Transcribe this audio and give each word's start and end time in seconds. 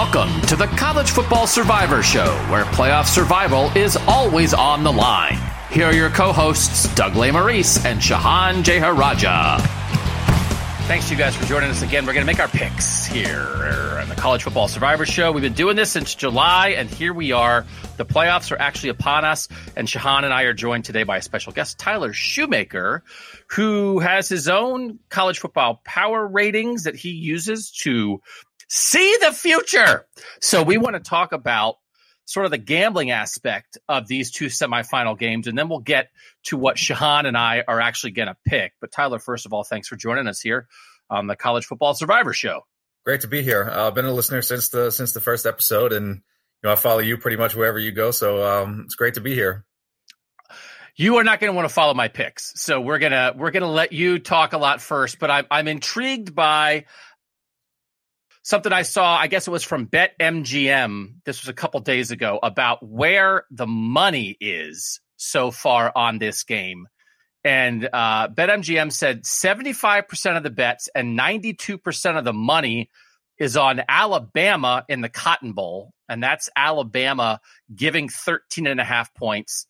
Welcome 0.00 0.40
to 0.46 0.56
the 0.56 0.66
College 0.66 1.10
Football 1.10 1.46
Survivor 1.46 2.02
Show, 2.02 2.34
where 2.50 2.64
playoff 2.64 3.04
survival 3.04 3.66
is 3.76 3.98
always 4.08 4.54
on 4.54 4.82
the 4.82 4.90
line. 4.90 5.38
Here 5.70 5.84
are 5.84 5.92
your 5.92 6.08
co-hosts, 6.08 6.92
Doug 6.94 7.12
Lesmerises 7.12 7.84
and 7.84 8.00
Shehan 8.00 8.62
Jeyarajah. 8.64 9.60
Thanks 10.86 11.08
to 11.08 11.14
you 11.14 11.18
guys 11.18 11.36
for 11.36 11.44
joining 11.44 11.68
us 11.68 11.82
again. 11.82 12.06
We're 12.06 12.14
going 12.14 12.24
to 12.24 12.32
make 12.32 12.40
our 12.40 12.48
picks 12.48 13.04
here 13.04 13.98
on 14.00 14.08
the 14.08 14.14
College 14.14 14.42
Football 14.42 14.68
Survivor 14.68 15.04
Show. 15.04 15.32
We've 15.32 15.42
been 15.42 15.52
doing 15.52 15.76
this 15.76 15.90
since 15.90 16.14
July, 16.14 16.70
and 16.70 16.88
here 16.88 17.12
we 17.12 17.32
are. 17.32 17.66
The 17.98 18.06
playoffs 18.06 18.50
are 18.52 18.58
actually 18.58 18.88
upon 18.88 19.26
us, 19.26 19.48
and 19.76 19.86
Shehan 19.86 20.24
and 20.24 20.32
I 20.32 20.44
are 20.44 20.54
joined 20.54 20.86
today 20.86 21.02
by 21.02 21.18
a 21.18 21.22
special 21.22 21.52
guest, 21.52 21.78
Tyler 21.78 22.14
Shoemaker, 22.14 23.04
who 23.48 23.98
has 23.98 24.30
his 24.30 24.48
own 24.48 24.98
college 25.10 25.40
football 25.40 25.82
power 25.84 26.26
ratings 26.26 26.84
that 26.84 26.96
he 26.96 27.10
uses 27.10 27.70
to 27.82 28.22
see 28.70 29.16
the 29.20 29.32
future. 29.32 30.06
So 30.40 30.62
we 30.62 30.78
want 30.78 30.94
to 30.94 31.00
talk 31.00 31.32
about 31.32 31.76
sort 32.24 32.46
of 32.46 32.52
the 32.52 32.58
gambling 32.58 33.10
aspect 33.10 33.76
of 33.88 34.06
these 34.06 34.30
two 34.30 34.46
semifinal 34.46 35.18
games, 35.18 35.48
and 35.48 35.58
then 35.58 35.68
we'll 35.68 35.80
get 35.80 36.08
to 36.44 36.56
what 36.56 36.76
Shehan 36.76 37.26
and 37.26 37.36
I 37.36 37.64
are 37.66 37.80
actually 37.80 38.12
going 38.12 38.28
to 38.28 38.36
pick. 38.46 38.72
But 38.80 38.92
Tyler, 38.92 39.18
first 39.18 39.44
of 39.44 39.52
all, 39.52 39.64
thanks 39.64 39.88
for 39.88 39.96
joining 39.96 40.28
us 40.28 40.40
here 40.40 40.68
on 41.10 41.26
the 41.26 41.34
College 41.34 41.66
Football 41.66 41.94
Survivor 41.94 42.32
Show. 42.32 42.60
Great 43.04 43.22
to 43.22 43.28
be 43.28 43.42
here. 43.42 43.68
Uh, 43.68 43.88
I've 43.88 43.94
been 43.94 44.04
a 44.04 44.12
listener 44.12 44.42
since 44.42 44.68
the 44.68 44.90
since 44.90 45.12
the 45.12 45.20
first 45.20 45.46
episode, 45.46 45.92
and 45.92 46.16
you 46.16 46.22
know 46.62 46.72
I 46.72 46.76
follow 46.76 47.00
you 47.00 47.18
pretty 47.18 47.36
much 47.36 47.56
wherever 47.56 47.78
you 47.78 47.92
go. 47.92 48.12
So 48.12 48.62
um, 48.62 48.82
it's 48.84 48.94
great 48.94 49.14
to 49.14 49.20
be 49.20 49.34
here. 49.34 49.64
You 50.96 51.16
are 51.16 51.24
not 51.24 51.40
going 51.40 51.50
to 51.50 51.56
want 51.56 51.66
to 51.66 51.72
follow 51.72 51.94
my 51.94 52.08
picks, 52.08 52.52
so 52.60 52.80
we're 52.80 52.98
gonna 52.98 53.32
we're 53.34 53.52
gonna 53.52 53.70
let 53.70 53.92
you 53.92 54.18
talk 54.18 54.52
a 54.52 54.58
lot 54.58 54.82
first. 54.82 55.18
But 55.18 55.30
I'm 55.30 55.46
I'm 55.50 55.66
intrigued 55.66 56.34
by 56.34 56.84
something 58.42 58.72
I 58.72 58.82
saw, 58.82 59.16
I 59.16 59.26
guess 59.26 59.46
it 59.46 59.50
was 59.50 59.64
from 59.64 59.86
BetMGM. 59.86 61.14
This 61.24 61.42
was 61.42 61.48
a 61.48 61.54
couple 61.54 61.80
days 61.80 62.10
ago 62.10 62.38
about 62.42 62.82
where 62.82 63.44
the 63.50 63.66
money 63.66 64.36
is 64.40 65.00
so 65.16 65.50
far 65.50 65.92
on 65.94 66.18
this 66.18 66.44
game. 66.44 66.86
And 67.44 67.88
uh, 67.92 68.28
BetMGM 68.28 68.92
said 68.92 69.24
75% 69.24 70.36
of 70.36 70.42
the 70.42 70.50
bets 70.50 70.88
and 70.94 71.18
92% 71.18 72.18
of 72.18 72.24
the 72.24 72.32
money 72.32 72.90
is 73.38 73.56
on 73.56 73.82
Alabama 73.88 74.84
in 74.88 75.00
the 75.00 75.08
Cotton 75.08 75.52
Bowl. 75.52 75.92
And 76.08 76.22
that's 76.22 76.50
Alabama 76.54 77.40
giving 77.74 78.08
13 78.08 78.66
and 78.66 78.80
a 78.80 78.84
half 78.84 79.14
points. 79.14 79.66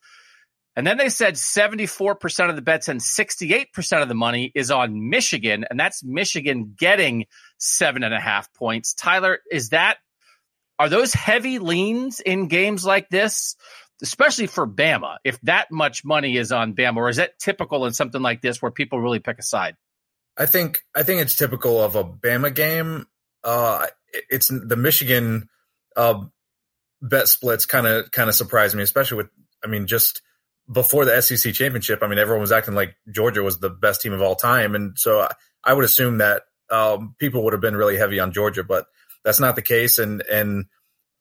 And 0.75 0.87
then 0.87 0.97
they 0.97 1.09
said 1.09 1.35
74% 1.35 2.49
of 2.49 2.57
the 2.57 2.63
bets 2.63 2.89
and 2.89 3.01
68% 3.01 4.03
of 4.03 4.09
the 4.09 4.15
money 4.15 4.51
is 4.55 4.71
on 4.71 5.11
Michigan. 5.11 5.65
And 5.69 5.79
that's 5.79 6.03
Michigan 6.03 6.75
getting 6.77 7.27
seven 7.61 8.03
and 8.03 8.15
a 8.15 8.21
half 8.21 8.53
points. 8.55 8.95
Tyler, 8.95 9.39
is 9.51 9.69
that, 9.71 9.99
are 10.79 10.89
those 10.89 11.13
heavy 11.13 11.59
leans 11.59 12.21
in 12.21 12.49
games 12.49 12.85
like 12.85 13.09
this? 13.09 13.57
Especially 14.03 14.47
for 14.47 14.67
Bama, 14.67 15.19
if 15.25 15.39
that 15.43 15.71
much 15.71 16.05
money 16.07 16.37
is 16.37 16.53
on 16.53 16.75
Bama, 16.75 16.97
or 16.97 17.11
is 17.11 17.17
that 17.17 17.39
typical 17.39 17.85
in 17.85 17.93
something 17.93 18.23
like 18.23 18.41
this 18.41 18.63
where 18.63 18.71
people 18.71 18.99
really 18.99 19.19
pick 19.19 19.39
a 19.39 19.43
side? 19.43 19.77
I 20.39 20.47
think 20.47 20.83
I 20.97 21.03
think 21.03 21.21
it's 21.21 21.37
typical 21.37 21.83
of 21.83 21.97
a 21.97 22.05
Bama 22.05 22.55
game. 22.55 23.07
Uh, 23.45 23.87
it's 24.31 24.49
the 24.49 24.77
Michigan 24.77 25.51
uh, 25.97 26.25
bet 27.03 27.29
splits 27.29 27.67
kind 27.67 27.87
of 27.87 28.11
kind 28.11 28.31
of 28.31 28.35
surprised 28.35 28.75
me, 28.75 28.83
especially 28.83 29.19
with 29.19 29.29
I 29.63 29.67
mean 29.67 29.87
just 29.87 30.23
before 30.73 31.05
the 31.05 31.21
SEC 31.21 31.53
championship. 31.53 32.03
I 32.03 32.07
mean 32.07 32.19
everyone 32.19 32.41
was 32.41 32.53
acting 32.53 32.75
like 32.75 32.97
Georgia 33.11 33.43
was 33.43 33.59
the 33.59 33.69
best 33.69 34.01
team 34.01 34.15
of 34.15 34.23
all 34.23 34.35
time, 34.35 34.75
and 34.75 34.99
so 34.99 35.29
I 35.63 35.75
would 35.75 35.85
assume 35.85 36.19
that 36.19 36.43
um, 36.71 37.15
people 37.19 37.45
would 37.45 37.53
have 37.53 37.63
been 37.63 37.77
really 37.77 37.97
heavy 37.97 38.21
on 38.21 38.33
Georgia, 38.33 38.65
but 38.65 38.87
that's 39.25 39.41
not 39.41 39.57
the 39.57 39.63
case. 39.63 39.99
And 39.99 40.23
and 40.23 40.67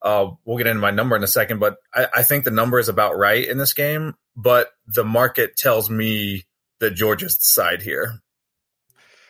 uh, 0.02 0.32
we'll 0.46 0.58
get 0.58 0.68
into 0.68 0.82
my 0.82 0.92
number 0.92 1.16
in 1.16 1.24
a 1.24 1.28
second, 1.28 1.60
but 1.60 1.78
I, 1.94 2.08
I, 2.16 2.24
think 2.24 2.46
the 2.46 2.52
number 2.52 2.80
is 2.80 2.88
about 2.88 3.18
right 3.18 3.46
in 3.46 3.58
this 3.58 3.74
game. 3.74 4.14
But 4.36 4.70
the 4.88 5.04
market 5.04 5.58
tells 5.58 5.90
me 5.90 6.46
that 6.80 6.92
Georgia's 6.92 7.36
the 7.36 7.44
side 7.44 7.82
here. 7.82 8.22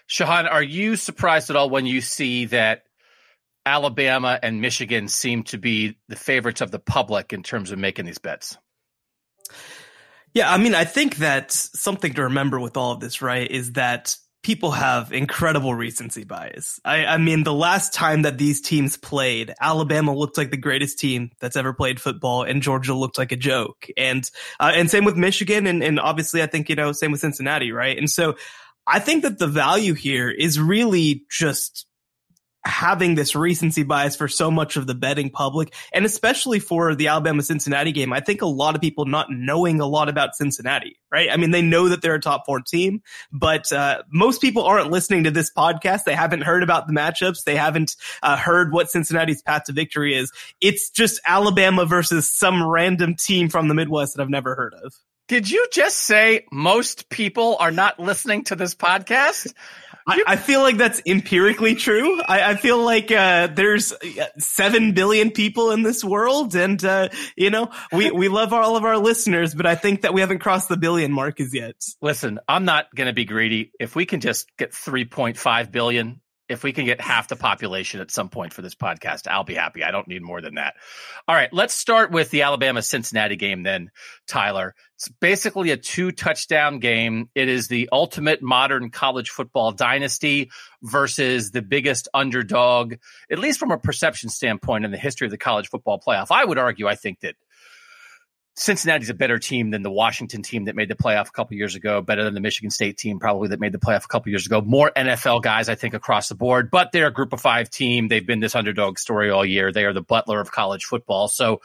Shehan, 0.08 0.52
are 0.52 0.62
you 0.62 0.96
surprised 0.96 1.50
at 1.50 1.56
all 1.56 1.69
when 1.69 1.88
you 1.88 2.02
see 2.02 2.46
that 2.46 2.84
Alabama 3.66 4.40
and 4.41 4.62
Michigan 4.62 5.08
seem 5.08 5.44
to 5.44 5.58
be 5.58 5.97
the 6.08 6.16
favorites 6.16 6.62
of 6.62 6.72
the 6.72 6.79
public 6.79 7.34
in 7.34 7.44
terms 7.44 7.72
of 7.72 7.79
making 7.79 8.06
these 8.06 8.18
bets? 8.19 8.58
Yeah, 10.34 10.52
I 10.52 10.58
mean, 10.58 10.75
I 10.75 10.85
think 10.85 11.18
that 11.18 11.52
something 11.52 12.13
to 12.13 12.24
remember 12.24 12.59
with 12.59 12.78
all 12.78 12.91
of 12.91 13.00
this, 13.00 13.22
right, 13.22 13.50
is 13.50 13.74
that 13.74 14.16
people 14.41 14.72
have 14.72 15.11
incredible 15.11 15.73
recency 15.73 16.23
bias. 16.23 16.79
I, 16.85 17.05
I, 17.05 17.17
mean, 17.17 17.44
the 17.44 17.53
last 17.53 17.94
time 17.94 18.22
that 18.22 18.38
these 18.38 18.61
teams 18.61 18.95
played, 18.95 19.53
Alabama 19.59 20.13
looked 20.13 20.38
like 20.38 20.51
the 20.51 20.57
greatest 20.57 20.97
team 20.97 21.31
that's 21.39 21.57
ever 21.57 21.73
played 21.73 22.00
football, 22.00 22.44
and 22.44 22.61
Georgia 22.61 22.94
looked 22.94 23.17
like 23.17 23.31
a 23.31 23.38
joke. 23.38 23.88
And 23.97 24.29
uh, 24.59 24.72
and 24.73 24.89
same 24.89 25.05
with 25.05 25.17
Michigan, 25.17 25.67
and 25.67 25.83
and 25.83 25.99
obviously, 25.99 26.41
I 26.41 26.47
think 26.47 26.69
you 26.69 26.75
know, 26.75 26.91
same 26.91 27.11
with 27.11 27.22
Cincinnati, 27.22 27.72
right? 27.72 27.97
And 27.97 28.09
so, 28.09 28.35
I 28.88 28.99
think 28.99 29.23
that 29.23 29.39
the 29.39 29.47
value 29.47 29.94
here 29.94 30.29
is 30.29 30.59
really 30.59 31.25
just 31.29 31.85
having 32.66 33.16
this 33.16 33.36
recency 33.36 33.84
bias 33.84 34.16
for 34.16 34.28
so 34.28 34.52
much 34.52 34.75
of 34.75 34.86
the 34.86 34.96
betting 34.96 35.30
public 35.30 35.74
and 35.94 36.06
especially 36.06 36.59
for 36.59 36.94
the 36.94 37.08
Alabama 37.08 37.42
Cincinnati 37.42 37.92
game. 37.92 38.12
I 38.12 38.20
think 38.20 38.42
a 38.42 38.47
lot 38.47 38.75
of 38.75 38.81
people 38.81 39.06
not 39.06 39.28
knowing 39.30 39.80
a 39.80 39.88
lot 39.88 40.09
about 40.09 40.36
Cincinnati, 40.36 40.97
right? 41.12 41.30
I 41.31 41.38
mean, 41.38 41.52
they 41.52 41.62
know 41.62 41.90
that 41.90 42.02
they're 42.02 42.16
a 42.16 42.22
top 42.22 42.46
four 42.46 42.59
team, 42.62 43.02
but 43.31 43.72
uh, 43.72 44.03
most 44.12 44.42
people 44.42 44.64
aren't 44.64 44.92
listening 44.92 45.24
to 45.24 45.31
this 45.31 45.52
podcast. 45.52 46.03
They 46.03 46.16
haven't 46.16 46.42
heard 46.42 46.64
about 46.64 46.88
the 46.88 46.94
matchups. 46.94 47.44
They 47.44 47.56
haven't 47.56 47.96
uh, 48.22 48.36
heard 48.38 48.74
what 48.74 48.91
Cincinnati's 48.91 49.41
path 49.41 49.64
to 49.66 49.74
victory 49.74 50.16
is. 50.16 50.31
It's 50.59 50.90
just 50.90 51.22
Alabama 51.26 51.86
versus 51.86 52.30
some 52.30 52.62
random 52.68 53.16
team 53.16 53.50
from 53.50 53.68
the 53.68 53.74
Midwest 53.74 54.16
that 54.16 54.22
I've 54.22 54.30
never 54.30 54.56
heard 54.56 54.74
of. 54.74 54.94
Did 55.30 55.50
you 55.50 55.68
just 55.72 55.97
say 55.97 56.47
most 56.52 57.08
people 57.09 57.56
are 57.59 57.70
not 57.70 58.00
listening 58.00 58.46
to 58.46 58.56
this 58.56 58.74
podcast? 58.74 59.53
I, 60.09 60.24
I, 60.34 60.36
feel 60.36 60.62
like 60.62 60.78
that's 60.78 61.02
empirically 61.06 61.75
true. 61.75 62.22
I, 62.22 62.52
I 62.52 62.56
feel 62.56 62.84
like 62.84 63.12
uh, 63.12 63.47
there's 63.47 63.94
seven 64.38 64.94
billion 64.94 65.31
people 65.31 65.72
in 65.72 65.84
this 65.84 66.03
world, 66.03 66.56
and 66.56 66.84
uh, 66.84 67.09
you 67.36 67.50
know 67.50 67.70
we 67.92 68.12
we 68.12 68.28
love 68.28 68.53
all 68.53 68.75
of 68.75 68.84
our 68.84 68.97
listeners, 68.97 69.53
but 69.53 69.66
I 69.66 69.75
think 69.75 70.02
that 70.02 70.14
we 70.14 70.22
haven't 70.22 70.40
crossed 70.40 70.70
the 70.70 70.78
billion 70.78 71.12
mark 71.12 71.40
as 71.40 71.53
yet. 71.53 71.75
Listen, 72.02 72.40
I'm 72.47 72.66
not 72.66 72.94
going 72.96 73.08
to 73.08 73.14
be 73.14 73.25
greedy. 73.25 73.72
If 73.80 73.96
we 73.96 74.06
can 74.06 74.20
just 74.20 74.50
get 74.58 74.72
3.5 74.72 75.72
billion, 75.72 76.22
if 76.49 76.63
we 76.63 76.73
can 76.73 76.85
get 76.85 76.99
half 76.99 77.27
the 77.27 77.35
population 77.35 78.01
at 78.01 78.11
some 78.11 78.29
point 78.29 78.53
for 78.53 78.61
this 78.61 78.75
podcast, 78.75 79.27
I'll 79.27 79.43
be 79.43 79.53
happy. 79.53 79.83
I 79.83 79.91
don't 79.91 80.07
need 80.07 80.23
more 80.23 80.41
than 80.41 80.55
that. 80.55 80.73
All 81.27 81.35
right, 81.35 81.53
let's 81.53 81.75
start 81.75 82.11
with 82.11 82.31
the 82.31 82.41
Alabama 82.41 82.81
Cincinnati 82.81 83.35
game 83.35 83.63
then, 83.63 83.91
Tyler. 84.27 84.73
It's 84.95 85.07
basically 85.07 85.71
a 85.71 85.77
two 85.77 86.11
touchdown 86.11 86.79
game. 86.79 87.29
It 87.35 87.47
is 87.47 87.67
the 87.67 87.87
ultimate 87.91 88.41
modern 88.41 88.89
college 88.89 89.29
football 89.29 89.71
dynasty 89.71 90.49
versus 90.81 91.51
the 91.51 91.61
biggest 91.61 92.07
underdog, 92.13 92.95
at 93.31 93.39
least 93.39 93.59
from 93.59 93.71
a 93.71 93.77
perception 93.77 94.29
standpoint 94.29 94.85
in 94.85 94.91
the 94.91 94.97
history 94.97 95.27
of 95.27 95.31
the 95.31 95.37
college 95.37 95.69
football 95.69 96.01
playoff. 96.05 96.27
I 96.31 96.43
would 96.43 96.57
argue, 96.57 96.87
I 96.87 96.95
think 96.95 97.19
that 97.21 97.35
Cincinnati's 98.59 99.09
a 99.09 99.14
better 99.14 99.40
team 99.40 99.72
than 99.72 99.84
the 99.84 99.90
Washington 99.90 100.42
team 100.42 100.66
that 100.66 100.75
made 100.75 100.90
the 100.90 100.96
playoff 100.96 101.30
a 101.30 101.31
couple 101.31 101.56
years 101.56 101.75
ago, 101.75 102.02
better 102.02 102.25
than 102.25 102.34
the 102.34 102.42
Michigan 102.42 102.70
State 102.70 102.97
team 102.97 103.18
probably 103.18 103.47
that 103.47 103.59
made 103.62 103.72
the 103.72 103.80
playoff 103.80 104.03
a 104.03 104.08
couple 104.09 104.30
years 104.31 104.46
ago. 104.46 104.59
More 104.59 104.92
NFL 104.94 105.44
guys, 105.44 105.70
I 105.70 105.75
think, 105.75 105.94
across 105.94 106.28
the 106.28 106.36
board, 106.36 106.70
but 106.70 106.92
they're 106.92 107.08
a 107.08 107.14
group 107.14 107.31
of 107.31 107.40
five 107.40 107.70
team. 107.70 108.09
They've 108.09 108.25
been 108.25 108.42
this 108.42 108.56
underdog 108.56 109.00
story 109.00 109.30
all 109.30 109.46
year. 109.46 109.72
They 109.72 109.86
are 109.86 109.94
the 109.94 110.02
butler 110.02 110.42
of 110.42 110.52
college 110.52 110.84
football. 110.84 111.30
So 111.30 111.62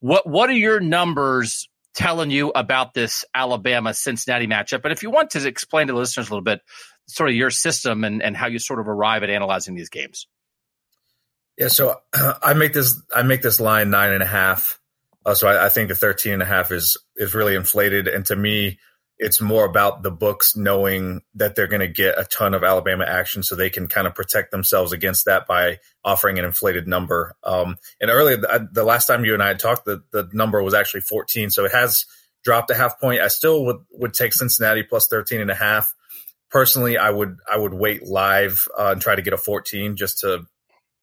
what 0.00 0.26
what 0.26 0.48
are 0.48 0.54
your 0.54 0.80
numbers 0.80 1.68
telling 1.94 2.30
you 2.30 2.48
about 2.54 2.94
this 2.94 3.26
Alabama 3.34 3.92
Cincinnati 3.92 4.46
matchup? 4.46 4.84
And 4.84 4.92
if 4.92 5.02
you 5.02 5.10
want 5.10 5.32
to 5.32 5.46
explain 5.46 5.88
to 5.88 5.92
the 5.92 5.98
listeners 5.98 6.28
a 6.28 6.30
little 6.30 6.42
bit 6.42 6.62
sort 7.08 7.28
of 7.28 7.36
your 7.36 7.50
system 7.50 8.04
and, 8.04 8.22
and 8.22 8.34
how 8.34 8.46
you 8.46 8.58
sort 8.58 8.80
of 8.80 8.88
arrive 8.88 9.22
at 9.22 9.28
analyzing 9.28 9.74
these 9.74 9.90
games. 9.90 10.26
Yeah, 11.58 11.68
so 11.68 11.96
I 12.42 12.54
make 12.54 12.72
this 12.72 13.02
I 13.14 13.22
make 13.22 13.42
this 13.42 13.60
line 13.60 13.90
nine 13.90 14.12
and 14.12 14.22
a 14.22 14.26
half 14.26 14.77
uh, 15.28 15.34
so 15.34 15.46
I, 15.46 15.66
I, 15.66 15.68
think 15.68 15.88
the 15.88 15.94
13 15.94 16.32
and 16.32 16.42
a 16.42 16.46
half 16.46 16.72
is, 16.72 16.96
is 17.16 17.34
really 17.34 17.54
inflated. 17.54 18.08
And 18.08 18.24
to 18.26 18.36
me, 18.36 18.78
it's 19.18 19.42
more 19.42 19.66
about 19.66 20.02
the 20.02 20.10
books 20.10 20.56
knowing 20.56 21.20
that 21.34 21.54
they're 21.54 21.66
going 21.66 21.80
to 21.80 21.88
get 21.88 22.18
a 22.18 22.24
ton 22.24 22.54
of 22.54 22.64
Alabama 22.64 23.04
action 23.04 23.42
so 23.42 23.54
they 23.54 23.68
can 23.68 23.88
kind 23.88 24.06
of 24.06 24.14
protect 24.14 24.52
themselves 24.52 24.92
against 24.92 25.26
that 25.26 25.46
by 25.46 25.80
offering 26.02 26.38
an 26.38 26.46
inflated 26.46 26.88
number. 26.88 27.34
Um, 27.44 27.76
and 28.00 28.10
earlier, 28.10 28.38
the, 28.38 28.68
the, 28.72 28.84
last 28.84 29.06
time 29.06 29.24
you 29.26 29.34
and 29.34 29.42
I 29.42 29.48
had 29.48 29.58
talked, 29.58 29.84
the, 29.84 30.02
the 30.12 30.30
number 30.32 30.62
was 30.62 30.72
actually 30.72 31.02
14. 31.02 31.50
So 31.50 31.66
it 31.66 31.72
has 31.72 32.06
dropped 32.42 32.70
a 32.70 32.74
half 32.74 32.98
point. 32.98 33.20
I 33.20 33.28
still 33.28 33.66
would, 33.66 33.78
would 33.92 34.14
take 34.14 34.32
Cincinnati 34.32 34.82
plus 34.82 35.08
13 35.08 35.42
and 35.42 35.50
a 35.50 35.54
half. 35.54 35.92
Personally, 36.50 36.96
I 36.96 37.10
would, 37.10 37.36
I 37.50 37.58
would 37.58 37.74
wait 37.74 38.06
live 38.06 38.66
uh, 38.78 38.92
and 38.92 39.02
try 39.02 39.14
to 39.14 39.22
get 39.22 39.34
a 39.34 39.38
14 39.38 39.96
just 39.96 40.20
to, 40.20 40.46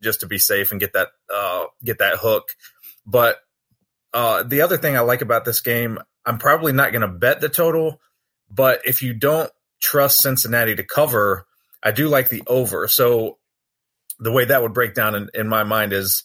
just 0.02 0.22
to 0.22 0.26
be 0.26 0.40
safe 0.40 0.72
and 0.72 0.80
get 0.80 0.94
that, 0.94 1.10
uh, 1.32 1.66
get 1.84 2.00
that 2.00 2.18
hook. 2.18 2.56
But 3.06 3.38
uh, 4.16 4.44
the 4.44 4.62
other 4.62 4.78
thing 4.78 4.96
I 4.96 5.02
like 5.02 5.22
about 5.22 5.44
this 5.44 5.60
game, 5.60 6.00
I'm 6.26 6.38
probably 6.38 6.72
not 6.72 6.94
going 6.94 7.02
to 7.02 7.08
bet 7.10 7.42
the 7.42 7.50
total, 7.50 8.00
but 8.50 8.80
if 8.86 9.02
you 9.02 9.14
don't 9.14 9.52
trust 9.82 10.22
Cincinnati 10.22 10.74
to 10.74 10.84
cover, 10.86 11.46
I 11.84 11.92
do 11.92 12.08
like 12.08 12.30
the 12.30 12.42
over. 12.48 12.88
So 12.88 13.40
the 14.18 14.32
way 14.32 14.46
that 14.46 14.62
would 14.62 14.74
break 14.74 14.94
down 14.94 15.16
in, 15.16 15.30
in 15.34 15.50
my 15.50 15.66
mind 15.66 15.92
is 15.92 16.24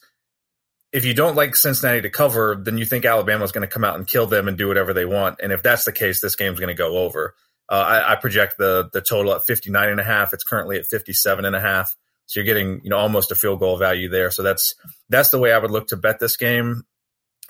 if 0.93 1.05
you 1.05 1.15
don't 1.15 1.35
like 1.35 1.57
Cincinnati 1.57 2.03
to 2.03 2.11
cover, 2.11 2.55
then 2.55 2.79
you 2.79 2.85
think 2.85 3.05
Alabama's 3.05 3.51
going 3.51 3.67
to 3.69 3.73
come 3.73 3.85
out 3.85 3.97
and 3.97 4.07
kill 4.07 4.29
them 4.29 4.47
and 4.47 4.57
do 4.57 4.69
whatever 4.69 4.95
they 4.95 5.05
want. 5.05 5.41
And 5.43 5.51
if 5.51 5.61
that's 5.61 5.85
the 5.85 5.93
case, 5.93 6.21
this 6.21 6.37
game's 6.37 6.61
going 6.61 6.69
to 6.69 6.75
go 6.75 6.99
over. 6.99 7.35
Uh, 7.69 7.75
I, 7.75 8.13
I, 8.13 8.17
project 8.17 8.57
the 8.59 8.89
the 8.93 9.01
total 9.01 9.33
at 9.33 9.47
59 9.47 9.89
and 9.89 10.01
a 10.01 10.05
half. 10.05 10.33
It's 10.33 10.45
currently 10.45 10.79
at 10.79 10.87
57 10.87 11.45
and 11.45 11.57
a 11.57 11.61
half. 11.61 11.97
So 12.27 12.39
you're 12.39 12.47
getting, 12.47 12.81
you 12.85 12.91
know, 12.91 12.99
almost 12.99 13.33
a 13.33 13.35
field 13.35 13.59
goal 13.59 13.77
value 13.77 14.09
there. 14.09 14.31
So 14.31 14.43
that's 14.45 14.77
that's 15.09 15.31
the 15.31 15.39
way 15.39 15.53
I 15.53 15.59
would 15.59 15.71
look 15.73 15.89
to 15.89 15.97
bet 15.97 16.21
this 16.21 16.37
game. 16.37 16.85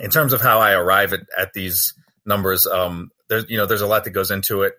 In 0.01 0.11
terms 0.11 0.33
of 0.33 0.41
how 0.41 0.61
I 0.61 0.73
arrive 0.73 1.13
at, 1.13 1.21
at 1.37 1.53
these 1.53 1.95
numbers, 2.25 2.67
um, 2.67 3.11
there's 3.29 3.45
you 3.49 3.57
know, 3.57 3.67
there's 3.67 3.83
a 3.83 3.87
lot 3.87 4.05
that 4.05 4.11
goes 4.11 4.31
into 4.31 4.63
it. 4.63 4.75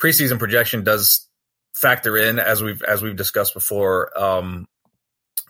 Preseason 0.00 0.38
projection 0.38 0.84
does 0.84 1.28
factor 1.74 2.16
in 2.16 2.38
as 2.38 2.62
we've 2.62 2.82
as 2.82 3.02
we've 3.02 3.16
discussed 3.16 3.54
before. 3.54 4.16
Um, 4.18 4.66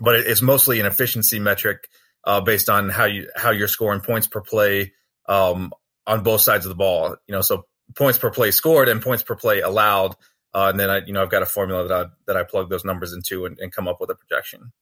but 0.00 0.17
it's 0.17 0.43
mostly 0.43 0.81
an 0.81 0.87
efficiency 0.87 1.38
metric 1.38 1.88
uh, 2.25 2.40
based 2.40 2.69
on 2.69 2.88
how 2.88 3.05
you 3.05 3.28
how 3.34 3.50
you're 3.50 3.69
scoring 3.69 4.00
points 4.00 4.26
per 4.26 4.40
play 4.40 4.93
um, 5.28 5.73
on 6.06 6.23
both 6.23 6.40
sides 6.40 6.64
of 6.64 6.69
the 6.69 6.76
ball. 6.76 7.17
You 7.26 7.34
know, 7.34 7.40
so 7.40 7.67
points 7.94 8.19
per 8.19 8.31
play 8.31 8.50
scored 8.50 8.88
and 8.88 9.02
points 9.02 9.23
per 9.23 9.37
play 9.37 9.61
allowed. 9.61 10.17
Uh, 10.55 10.70
and 10.70 10.81
then 10.81 10.88
I, 10.88 10.99
you 11.05 11.12
know, 11.12 11.23
I've 11.23 11.31
got 11.31 11.43
a 11.43 11.46
formula 11.46 11.88
that 11.88 11.94
I 11.94 12.06
that 12.26 12.37
I 12.37 12.44
plug 12.44 12.70
those 12.70 12.84
numbers 12.84 13.12
into 13.12 13.46
and, 13.46 13.58
and 13.58 13.73
come 13.73 13.88
up 13.88 14.00
with 14.00 14.11
a 14.11 14.14
projection. 14.14 14.73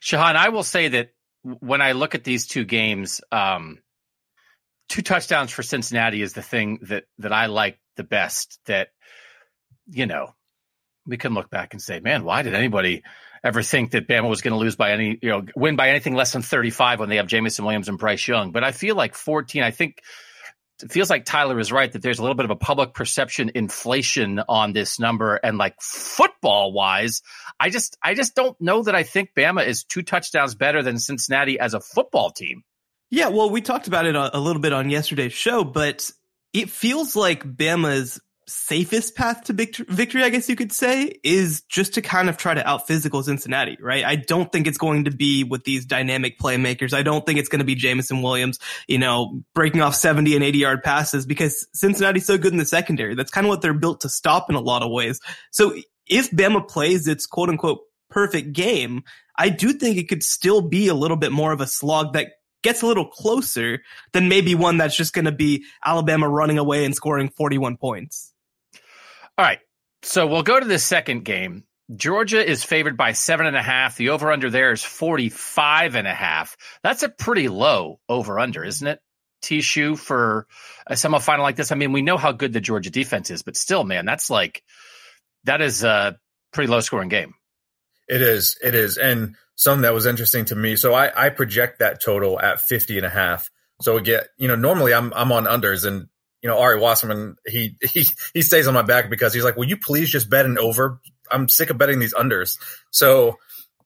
Shehan, 0.00 0.36
I 0.36 0.48
will 0.48 0.62
say 0.62 0.88
that 0.88 1.10
when 1.42 1.80
I 1.80 1.92
look 1.92 2.14
at 2.14 2.24
these 2.24 2.46
two 2.46 2.64
games, 2.64 3.20
um, 3.32 3.78
two 4.88 5.02
touchdowns 5.02 5.50
for 5.50 5.62
Cincinnati 5.62 6.22
is 6.22 6.32
the 6.32 6.42
thing 6.42 6.80
that 6.82 7.04
that 7.18 7.32
I 7.32 7.46
like 7.46 7.78
the 7.96 8.04
best. 8.04 8.58
That 8.66 8.88
you 9.86 10.06
know, 10.06 10.34
we 11.06 11.16
can 11.16 11.34
look 11.34 11.50
back 11.50 11.72
and 11.72 11.82
say, 11.82 12.00
man, 12.00 12.24
why 12.24 12.42
did 12.42 12.54
anybody 12.54 13.02
ever 13.42 13.62
think 13.62 13.92
that 13.92 14.06
Bama 14.06 14.28
was 14.28 14.42
going 14.42 14.52
to 14.52 14.58
lose 14.58 14.76
by 14.76 14.92
any, 14.92 15.18
you 15.22 15.30
know, 15.30 15.44
win 15.56 15.76
by 15.76 15.90
anything 15.90 16.14
less 16.14 16.32
than 16.32 16.42
35 16.42 17.00
when 17.00 17.08
they 17.08 17.16
have 17.16 17.26
Jameson 17.26 17.64
Williams 17.64 17.88
and 17.88 17.98
Bryce 17.98 18.26
Young. 18.26 18.52
But 18.52 18.64
I 18.64 18.72
feel 18.72 18.96
like 18.96 19.14
14, 19.14 19.62
I 19.62 19.70
think 19.70 20.02
it 20.82 20.92
feels 20.92 21.10
like 21.10 21.24
Tyler 21.24 21.58
is 21.58 21.72
right 21.72 21.90
that 21.92 22.02
there's 22.02 22.18
a 22.18 22.22
little 22.22 22.34
bit 22.34 22.44
of 22.44 22.50
a 22.50 22.56
public 22.56 22.94
perception 22.94 23.50
inflation 23.54 24.40
on 24.48 24.72
this 24.72 24.98
number. 24.98 25.36
And 25.36 25.58
like 25.58 25.80
football 25.80 26.72
wise, 26.72 27.22
I 27.58 27.70
just, 27.70 27.96
I 28.02 28.14
just 28.14 28.34
don't 28.34 28.60
know 28.60 28.82
that 28.82 28.94
I 28.94 29.02
think 29.02 29.30
Bama 29.36 29.66
is 29.66 29.84
two 29.84 30.02
touchdowns 30.02 30.54
better 30.54 30.82
than 30.82 30.98
Cincinnati 30.98 31.58
as 31.58 31.74
a 31.74 31.80
football 31.80 32.30
team. 32.30 32.62
Yeah. 33.10 33.28
Well, 33.28 33.50
we 33.50 33.60
talked 33.60 33.88
about 33.88 34.06
it 34.06 34.14
a, 34.14 34.36
a 34.36 34.40
little 34.40 34.62
bit 34.62 34.72
on 34.72 34.90
yesterday's 34.90 35.32
show, 35.32 35.64
but 35.64 36.10
it 36.52 36.70
feels 36.70 37.16
like 37.16 37.44
Bama's 37.44 38.20
safest 38.50 39.14
path 39.14 39.44
to 39.44 39.52
victory, 39.52 40.22
I 40.22 40.28
guess 40.28 40.48
you 40.48 40.56
could 40.56 40.72
say, 40.72 41.20
is 41.22 41.62
just 41.62 41.94
to 41.94 42.02
kind 42.02 42.28
of 42.28 42.36
try 42.36 42.54
to 42.54 42.66
out 42.68 42.86
physical 42.86 43.22
Cincinnati, 43.22 43.78
right? 43.80 44.04
I 44.04 44.16
don't 44.16 44.50
think 44.50 44.66
it's 44.66 44.78
going 44.78 45.04
to 45.04 45.10
be 45.10 45.44
with 45.44 45.64
these 45.64 45.86
dynamic 45.86 46.38
playmakers. 46.38 46.92
I 46.92 47.02
don't 47.02 47.24
think 47.24 47.38
it's 47.38 47.48
going 47.48 47.60
to 47.60 47.64
be 47.64 47.74
Jameson 47.74 48.22
Williams, 48.22 48.58
you 48.88 48.98
know, 48.98 49.42
breaking 49.54 49.82
off 49.82 49.94
70 49.94 50.34
and 50.34 50.44
80 50.44 50.58
yard 50.58 50.82
passes 50.82 51.26
because 51.26 51.66
Cincinnati's 51.72 52.26
so 52.26 52.36
good 52.36 52.52
in 52.52 52.58
the 52.58 52.66
secondary. 52.66 53.14
That's 53.14 53.30
kind 53.30 53.46
of 53.46 53.48
what 53.48 53.62
they're 53.62 53.72
built 53.72 54.00
to 54.02 54.08
stop 54.08 54.50
in 54.50 54.56
a 54.56 54.60
lot 54.60 54.82
of 54.82 54.90
ways. 54.90 55.20
So 55.50 55.74
if 56.06 56.30
Bama 56.30 56.68
plays 56.68 57.06
its 57.06 57.26
quote 57.26 57.48
unquote 57.48 57.80
perfect 58.10 58.52
game, 58.52 59.04
I 59.38 59.48
do 59.48 59.72
think 59.72 59.96
it 59.96 60.08
could 60.08 60.22
still 60.22 60.60
be 60.60 60.88
a 60.88 60.94
little 60.94 61.16
bit 61.16 61.32
more 61.32 61.52
of 61.52 61.60
a 61.60 61.66
slog 61.66 62.12
that 62.14 62.32
gets 62.62 62.82
a 62.82 62.86
little 62.86 63.06
closer 63.06 63.82
than 64.12 64.28
maybe 64.28 64.54
one 64.54 64.76
that's 64.76 64.96
just 64.96 65.14
going 65.14 65.24
to 65.24 65.32
be 65.32 65.64
Alabama 65.84 66.28
running 66.28 66.58
away 66.58 66.84
and 66.84 66.94
scoring 66.94 67.28
41 67.30 67.76
points. 67.76 68.29
All 69.40 69.46
right. 69.46 69.60
So 70.02 70.26
we'll 70.26 70.42
go 70.42 70.60
to 70.60 70.66
the 70.66 70.78
second 70.78 71.24
game. 71.24 71.64
Georgia 71.96 72.46
is 72.46 72.62
favored 72.62 72.98
by 72.98 73.12
seven 73.12 73.46
and 73.46 73.56
a 73.56 73.62
half. 73.62 73.96
The 73.96 74.10
over 74.10 74.30
under 74.30 74.50
there 74.50 74.70
is 74.70 74.82
45 74.82 75.94
and 75.94 76.06
a 76.06 76.12
half. 76.12 76.58
That's 76.82 77.04
a 77.04 77.08
pretty 77.08 77.48
low 77.48 78.00
over 78.06 78.38
under, 78.38 78.62
isn't 78.62 78.86
it? 78.86 79.00
T-Shoe 79.40 79.96
for 79.96 80.46
a 80.86 80.92
semifinal 80.92 81.38
like 81.38 81.56
this. 81.56 81.72
I 81.72 81.74
mean, 81.74 81.92
we 81.92 82.02
know 82.02 82.18
how 82.18 82.32
good 82.32 82.52
the 82.52 82.60
Georgia 82.60 82.90
defense 82.90 83.30
is, 83.30 83.40
but 83.40 83.56
still, 83.56 83.82
man, 83.82 84.04
that's 84.04 84.28
like, 84.28 84.62
that 85.44 85.62
is 85.62 85.84
a 85.84 86.18
pretty 86.52 86.70
low 86.70 86.80
scoring 86.80 87.08
game. 87.08 87.32
It 88.10 88.20
is. 88.20 88.58
It 88.62 88.74
is. 88.74 88.98
And 88.98 89.36
something 89.54 89.84
that 89.84 89.94
was 89.94 90.04
interesting 90.04 90.44
to 90.44 90.54
me. 90.54 90.76
So 90.76 90.92
I, 90.92 91.28
I 91.28 91.30
project 91.30 91.78
that 91.78 92.02
total 92.02 92.38
at 92.38 92.60
50 92.60 92.98
and 92.98 93.06
a 93.06 93.10
half. 93.10 93.50
So 93.80 93.96
again, 93.96 94.20
you 94.36 94.48
know, 94.48 94.56
normally 94.56 94.92
I'm, 94.92 95.14
I'm 95.14 95.32
on 95.32 95.44
unders 95.44 95.86
and 95.86 96.08
you 96.42 96.48
know, 96.48 96.58
Ari 96.58 96.80
Wasserman, 96.80 97.36
he, 97.46 97.76
he, 97.82 98.06
he 98.32 98.42
stays 98.42 98.66
on 98.66 98.74
my 98.74 98.82
back 98.82 99.10
because 99.10 99.34
he's 99.34 99.44
like, 99.44 99.56
will 99.56 99.68
you 99.68 99.76
please 99.76 100.10
just 100.10 100.30
bet 100.30 100.46
an 100.46 100.58
over? 100.58 101.00
I'm 101.30 101.48
sick 101.48 101.70
of 101.70 101.78
betting 101.78 101.98
these 101.98 102.14
unders. 102.14 102.58
So, 102.90 103.36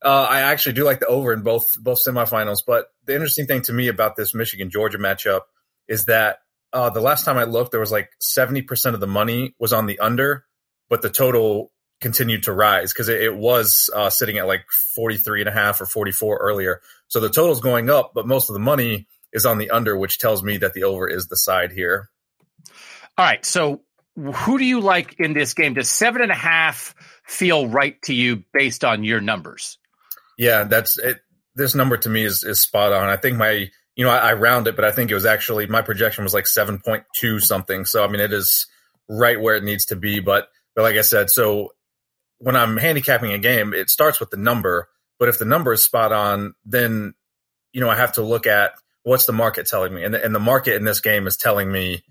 uh, 0.02 0.26
I 0.28 0.40
actually 0.42 0.74
do 0.74 0.84
like 0.84 1.00
the 1.00 1.06
over 1.06 1.32
in 1.32 1.42
both, 1.42 1.66
both 1.80 2.04
semifinals. 2.04 2.58
But 2.66 2.86
the 3.06 3.14
interesting 3.14 3.46
thing 3.46 3.62
to 3.62 3.72
me 3.72 3.88
about 3.88 4.16
this 4.16 4.34
Michigan 4.34 4.70
Georgia 4.70 4.98
matchup 4.98 5.42
is 5.88 6.04
that, 6.04 6.38
uh, 6.72 6.90
the 6.90 7.00
last 7.00 7.24
time 7.24 7.38
I 7.38 7.44
looked, 7.44 7.70
there 7.70 7.80
was 7.80 7.92
like 7.92 8.10
70% 8.20 8.94
of 8.94 9.00
the 9.00 9.06
money 9.06 9.54
was 9.58 9.72
on 9.72 9.86
the 9.86 9.98
under, 10.00 10.44
but 10.88 11.02
the 11.02 11.10
total 11.10 11.70
continued 12.00 12.42
to 12.44 12.52
rise 12.52 12.92
because 12.92 13.08
it, 13.08 13.22
it, 13.22 13.34
was, 13.34 13.88
uh, 13.94 14.10
sitting 14.10 14.38
at 14.38 14.46
like 14.46 14.64
43 14.94 15.40
and 15.40 15.48
a 15.48 15.52
half 15.52 15.80
or 15.80 15.86
44 15.86 16.38
earlier. 16.38 16.80
So 17.08 17.20
the 17.20 17.30
total's 17.30 17.60
going 17.60 17.88
up, 17.88 18.12
but 18.14 18.26
most 18.26 18.50
of 18.50 18.54
the 18.54 18.60
money 18.60 19.06
is 19.32 19.46
on 19.46 19.58
the 19.58 19.70
under, 19.70 19.96
which 19.96 20.18
tells 20.18 20.42
me 20.42 20.58
that 20.58 20.74
the 20.74 20.84
over 20.84 21.08
is 21.08 21.28
the 21.28 21.36
side 21.36 21.72
here. 21.72 22.10
All 23.16 23.24
right. 23.24 23.44
So 23.44 23.82
who 24.16 24.58
do 24.58 24.64
you 24.64 24.80
like 24.80 25.18
in 25.18 25.32
this 25.32 25.54
game? 25.54 25.74
Does 25.74 25.90
seven 25.90 26.22
and 26.22 26.30
a 26.30 26.36
half 26.36 26.94
feel 27.24 27.68
right 27.68 28.00
to 28.02 28.14
you 28.14 28.44
based 28.52 28.84
on 28.84 29.04
your 29.04 29.20
numbers? 29.20 29.78
Yeah, 30.38 30.64
that's 30.64 30.98
it. 30.98 31.20
This 31.54 31.74
number 31.74 31.96
to 31.96 32.08
me 32.08 32.24
is, 32.24 32.42
is 32.44 32.60
spot 32.60 32.92
on. 32.92 33.08
I 33.08 33.16
think 33.16 33.36
my, 33.36 33.68
you 33.94 34.04
know, 34.04 34.10
I, 34.10 34.30
I 34.30 34.32
round 34.34 34.66
it, 34.66 34.76
but 34.76 34.84
I 34.84 34.90
think 34.90 35.10
it 35.10 35.14
was 35.14 35.26
actually 35.26 35.66
my 35.66 35.82
projection 35.82 36.24
was 36.24 36.34
like 36.34 36.44
7.2 36.44 37.40
something. 37.40 37.84
So, 37.84 38.04
I 38.04 38.08
mean, 38.08 38.20
it 38.20 38.32
is 38.32 38.66
right 39.08 39.40
where 39.40 39.54
it 39.54 39.64
needs 39.64 39.86
to 39.86 39.96
be. 39.96 40.20
But, 40.20 40.48
but 40.74 40.82
like 40.82 40.96
I 40.96 41.02
said, 41.02 41.30
so 41.30 41.70
when 42.38 42.56
I'm 42.56 42.76
handicapping 42.76 43.32
a 43.32 43.38
game, 43.38 43.72
it 43.72 43.90
starts 43.90 44.18
with 44.18 44.30
the 44.30 44.36
number. 44.36 44.88
But 45.18 45.28
if 45.28 45.38
the 45.38 45.44
number 45.44 45.72
is 45.72 45.84
spot 45.84 46.12
on, 46.12 46.54
then, 46.64 47.14
you 47.72 47.80
know, 47.80 47.88
I 47.88 47.96
have 47.96 48.14
to 48.14 48.22
look 48.22 48.48
at 48.48 48.72
what's 49.04 49.26
the 49.26 49.32
market 49.32 49.66
telling 49.66 49.94
me. 49.94 50.02
And, 50.02 50.14
and 50.16 50.34
the 50.34 50.40
market 50.40 50.74
in 50.74 50.84
this 50.84 51.00
game 51.00 51.28
is 51.28 51.36
telling 51.36 51.70
me 51.70 52.02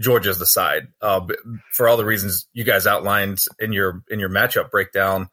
Georgia's 0.00 0.38
the 0.38 0.46
side 0.46 0.88
uh, 1.00 1.26
for 1.72 1.88
all 1.88 1.96
the 1.96 2.04
reasons 2.04 2.48
you 2.52 2.64
guys 2.64 2.86
outlined 2.86 3.42
in 3.58 3.72
your 3.72 4.02
in 4.08 4.18
your 4.18 4.30
matchup 4.30 4.70
breakdown. 4.70 5.28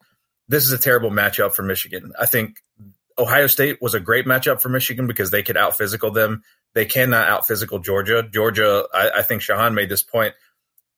This 0.48 0.64
is 0.64 0.72
a 0.72 0.78
terrible 0.78 1.10
matchup 1.10 1.52
for 1.54 1.62
Michigan. 1.62 2.12
I 2.18 2.26
think 2.26 2.56
Ohio 3.18 3.46
State 3.46 3.78
was 3.80 3.94
a 3.94 4.00
great 4.00 4.26
matchup 4.26 4.60
for 4.60 4.68
Michigan 4.68 5.06
because 5.06 5.30
they 5.30 5.42
could 5.42 5.56
out 5.56 5.76
physical 5.76 6.10
them. 6.10 6.42
They 6.74 6.84
cannot 6.84 7.28
out 7.28 7.46
physical 7.46 7.78
Georgia. 7.78 8.22
Georgia, 8.22 8.86
I, 8.92 9.10
I 9.16 9.22
think 9.22 9.42
Shehan 9.42 9.74
made 9.74 9.88
this 9.88 10.02
point. 10.02 10.34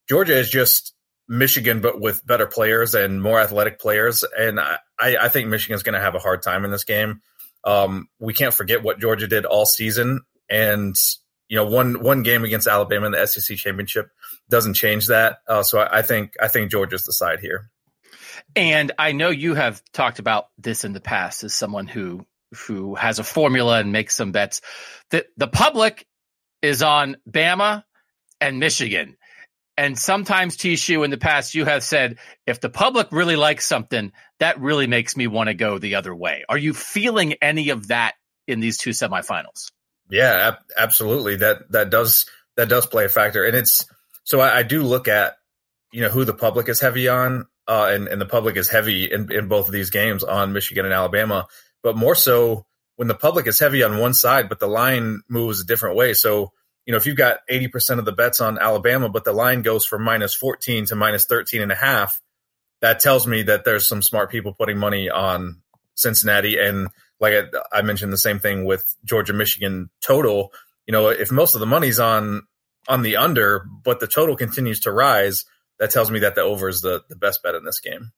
Georgia 0.07 0.37
is 0.37 0.49
just 0.49 0.93
Michigan, 1.27 1.81
but 1.81 1.99
with 1.99 2.25
better 2.25 2.47
players 2.47 2.95
and 2.95 3.21
more 3.21 3.39
athletic 3.39 3.79
players. 3.79 4.23
And 4.37 4.59
I, 4.59 4.77
I 4.99 5.27
think 5.29 5.49
Michigan's 5.49 5.83
going 5.83 5.93
to 5.93 6.01
have 6.01 6.15
a 6.15 6.19
hard 6.19 6.41
time 6.41 6.65
in 6.65 6.71
this 6.71 6.83
game. 6.83 7.21
Um, 7.63 8.07
we 8.19 8.33
can't 8.33 8.53
forget 8.53 8.83
what 8.83 8.99
Georgia 8.99 9.27
did 9.27 9.45
all 9.45 9.65
season. 9.65 10.21
And 10.49 10.95
you 11.47 11.57
know, 11.57 11.65
one 11.65 12.01
one 12.01 12.23
game 12.23 12.43
against 12.43 12.67
Alabama 12.67 13.07
in 13.07 13.11
the 13.11 13.25
SEC 13.25 13.57
championship 13.57 14.09
doesn't 14.49 14.73
change 14.73 15.07
that. 15.07 15.39
Uh, 15.47 15.63
so 15.63 15.79
I, 15.79 15.99
I, 15.99 16.01
think 16.01 16.33
I 16.41 16.47
think 16.47 16.71
Georgia's 16.71 17.03
the 17.03 17.13
side 17.13 17.39
here. 17.39 17.69
And 18.55 18.91
I 18.97 19.11
know 19.11 19.29
you 19.29 19.53
have 19.53 19.81
talked 19.93 20.19
about 20.19 20.47
this 20.57 20.85
in 20.85 20.93
the 20.93 21.01
past 21.01 21.43
as 21.43 21.53
someone 21.53 21.87
who 21.87 22.25
who 22.67 22.95
has 22.95 23.19
a 23.19 23.23
formula 23.23 23.79
and 23.79 23.91
makes 23.91 24.15
some 24.15 24.31
bets. 24.31 24.61
The 25.11 25.25
the 25.37 25.47
public 25.47 26.05
is 26.61 26.81
on 26.81 27.17
Bama 27.29 27.83
and 28.41 28.59
Michigan. 28.59 29.17
And 29.77 29.99
sometimes 29.99 30.55
T-Shoe 30.55 31.03
in 31.03 31.11
the 31.11 31.17
past 31.17 31.53
you 31.53 31.65
have 31.65 31.83
said 31.83 32.17
if 32.47 32.61
the 32.61 32.69
public 32.69 33.07
really 33.11 33.35
likes 33.35 33.65
something, 33.65 34.13
that 34.39 34.59
really 34.61 34.87
makes 34.87 35.17
me 35.17 35.27
want 35.27 35.47
to 35.47 35.53
go 35.53 35.77
the 35.77 35.95
other 35.95 36.15
way. 36.15 36.45
Are 36.47 36.57
you 36.57 36.73
feeling 36.73 37.33
any 37.41 37.69
of 37.69 37.89
that 37.89 38.13
in 38.47 38.61
these 38.61 38.77
two 38.77 38.91
semifinals? 38.91 39.71
Yeah, 40.09 40.49
ab- 40.49 40.63
absolutely. 40.77 41.37
That 41.37 41.71
that 41.71 41.89
does 41.89 42.25
that 42.57 42.69
does 42.69 42.85
play 42.85 43.05
a 43.05 43.09
factor, 43.09 43.43
and 43.43 43.55
it's 43.55 43.85
so 44.23 44.39
I, 44.39 44.59
I 44.59 44.63
do 44.63 44.83
look 44.83 45.07
at 45.07 45.35
you 45.91 46.01
know 46.01 46.09
who 46.09 46.25
the 46.25 46.33
public 46.33 46.69
is 46.69 46.79
heavy 46.79 47.07
on, 47.07 47.45
uh, 47.67 47.91
and 47.91 48.07
and 48.07 48.21
the 48.21 48.25
public 48.25 48.55
is 48.57 48.69
heavy 48.69 49.11
in 49.11 49.31
in 49.31 49.47
both 49.47 49.67
of 49.67 49.73
these 49.73 49.89
games 49.89 50.23
on 50.23 50.53
Michigan 50.53 50.85
and 50.85 50.93
Alabama, 50.93 51.47
but 51.83 51.97
more 51.97 52.15
so 52.15 52.65
when 52.97 53.07
the 53.07 53.15
public 53.15 53.47
is 53.47 53.59
heavy 53.59 53.83
on 53.83 53.97
one 53.97 54.13
side, 54.13 54.47
but 54.47 54.59
the 54.59 54.67
line 54.67 55.21
moves 55.27 55.59
a 55.61 55.65
different 55.65 55.95
way. 55.95 56.13
So 56.13 56.51
you 56.85 56.91
know 56.91 56.97
if 56.97 57.07
you've 57.07 57.17
got 57.17 57.39
eighty 57.49 57.67
percent 57.67 57.99
of 57.99 58.05
the 58.05 58.11
bets 58.11 58.41
on 58.41 58.59
Alabama, 58.59 59.09
but 59.09 59.23
the 59.25 59.33
line 59.33 59.63
goes 59.63 59.85
from 59.85 60.03
minus 60.03 60.35
fourteen 60.35 60.85
to 60.85 60.95
minus 60.95 61.25
13 61.25 61.61
and 61.61 61.71
a 61.71 61.75
half, 61.75 62.21
that 62.81 62.99
tells 62.99 63.25
me 63.25 63.43
that 63.43 63.65
there's 63.65 63.87
some 63.87 64.03
smart 64.03 64.29
people 64.29 64.53
putting 64.53 64.77
money 64.77 65.09
on 65.09 65.61
Cincinnati 65.95 66.57
and 66.59 66.89
like 67.19 67.33
I, 67.33 67.79
I 67.79 67.81
mentioned 67.81 68.11
the 68.11 68.17
same 68.17 68.39
thing 68.39 68.65
with 68.65 68.95
Georgia 69.03 69.33
Michigan 69.33 69.89
total. 70.01 70.51
You 70.85 70.91
know, 70.91 71.09
if 71.09 71.31
most 71.31 71.55
of 71.55 71.59
the 71.59 71.65
money's 71.65 71.99
on 71.99 72.43
on 72.87 73.01
the 73.01 73.17
under, 73.17 73.65
but 73.83 73.99
the 73.99 74.07
total 74.07 74.35
continues 74.35 74.81
to 74.81 74.91
rise, 74.91 75.45
that 75.79 75.91
tells 75.91 76.11
me 76.11 76.19
that 76.19 76.35
the 76.35 76.41
over 76.41 76.69
is 76.69 76.81
the, 76.81 77.01
the 77.09 77.15
best 77.15 77.41
bet 77.43 77.55
in 77.55 77.63
this 77.63 77.79
game. 77.79 78.11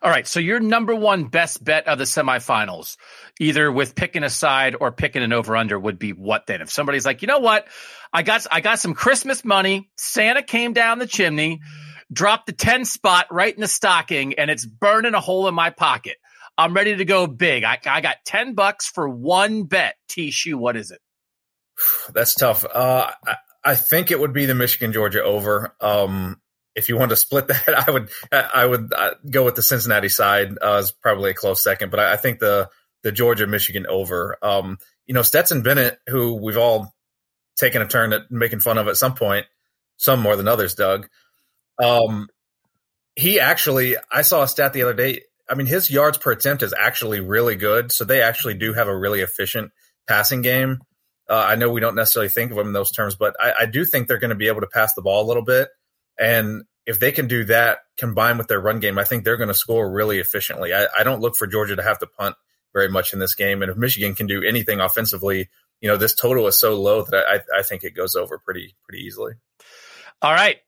All 0.00 0.10
right. 0.10 0.26
So 0.26 0.40
your 0.40 0.58
number 0.58 0.94
one 0.94 1.24
best 1.24 1.62
bet 1.62 1.86
of 1.86 1.98
the 1.98 2.04
semifinals, 2.04 2.96
either 3.38 3.70
with 3.70 3.94
picking 3.94 4.24
a 4.24 4.30
side 4.30 4.76
or 4.80 4.90
picking 4.90 5.22
an 5.22 5.32
over 5.32 5.56
under 5.56 5.78
would 5.78 5.98
be 5.98 6.12
what 6.12 6.46
then? 6.46 6.60
If 6.60 6.70
somebody's 6.70 7.06
like, 7.06 7.22
you 7.22 7.28
know 7.28 7.38
what? 7.38 7.68
I 8.12 8.22
got, 8.22 8.46
I 8.50 8.60
got 8.60 8.80
some 8.80 8.94
Christmas 8.94 9.44
money. 9.44 9.90
Santa 9.96 10.42
came 10.42 10.72
down 10.72 10.98
the 10.98 11.06
chimney, 11.06 11.60
dropped 12.12 12.46
the 12.46 12.52
10 12.52 12.84
spot 12.84 13.26
right 13.30 13.54
in 13.54 13.60
the 13.60 13.68
stocking 13.68 14.34
and 14.34 14.50
it's 14.50 14.66
burning 14.66 15.14
a 15.14 15.20
hole 15.20 15.46
in 15.46 15.54
my 15.54 15.70
pocket. 15.70 16.16
I'm 16.58 16.74
ready 16.74 16.96
to 16.96 17.04
go 17.04 17.26
big. 17.26 17.64
I, 17.64 17.78
I 17.86 18.00
got 18.00 18.16
10 18.26 18.54
bucks 18.54 18.86
for 18.86 19.08
one 19.08 19.64
bet. 19.64 19.96
T 20.08 20.30
shoe. 20.30 20.58
What 20.58 20.76
is 20.76 20.90
it? 20.90 21.00
That's 22.14 22.34
tough. 22.34 22.64
Uh, 22.64 23.10
I, 23.26 23.36
I 23.64 23.74
think 23.74 24.10
it 24.10 24.20
would 24.20 24.32
be 24.32 24.46
the 24.46 24.54
Michigan 24.54 24.92
Georgia 24.92 25.22
over. 25.22 25.74
Um, 25.80 26.40
if 26.74 26.88
you 26.88 26.96
want 26.96 27.10
to 27.10 27.16
split 27.16 27.48
that, 27.48 27.86
I 27.86 27.90
would 27.90 28.10
I 28.32 28.64
would 28.64 28.92
uh, 28.92 29.14
go 29.28 29.44
with 29.44 29.54
the 29.54 29.62
Cincinnati 29.62 30.08
side 30.08 30.56
uh, 30.60 30.74
as 30.74 30.92
probably 30.92 31.30
a 31.30 31.34
close 31.34 31.62
second, 31.62 31.90
but 31.90 32.00
I, 32.00 32.14
I 32.14 32.16
think 32.16 32.38
the 32.38 32.68
the 33.02 33.12
Georgia 33.12 33.46
Michigan 33.46 33.86
over. 33.88 34.38
Um, 34.42 34.78
you 35.06 35.14
know 35.14 35.22
Stetson 35.22 35.62
Bennett, 35.62 35.98
who 36.06 36.34
we've 36.34 36.56
all 36.56 36.94
taken 37.56 37.82
a 37.82 37.86
turn 37.86 38.12
at 38.12 38.30
making 38.30 38.60
fun 38.60 38.78
of 38.78 38.88
at 38.88 38.96
some 38.96 39.14
point, 39.14 39.46
some 39.96 40.20
more 40.20 40.36
than 40.36 40.48
others. 40.48 40.74
Doug, 40.74 41.08
um, 41.82 42.28
he 43.14 43.40
actually 43.40 43.96
I 44.10 44.22
saw 44.22 44.42
a 44.42 44.48
stat 44.48 44.72
the 44.72 44.82
other 44.82 44.94
day. 44.94 45.22
I 45.48 45.54
mean, 45.54 45.66
his 45.66 45.90
yards 45.90 46.18
per 46.18 46.32
attempt 46.32 46.62
is 46.62 46.74
actually 46.78 47.20
really 47.20 47.56
good, 47.56 47.92
so 47.92 48.04
they 48.04 48.22
actually 48.22 48.54
do 48.54 48.72
have 48.72 48.88
a 48.88 48.96
really 48.96 49.20
efficient 49.20 49.72
passing 50.06 50.42
game. 50.42 50.78
Uh, 51.28 51.44
I 51.48 51.54
know 51.54 51.70
we 51.70 51.80
don't 51.80 51.94
necessarily 51.94 52.28
think 52.28 52.50
of 52.50 52.56
them 52.56 52.68
in 52.68 52.72
those 52.72 52.90
terms, 52.90 53.14
but 53.16 53.34
I, 53.40 53.52
I 53.60 53.66
do 53.66 53.84
think 53.84 54.06
they're 54.06 54.18
going 54.18 54.30
to 54.30 54.36
be 54.36 54.48
able 54.48 54.60
to 54.60 54.66
pass 54.66 54.94
the 54.94 55.02
ball 55.02 55.24
a 55.24 55.28
little 55.28 55.44
bit. 55.44 55.68
And 56.18 56.62
if 56.86 56.98
they 56.98 57.12
can 57.12 57.28
do 57.28 57.44
that 57.44 57.78
combined 57.96 58.38
with 58.38 58.48
their 58.48 58.60
run 58.60 58.80
game, 58.80 58.98
I 58.98 59.04
think 59.04 59.24
they're 59.24 59.36
going 59.36 59.48
to 59.48 59.54
score 59.54 59.90
really 59.90 60.18
efficiently. 60.18 60.74
I, 60.74 60.86
I, 60.98 61.04
don't 61.04 61.20
look 61.20 61.36
for 61.36 61.46
Georgia 61.46 61.76
to 61.76 61.82
have 61.82 61.98
to 62.00 62.06
punt 62.06 62.34
very 62.72 62.88
much 62.88 63.12
in 63.12 63.18
this 63.18 63.34
game. 63.34 63.62
And 63.62 63.70
if 63.70 63.76
Michigan 63.76 64.14
can 64.14 64.26
do 64.26 64.42
anything 64.42 64.80
offensively, 64.80 65.48
you 65.80 65.88
know, 65.88 65.96
this 65.96 66.14
total 66.14 66.46
is 66.48 66.58
so 66.58 66.80
low 66.80 67.02
that 67.04 67.24
I, 67.26 67.58
I 67.58 67.62
think 67.62 67.84
it 67.84 67.94
goes 67.94 68.14
over 68.14 68.38
pretty, 68.38 68.74
pretty 68.88 69.04
easily. 69.04 69.34
All 70.20 70.32
right. 70.32 70.58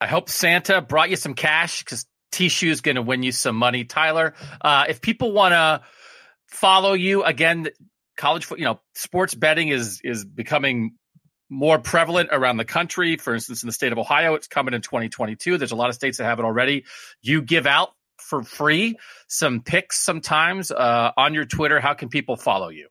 I 0.00 0.06
hope 0.06 0.28
Santa 0.30 0.80
brought 0.80 1.10
you 1.10 1.16
some 1.16 1.34
cash 1.34 1.82
because 1.82 2.06
T-Shoe 2.32 2.70
is 2.70 2.80
going 2.80 2.96
to 2.96 3.02
win 3.02 3.22
you 3.22 3.32
some 3.32 3.56
money. 3.56 3.84
Tyler, 3.84 4.34
uh, 4.60 4.84
if 4.88 5.00
people 5.00 5.32
want 5.32 5.52
to 5.52 5.82
follow 6.46 6.92
you 6.92 7.24
again, 7.24 7.68
college, 8.16 8.50
you 8.50 8.64
know, 8.64 8.80
sports 8.94 9.34
betting 9.34 9.68
is, 9.68 10.00
is 10.04 10.24
becoming 10.24 10.94
more 11.50 11.78
prevalent 11.78 12.28
around 12.32 12.58
the 12.58 12.64
country. 12.64 13.16
For 13.16 13.34
instance, 13.34 13.62
in 13.62 13.66
the 13.66 13.72
state 13.72 13.92
of 13.92 13.98
Ohio, 13.98 14.34
it's 14.34 14.46
coming 14.48 14.74
in 14.74 14.82
2022. 14.82 15.58
There's 15.58 15.72
a 15.72 15.76
lot 15.76 15.88
of 15.88 15.94
states 15.94 16.18
that 16.18 16.24
have 16.24 16.38
it 16.38 16.44
already. 16.44 16.84
You 17.22 17.42
give 17.42 17.66
out 17.66 17.90
for 18.18 18.42
free 18.42 18.98
some 19.28 19.62
picks 19.62 19.98
sometimes 20.04 20.70
uh, 20.70 21.12
on 21.16 21.34
your 21.34 21.44
Twitter. 21.44 21.80
How 21.80 21.94
can 21.94 22.08
people 22.08 22.36
follow 22.36 22.68
you? 22.68 22.88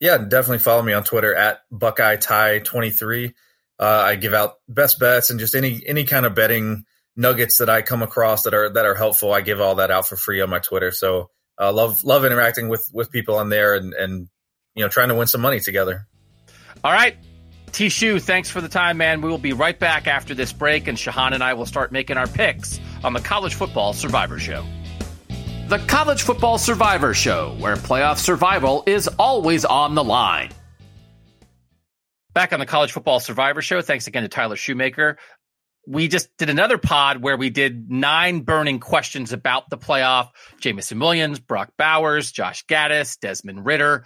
Yeah, 0.00 0.18
definitely 0.18 0.58
follow 0.58 0.82
me 0.82 0.92
on 0.92 1.04
Twitter 1.04 1.34
at 1.34 1.60
Buckeye 1.70 2.16
Tie 2.16 2.60
23. 2.60 3.34
Uh, 3.80 3.84
I 3.84 4.16
give 4.16 4.34
out 4.34 4.54
best 4.68 4.98
bets 4.98 5.30
and 5.30 5.38
just 5.38 5.54
any 5.54 5.82
any 5.86 6.04
kind 6.04 6.26
of 6.26 6.34
betting 6.34 6.84
nuggets 7.18 7.58
that 7.58 7.68
I 7.68 7.82
come 7.82 8.00
across 8.00 8.44
that 8.44 8.54
are 8.54 8.70
that 8.70 8.86
are 8.86 8.94
helpful. 8.94 9.32
I 9.32 9.42
give 9.42 9.60
all 9.60 9.74
that 9.74 9.90
out 9.90 10.08
for 10.08 10.16
free 10.16 10.40
on 10.40 10.48
my 10.48 10.60
Twitter. 10.60 10.92
So 10.92 11.30
uh, 11.60 11.72
love 11.72 12.04
love 12.04 12.24
interacting 12.24 12.68
with 12.68 12.88
with 12.94 13.10
people 13.10 13.34
on 13.34 13.50
there 13.50 13.74
and 13.74 13.92
and 13.92 14.28
you 14.74 14.82
know 14.82 14.88
trying 14.88 15.08
to 15.08 15.14
win 15.14 15.26
some 15.26 15.42
money 15.42 15.60
together. 15.60 16.06
All 16.84 16.92
right, 16.92 17.16
T 17.72 17.90
thanks 17.90 18.48
for 18.48 18.60
the 18.60 18.68
time, 18.68 18.96
man. 18.96 19.20
We 19.20 19.28
will 19.28 19.36
be 19.36 19.52
right 19.52 19.78
back 19.78 20.06
after 20.06 20.34
this 20.34 20.52
break, 20.52 20.86
and 20.86 20.96
Shahan 20.96 21.32
and 21.32 21.42
I 21.42 21.54
will 21.54 21.66
start 21.66 21.92
making 21.92 22.16
our 22.16 22.28
picks 22.28 22.80
on 23.04 23.12
the 23.12 23.20
College 23.20 23.54
Football 23.54 23.92
Survivor 23.92 24.38
Show. 24.38 24.64
The 25.68 25.78
College 25.80 26.22
Football 26.22 26.56
Survivor 26.56 27.12
Show, 27.12 27.54
where 27.58 27.76
playoff 27.76 28.16
survival 28.16 28.84
is 28.86 29.08
always 29.18 29.64
on 29.64 29.94
the 29.94 30.04
line. 30.04 30.50
Back 32.32 32.52
on 32.52 32.60
the 32.60 32.66
College 32.66 32.92
Football 32.92 33.20
Survivor 33.20 33.60
Show, 33.60 33.82
thanks 33.82 34.06
again 34.06 34.22
to 34.22 34.28
Tyler 34.28 34.56
Shoemaker. 34.56 35.18
We 35.90 36.08
just 36.08 36.28
did 36.36 36.50
another 36.50 36.76
pod 36.76 37.22
where 37.22 37.38
we 37.38 37.48
did 37.48 37.90
nine 37.90 38.40
burning 38.40 38.78
questions 38.78 39.32
about 39.32 39.70
the 39.70 39.78
playoff. 39.78 40.28
Jameson 40.60 40.98
Williams, 40.98 41.40
Brock 41.40 41.72
Bowers, 41.78 42.30
Josh 42.30 42.66
Gattis, 42.66 43.18
Desmond 43.18 43.64
Ridder, 43.64 44.04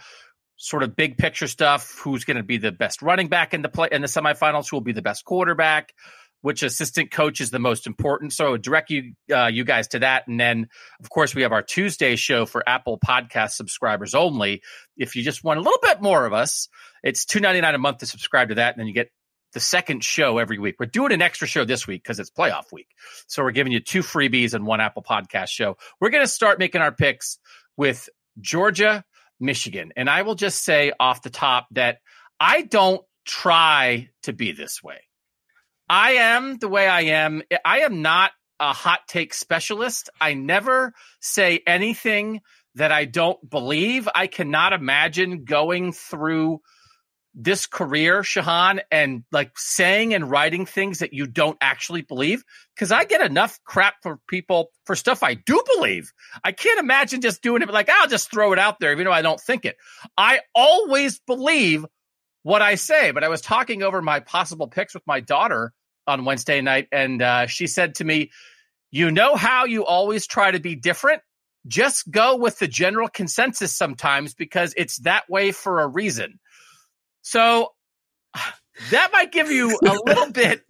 sort 0.55 0.83
of 0.83 0.95
big 0.95 1.17
picture 1.17 1.47
stuff. 1.47 1.99
Who's 2.01 2.23
going 2.23 2.37
to 2.37 2.43
be 2.43 2.55
the 2.55 2.71
best 2.71 3.01
running 3.01 3.27
back 3.27 3.53
in 3.53 3.63
the 3.63 3.67
play 3.67 3.89
in 3.91 4.01
the 4.01 4.07
semifinals? 4.07 4.69
Who 4.69 4.77
will 4.77 4.81
be 4.81 4.93
the 4.93 5.01
best 5.01 5.25
quarterback? 5.25 5.93
Which 6.39 6.63
assistant 6.63 7.11
coach 7.11 7.41
is 7.41 7.51
the 7.51 7.59
most 7.59 7.85
important? 7.85 8.31
So 8.31 8.55
direct 8.55 8.89
you 8.89 9.13
uh, 9.29 9.47
you 9.47 9.65
guys 9.65 9.89
to 9.89 9.99
that, 9.99 10.27
and 10.27 10.39
then 10.39 10.69
of 11.01 11.09
course 11.09 11.35
we 11.35 11.41
have 11.41 11.51
our 11.51 11.63
Tuesday 11.63 12.15
show 12.15 12.45
for 12.45 12.63
Apple 12.67 12.97
Podcast 12.97 13.51
subscribers 13.51 14.15
only. 14.15 14.61
If 14.95 15.17
you 15.17 15.23
just 15.23 15.43
want 15.43 15.59
a 15.59 15.61
little 15.61 15.79
bit 15.81 16.01
more 16.01 16.25
of 16.25 16.31
us, 16.31 16.69
it's 17.03 17.25
two 17.25 17.41
ninety 17.41 17.59
nine 17.59 17.75
a 17.75 17.77
month 17.77 17.97
to 17.97 18.05
subscribe 18.05 18.49
to 18.49 18.55
that, 18.55 18.73
and 18.73 18.79
then 18.79 18.87
you 18.87 18.93
get 18.93 19.09
the 19.53 19.59
second 19.59 20.03
show 20.03 20.37
every 20.37 20.59
week. 20.59 20.75
We're 20.79 20.85
doing 20.85 21.11
an 21.11 21.21
extra 21.21 21.47
show 21.47 21.65
this 21.65 21.87
week 21.87 22.03
because 22.03 22.19
it's 22.19 22.29
playoff 22.29 22.71
week. 22.71 22.89
So 23.27 23.43
we're 23.43 23.51
giving 23.51 23.71
you 23.73 23.79
two 23.79 24.01
freebies 24.01 24.53
and 24.53 24.65
one 24.65 24.81
Apple 24.81 25.03
Podcast 25.03 25.49
show. 25.49 25.77
We're 25.99 26.09
going 26.09 26.23
to 26.23 26.27
start 26.27 26.59
making 26.59 26.81
our 26.81 26.91
picks 26.91 27.39
with 27.77 28.09
Georgia 28.39 29.03
Michigan. 29.39 29.93
And 29.95 30.09
I 30.09 30.23
will 30.23 30.35
just 30.35 30.63
say 30.63 30.91
off 30.99 31.21
the 31.21 31.29
top 31.29 31.67
that 31.71 31.99
I 32.39 32.61
don't 32.61 33.03
try 33.25 34.09
to 34.23 34.33
be 34.33 34.51
this 34.51 34.83
way. 34.83 35.01
I 35.89 36.13
am 36.13 36.57
the 36.57 36.67
way 36.67 36.87
I 36.87 37.01
am. 37.01 37.43
I 37.63 37.79
am 37.79 38.01
not 38.01 38.31
a 38.59 38.73
hot 38.73 39.01
take 39.07 39.33
specialist. 39.33 40.09
I 40.19 40.33
never 40.33 40.93
say 41.19 41.61
anything 41.67 42.41
that 42.75 42.91
I 42.91 43.05
don't 43.05 43.47
believe. 43.47 44.07
I 44.13 44.27
cannot 44.27 44.73
imagine 44.73 45.43
going 45.43 45.91
through 45.91 46.61
this 47.35 47.65
career, 47.65 48.21
Shehan, 48.21 48.81
and 48.91 49.23
like 49.31 49.57
saying 49.57 50.13
and 50.13 50.29
writing 50.29 50.65
things 50.65 50.99
that 50.99 51.13
you 51.13 51.25
don't 51.25 51.57
actually 51.61 52.01
believe? 52.01 52.43
Because 52.75 52.91
I 52.91 53.05
get 53.05 53.21
enough 53.21 53.59
crap 53.63 53.95
for 54.03 54.19
people 54.27 54.71
for 54.85 54.95
stuff 54.95 55.23
I 55.23 55.33
do 55.33 55.61
believe. 55.75 56.13
I 56.43 56.51
can't 56.51 56.79
imagine 56.79 57.21
just 57.21 57.41
doing 57.41 57.61
it 57.61 57.69
like, 57.69 57.89
I'll 57.89 58.07
just 58.07 58.29
throw 58.29 58.53
it 58.53 58.59
out 58.59 58.79
there, 58.79 58.91
even 58.91 59.05
though 59.05 59.11
I 59.11 59.23
don't 59.23 59.39
think 59.39 59.65
it. 59.65 59.77
I 60.17 60.41
always 60.53 61.19
believe 61.19 61.85
what 62.43 62.61
I 62.61 62.75
say, 62.75 63.11
but 63.11 63.23
I 63.23 63.29
was 63.29 63.41
talking 63.41 63.83
over 63.83 64.01
my 64.01 64.19
possible 64.19 64.67
picks 64.67 64.93
with 64.93 65.07
my 65.07 65.19
daughter 65.19 65.73
on 66.05 66.25
Wednesday 66.25 66.61
night, 66.61 66.87
and 66.91 67.21
uh, 67.21 67.47
she 67.47 67.67
said 67.67 67.95
to 67.95 68.03
me, 68.03 68.31
You 68.91 69.09
know 69.09 69.35
how 69.35 69.65
you 69.65 69.85
always 69.85 70.27
try 70.27 70.51
to 70.51 70.59
be 70.59 70.75
different? 70.75 71.21
Just 71.65 72.11
go 72.11 72.35
with 72.35 72.59
the 72.59 72.67
general 72.67 73.07
consensus 73.07 73.73
sometimes 73.73 74.33
because 74.33 74.73
it's 74.75 74.97
that 74.97 75.29
way 75.29 75.53
for 75.53 75.79
a 75.79 75.87
reason. 75.87 76.39
So 77.23 77.69
that 78.91 79.09
might 79.11 79.31
give 79.31 79.49
you 79.51 79.77
a 79.83 79.93
little 80.05 80.31
bit 80.31 80.63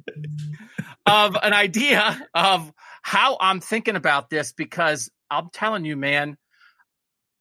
of 1.05 1.35
an 1.41 1.53
idea 1.53 2.25
of 2.33 2.71
how 3.01 3.37
I'm 3.39 3.59
thinking 3.59 3.95
about 3.95 4.29
this 4.29 4.53
because 4.53 5.11
I'm 5.29 5.49
telling 5.51 5.83
you, 5.83 5.97
man, 5.97 6.37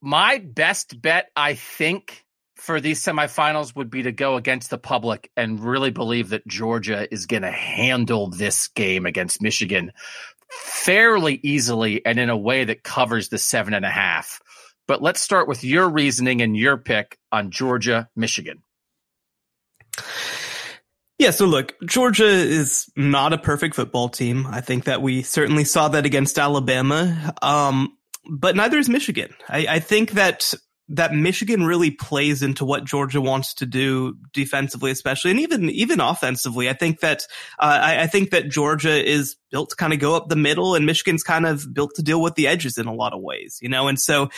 my 0.01 0.39
best 0.39 1.01
bet, 1.01 1.31
I 1.37 1.55
think, 1.55 2.25
for 2.57 2.81
these 2.81 3.03
semifinals 3.03 3.75
would 3.77 3.91
be 3.91 4.05
to 4.05 4.13
go 4.13 4.37
against 4.37 4.71
the 4.71 4.79
public 4.79 5.31
and 5.37 5.61
really 5.61 5.91
believe 5.91 6.31
that 6.31 6.47
Georgia 6.47 7.13
is 7.13 7.27
going 7.27 7.43
to 7.43 7.51
handle 7.51 8.29
this 8.29 8.69
game 8.69 9.07
against 9.07 9.43
Michigan 9.43 9.93
fairly 10.49 11.39
easily 11.43 12.05
and 12.05 12.19
in 12.19 12.31
a 12.31 12.37
way 12.37 12.65
that 12.65 12.83
covers 12.83 13.29
the 13.29 13.39
seven 13.39 13.75
and 13.75 13.85
a 13.85 13.91
half. 13.91 14.41
But 14.87 15.03
let's 15.03 15.21
start 15.21 15.49
with 15.49 15.65
your 15.65 15.89
reasoning 15.89 16.43
and 16.43 16.57
your 16.57 16.77
pick 16.77 17.19
on 17.31 17.51
Georgia, 17.51 18.09
Michigan. 18.17 18.63
Yeah, 21.19 21.31
so 21.31 21.47
look, 21.47 21.75
Georgia 21.87 22.27
is 22.27 22.91
not 22.97 23.33
a 23.33 23.39
perfect 23.39 23.77
football 23.77 24.09
team. 24.09 24.47
I 24.47 24.61
think 24.61 24.85
that 24.85 25.03
we 25.03 25.23
certainly 25.23 25.65
saw 25.65 25.89
that 25.89 26.05
against 26.05 26.39
Alabama. 26.39 27.33
Um, 27.43 27.97
but 28.29 28.57
neither 28.57 28.79
is 28.79 28.89
Michigan. 28.89 29.33
I, 29.49 29.67
I 29.69 29.79
think 29.79 30.13
that 30.13 30.53
that 30.89 31.15
Michigan 31.15 31.65
really 31.65 31.91
plays 31.91 32.43
into 32.43 32.65
what 32.65 32.85
Georgia 32.85 33.21
wants 33.21 33.55
to 33.55 33.67
do 33.67 34.17
defensively, 34.33 34.91
especially, 34.91 35.31
and 35.31 35.41
even 35.41 35.71
even 35.71 36.01
offensively. 36.01 36.69
I 36.69 36.75
think 36.75 37.01
that 37.01 37.23
uh, 37.59 37.79
I, 37.83 38.03
I, 38.03 38.07
think 38.09 38.31
that 38.31 38.51
Georgia 38.51 39.03
is 39.03 39.37
built 39.51 39.71
to 39.71 39.77
kind 39.77 39.93
of 39.93 40.01
go 40.01 40.17
up 40.17 40.29
the 40.29 40.37
middle, 40.37 40.75
and 40.75 40.85
Michigan's 40.85 41.23
kind 41.23 41.47
of 41.47 41.73
built 41.73 41.93
to 41.97 42.03
deal 42.03 42.21
with 42.21 42.35
the 42.35 42.47
edges 42.47 42.79
in 42.79 42.87
a 42.87 42.95
lot 42.95 43.13
of 43.13 43.23
ways, 43.23 43.59
you 43.63 43.69
know. 43.69 43.89
And 43.89 43.99
so 43.99 44.29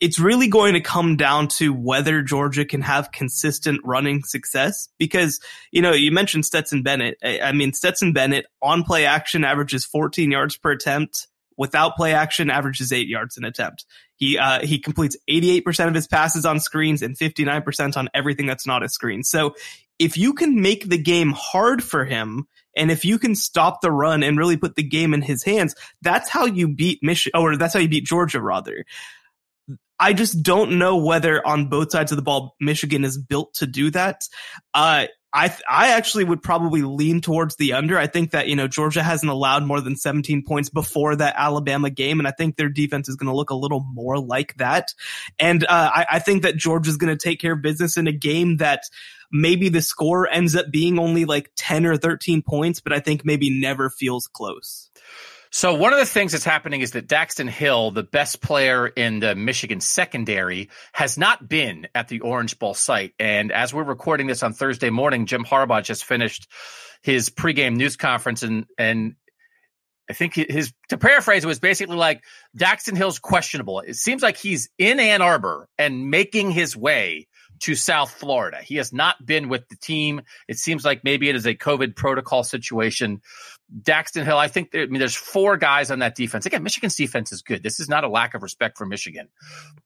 it's 0.00 0.18
really 0.18 0.48
going 0.48 0.74
to 0.74 0.80
come 0.80 1.16
down 1.16 1.48
to 1.48 1.72
whether 1.72 2.22
Georgia 2.22 2.64
can 2.64 2.80
have 2.82 3.12
consistent 3.12 3.80
running 3.84 4.22
success 4.24 4.88
because, 4.98 5.40
you 5.70 5.82
know, 5.82 5.92
you 5.92 6.12
mentioned 6.12 6.44
Stetson 6.44 6.82
Bennett. 6.82 7.18
I, 7.22 7.52
mean, 7.52 7.72
Stetson 7.72 8.12
Bennett 8.12 8.46
on 8.60 8.82
play 8.84 9.06
action 9.06 9.44
averages 9.44 9.84
14 9.84 10.30
yards 10.30 10.56
per 10.56 10.72
attempt. 10.72 11.28
Without 11.58 11.96
play 11.96 12.14
action 12.14 12.48
averages 12.48 12.92
eight 12.92 13.08
yards 13.08 13.36
an 13.36 13.44
attempt. 13.44 13.84
He, 14.16 14.38
uh, 14.38 14.64
he 14.64 14.78
completes 14.78 15.18
88% 15.28 15.86
of 15.86 15.94
his 15.94 16.08
passes 16.08 16.46
on 16.46 16.60
screens 16.60 17.02
and 17.02 17.16
59% 17.16 17.96
on 17.96 18.08
everything 18.14 18.46
that's 18.46 18.66
not 18.66 18.82
a 18.82 18.88
screen. 18.88 19.22
So 19.22 19.54
if 19.98 20.16
you 20.16 20.32
can 20.32 20.62
make 20.62 20.88
the 20.88 20.98
game 20.98 21.32
hard 21.32 21.84
for 21.84 22.06
him 22.06 22.46
And 22.74 22.90
if 22.90 23.04
you 23.04 23.18
can 23.18 23.34
stop 23.34 23.80
the 23.80 23.90
run 23.90 24.22
and 24.22 24.38
really 24.38 24.56
put 24.56 24.76
the 24.76 24.82
game 24.82 25.12
in 25.14 25.22
his 25.22 25.42
hands, 25.42 25.74
that's 26.00 26.28
how 26.28 26.46
you 26.46 26.68
beat 26.68 27.02
Michigan, 27.02 27.40
or 27.40 27.56
that's 27.56 27.74
how 27.74 27.80
you 27.80 27.88
beat 27.88 28.04
Georgia, 28.04 28.40
rather. 28.40 28.84
I 29.98 30.12
just 30.12 30.42
don't 30.42 30.78
know 30.78 30.96
whether 30.96 31.46
on 31.46 31.68
both 31.68 31.92
sides 31.92 32.10
of 32.10 32.16
the 32.16 32.22
ball, 32.22 32.56
Michigan 32.60 33.04
is 33.04 33.16
built 33.16 33.54
to 33.54 33.66
do 33.66 33.90
that. 33.92 34.22
Uh, 34.74 35.06
I 35.34 35.48
th- 35.48 35.62
I 35.68 35.92
actually 35.92 36.24
would 36.24 36.42
probably 36.42 36.82
lean 36.82 37.22
towards 37.22 37.56
the 37.56 37.72
under. 37.72 37.96
I 37.96 38.06
think 38.06 38.32
that 38.32 38.48
you 38.48 38.56
know 38.56 38.68
Georgia 38.68 39.02
hasn't 39.02 39.32
allowed 39.32 39.64
more 39.64 39.80
than 39.80 39.96
17 39.96 40.44
points 40.46 40.68
before 40.68 41.16
that 41.16 41.34
Alabama 41.38 41.88
game, 41.88 42.18
and 42.18 42.28
I 42.28 42.32
think 42.32 42.56
their 42.56 42.68
defense 42.68 43.08
is 43.08 43.16
going 43.16 43.30
to 43.30 43.36
look 43.36 43.50
a 43.50 43.54
little 43.54 43.86
more 43.94 44.18
like 44.18 44.56
that. 44.56 44.88
And 45.38 45.64
uh, 45.64 45.90
I, 45.94 46.06
I 46.12 46.18
think 46.18 46.42
that 46.42 46.56
Georgia's 46.56 46.98
going 46.98 47.16
to 47.16 47.22
take 47.22 47.40
care 47.40 47.52
of 47.52 47.62
business 47.62 47.96
in 47.96 48.06
a 48.06 48.12
game 48.12 48.58
that 48.58 48.82
maybe 49.30 49.70
the 49.70 49.80
score 49.80 50.28
ends 50.28 50.54
up 50.54 50.66
being 50.70 50.98
only 50.98 51.24
like 51.24 51.50
10 51.56 51.86
or 51.86 51.96
13 51.96 52.42
points, 52.42 52.80
but 52.80 52.92
I 52.92 53.00
think 53.00 53.24
maybe 53.24 53.58
never 53.58 53.88
feels 53.88 54.26
close. 54.26 54.90
So 55.54 55.74
one 55.74 55.92
of 55.92 55.98
the 55.98 56.06
things 56.06 56.32
that's 56.32 56.46
happening 56.46 56.80
is 56.80 56.92
that 56.92 57.06
Daxton 57.06 57.48
Hill, 57.48 57.90
the 57.90 58.02
best 58.02 58.40
player 58.40 58.86
in 58.86 59.20
the 59.20 59.34
Michigan 59.34 59.82
secondary, 59.82 60.70
has 60.94 61.18
not 61.18 61.46
been 61.46 61.88
at 61.94 62.08
the 62.08 62.20
Orange 62.20 62.58
Bowl 62.58 62.72
site. 62.72 63.12
And 63.18 63.52
as 63.52 63.74
we're 63.74 63.84
recording 63.84 64.28
this 64.28 64.42
on 64.42 64.54
Thursday 64.54 64.88
morning, 64.88 65.26
Jim 65.26 65.44
Harbaugh 65.44 65.84
just 65.84 66.06
finished 66.06 66.48
his 67.02 67.28
pregame 67.28 67.76
news 67.76 67.96
conference 67.96 68.42
and 68.42 68.64
and 68.78 69.16
I 70.08 70.14
think 70.14 70.34
his 70.34 70.72
to 70.88 70.98
paraphrase 70.98 71.44
it 71.44 71.46
was 71.46 71.60
basically 71.60 71.96
like 71.96 72.24
Daxton 72.56 72.96
Hill's 72.96 73.18
questionable. 73.18 73.80
It 73.80 73.96
seems 73.96 74.22
like 74.22 74.36
he's 74.36 74.68
in 74.78 74.98
Ann 75.00 75.22
Arbor 75.22 75.68
and 75.78 76.10
making 76.10 76.50
his 76.50 76.76
way 76.76 77.28
to 77.62 77.76
South 77.76 78.10
Florida. 78.10 78.58
He 78.60 78.76
has 78.76 78.92
not 78.92 79.24
been 79.24 79.48
with 79.48 79.68
the 79.68 79.76
team. 79.76 80.22
It 80.48 80.58
seems 80.58 80.84
like 80.84 81.04
maybe 81.04 81.28
it 81.28 81.36
is 81.36 81.46
a 81.46 81.54
COVID 81.54 81.94
protocol 81.94 82.42
situation. 82.42 83.22
Daxton 83.82 84.24
Hill, 84.24 84.36
I 84.36 84.48
think 84.48 84.70
there, 84.70 84.82
I 84.82 84.86
mean 84.86 84.98
there's 84.98 85.14
four 85.14 85.56
guys 85.56 85.90
on 85.90 86.00
that 86.00 86.14
defense. 86.14 86.46
Again, 86.46 86.62
Michigan's 86.62 86.96
defense 86.96 87.32
is 87.32 87.42
good. 87.42 87.62
This 87.62 87.80
is 87.80 87.88
not 87.88 88.04
a 88.04 88.08
lack 88.08 88.34
of 88.34 88.42
respect 88.42 88.76
for 88.76 88.86
Michigan, 88.86 89.28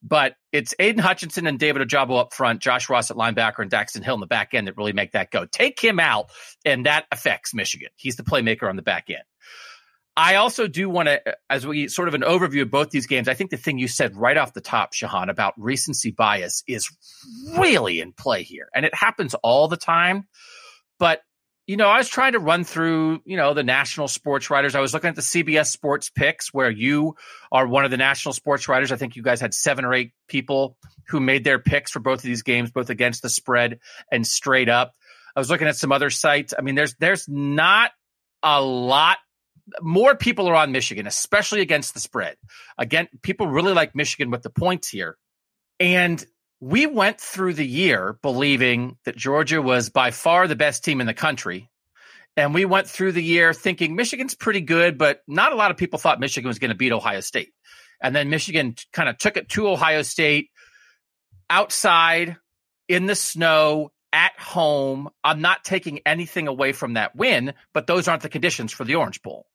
but 0.03 0.35
it's 0.53 0.75
Aidan 0.79 1.03
Hutchinson 1.03 1.47
and 1.47 1.59
David 1.59 1.87
Ojabo 1.89 2.19
up 2.19 2.33
front, 2.33 2.61
Josh 2.61 2.89
Ross 2.89 3.11
at 3.11 3.17
linebacker, 3.17 3.61
and 3.61 3.71
Daxton 3.71 4.03
Hill 4.03 4.15
in 4.15 4.21
the 4.21 4.27
back 4.27 4.55
end 4.55 4.67
that 4.67 4.77
really 4.77 4.93
make 4.93 5.13
that 5.13 5.31
go. 5.31 5.47
Take 5.47 5.81
him 5.81 6.01
out, 6.01 6.31
and 6.65 6.87
that 6.87 7.07
affects 7.13 7.55
Michigan. 7.55 7.91
He's 7.97 8.17
the 8.17 8.25
playmaker 8.25 8.69
on 8.69 8.77
the 8.77 8.83
back 8.83 9.05
end. 9.09 9.23
I 10.19 10.37
also 10.37 10.67
do 10.67 10.89
want 10.89 11.09
to, 11.09 11.21
as 11.51 11.67
we 11.67 11.89
sort 11.89 12.09
of 12.09 12.15
an 12.15 12.23
overview 12.23 12.63
of 12.63 12.71
both 12.71 12.89
these 12.89 13.07
games, 13.07 13.29
I 13.29 13.35
think 13.35 13.51
the 13.51 13.59
thing 13.59 13.79
you 13.79 13.87
said 13.87 14.17
right 14.17 14.39
off 14.39 14.55
the 14.55 14.63
top, 14.63 14.95
Shehan, 14.95 15.29
about 15.29 15.53
recency 15.59 16.11
bias 16.11 16.65
is 16.67 16.91
really 17.59 18.01
in 18.01 18.15
play 18.15 18.43
here. 18.43 18.69
And 18.75 18.87
it 18.87 18.95
happens 18.95 19.35
all 19.35 19.69
the 19.69 19.77
time. 19.77 20.27
But, 20.99 21.21
you 21.67 21.77
know, 21.77 21.89
I 21.89 21.99
was 21.99 22.09
trying 22.09 22.33
to 22.33 22.39
run 22.39 22.63
through, 22.63 23.23
you 23.25 23.37
know, 23.37 23.53
the 23.53 23.65
national 23.65 24.07
sports 24.07 24.51
writers. 24.51 24.77
I 24.77 24.81
was 24.81 24.95
looking 24.95 25.09
at 25.09 25.17
the 25.17 25.23
CBS 25.23 25.67
sports 25.67 26.11
picks 26.11 26.55
where 26.55 26.71
you 26.71 27.17
are 27.51 27.67
one 27.67 27.85
of 27.85 27.91
the 27.91 27.97
national 27.97 28.35
sports 28.35 28.69
writers. 28.69 28.93
I 28.93 28.97
think 28.97 29.17
you 29.17 29.23
guys 29.23 29.41
had 29.41 29.53
seven 29.53 29.85
or 29.85 29.93
eight 29.93 30.13
people 30.29 30.77
who 31.09 31.19
made 31.19 31.43
their 31.43 31.59
picks 31.59 31.91
for 31.91 31.99
both 31.99 32.21
of 32.21 32.23
these 32.23 32.43
games, 32.43 32.71
both 32.71 32.89
against 32.89 33.23
the 33.23 33.29
spread 33.29 33.81
and 34.13 34.25
straight 34.25 34.69
up. 34.69 34.95
I 35.35 35.41
was 35.41 35.51
looking 35.51 35.67
at 35.67 35.77
some 35.77 35.91
other 35.91 36.09
sites. 36.09 36.55
I 36.57 36.63
mean, 36.63 36.77
there's, 36.77 36.95
there's 37.01 37.29
not 37.29 37.91
a 38.45 38.63
lot 38.63 39.19
more 39.81 40.15
people 40.15 40.49
are 40.49 40.55
on 40.55 40.71
Michigan, 40.71 41.09
especially 41.09 41.61
against 41.61 41.95
the 41.95 42.01
spread. 42.01 42.37
Again, 42.79 43.09
people 43.23 43.49
really 43.49 43.73
like 43.73 43.95
Michigan 43.95 44.31
with 44.31 44.43
the 44.43 44.51
points 44.51 44.89
here. 44.89 45.17
And 45.81 46.25
we 46.61 46.87
went 46.87 47.21
through 47.21 47.55
the 47.55 47.67
year 47.67 48.19
believing 48.23 48.97
that 49.05 49.17
Georgia 49.17 49.61
was 49.61 49.91
by 49.91 50.11
far 50.11 50.49
the 50.49 50.57
best 50.57 50.85
team 50.85 51.01
in 51.01 51.07
the 51.07 51.15
country. 51.15 51.71
And 52.37 52.55
we 52.55 52.65
went 52.65 52.87
through 52.89 53.13
the 53.13 53.23
year 53.23 53.53
thinking 53.53 53.97
Michigan's 53.97 54.35
pretty 54.35 54.61
good, 54.61 54.99
but 54.99 55.23
not 55.27 55.53
a 55.53 55.57
lot 55.57 55.71
of 55.71 55.77
people 55.77 55.99
thought 55.99 56.21
Michigan 56.21 56.49
was 56.49 56.59
going 56.59 56.71
to 56.71 56.77
beat 56.77 56.93
Ohio 56.93 57.21
State. 57.21 57.53
And 58.03 58.15
then 58.15 58.29
Michigan 58.29 58.75
kind 58.93 59.09
of 59.09 59.17
took 59.17 59.37
it 59.37 59.49
to 59.51 59.69
Ohio 59.69 60.03
State 60.03 60.51
outside 61.49 62.37
in 62.89 63.07
the 63.07 63.15
snow 63.15 63.91
at 64.13 64.39
home. 64.39 65.09
I'm 65.25 65.41
not 65.41 65.65
taking 65.65 66.01
anything 66.07 66.47
away 66.47 66.73
from 66.73 66.95
that 66.95 67.17
win, 67.17 67.55
but 67.73 67.87
those 67.87 68.09
aren't 68.09 68.23
the 68.23 68.29
conditions 68.29 68.73
for 68.73 68.85
the 68.85 68.97
Orange 68.97 69.23
Bowl. 69.23 69.47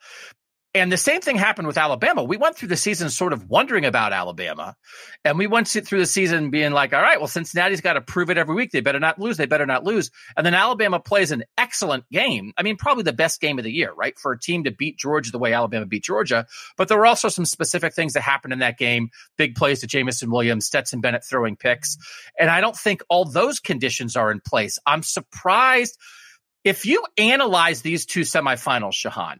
And 0.73 0.89
the 0.89 0.97
same 0.97 1.19
thing 1.19 1.35
happened 1.35 1.67
with 1.67 1.77
Alabama. 1.77 2.23
We 2.23 2.37
went 2.37 2.55
through 2.55 2.69
the 2.69 2.77
season 2.77 3.09
sort 3.09 3.33
of 3.33 3.49
wondering 3.49 3.83
about 3.83 4.13
Alabama. 4.13 4.77
And 5.25 5.37
we 5.37 5.45
went 5.45 5.67
through 5.67 5.99
the 5.99 6.05
season 6.05 6.49
being 6.49 6.71
like, 6.71 6.93
all 6.93 7.01
right, 7.01 7.19
well, 7.19 7.27
Cincinnati's 7.27 7.81
got 7.81 7.93
to 7.93 8.01
prove 8.01 8.29
it 8.29 8.37
every 8.37 8.55
week. 8.55 8.71
They 8.71 8.79
better 8.79 8.99
not 8.99 9.19
lose. 9.19 9.35
They 9.35 9.47
better 9.47 9.65
not 9.65 9.83
lose. 9.83 10.11
And 10.37 10.45
then 10.45 10.53
Alabama 10.53 11.01
plays 11.01 11.31
an 11.31 11.43
excellent 11.57 12.05
game. 12.09 12.53
I 12.57 12.63
mean, 12.63 12.77
probably 12.77 13.03
the 13.03 13.11
best 13.11 13.41
game 13.41 13.57
of 13.57 13.65
the 13.65 13.71
year, 13.71 13.91
right? 13.91 14.17
For 14.17 14.31
a 14.31 14.39
team 14.39 14.63
to 14.63 14.71
beat 14.71 14.97
Georgia 14.97 15.31
the 15.31 15.39
way 15.39 15.51
Alabama 15.51 15.85
beat 15.85 16.05
Georgia. 16.05 16.45
But 16.77 16.87
there 16.87 16.97
were 16.97 17.05
also 17.05 17.27
some 17.27 17.45
specific 17.45 17.93
things 17.93 18.13
that 18.13 18.21
happened 18.21 18.53
in 18.53 18.59
that 18.59 18.77
game. 18.77 19.09
Big 19.37 19.55
plays 19.55 19.81
to 19.81 19.87
Jameson 19.87 20.31
Williams, 20.31 20.67
Stetson 20.67 21.01
Bennett 21.01 21.25
throwing 21.25 21.57
picks. 21.57 21.97
And 22.39 22.49
I 22.49 22.61
don't 22.61 22.77
think 22.77 23.03
all 23.09 23.25
those 23.25 23.59
conditions 23.59 24.15
are 24.15 24.31
in 24.31 24.39
place. 24.39 24.79
I'm 24.85 25.03
surprised 25.03 25.97
if 26.63 26.85
you 26.85 27.03
analyze 27.17 27.81
these 27.81 28.05
two 28.05 28.21
semifinals, 28.21 28.93
Shehan, 28.93 29.39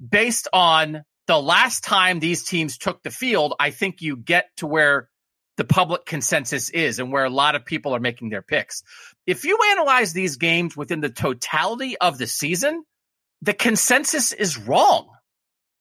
based 0.00 0.48
on 0.52 1.02
the 1.26 1.40
last 1.40 1.84
time 1.84 2.20
these 2.20 2.44
teams 2.44 2.78
took 2.78 3.02
the 3.02 3.10
field, 3.10 3.54
I 3.58 3.70
think 3.70 4.02
you 4.02 4.16
get 4.16 4.46
to 4.58 4.66
where 4.66 5.08
the 5.56 5.64
public 5.64 6.04
consensus 6.04 6.70
is 6.70 6.98
and 6.98 7.10
where 7.10 7.24
a 7.24 7.30
lot 7.30 7.54
of 7.54 7.64
people 7.64 7.94
are 7.94 8.00
making 8.00 8.28
their 8.28 8.42
picks. 8.42 8.82
If 9.26 9.44
you 9.44 9.58
analyze 9.72 10.12
these 10.12 10.36
games 10.36 10.76
within 10.76 11.00
the 11.00 11.08
totality 11.08 11.96
of 11.98 12.18
the 12.18 12.26
season, 12.26 12.84
the 13.42 13.54
consensus 13.54 14.32
is 14.32 14.58
wrong. 14.58 15.08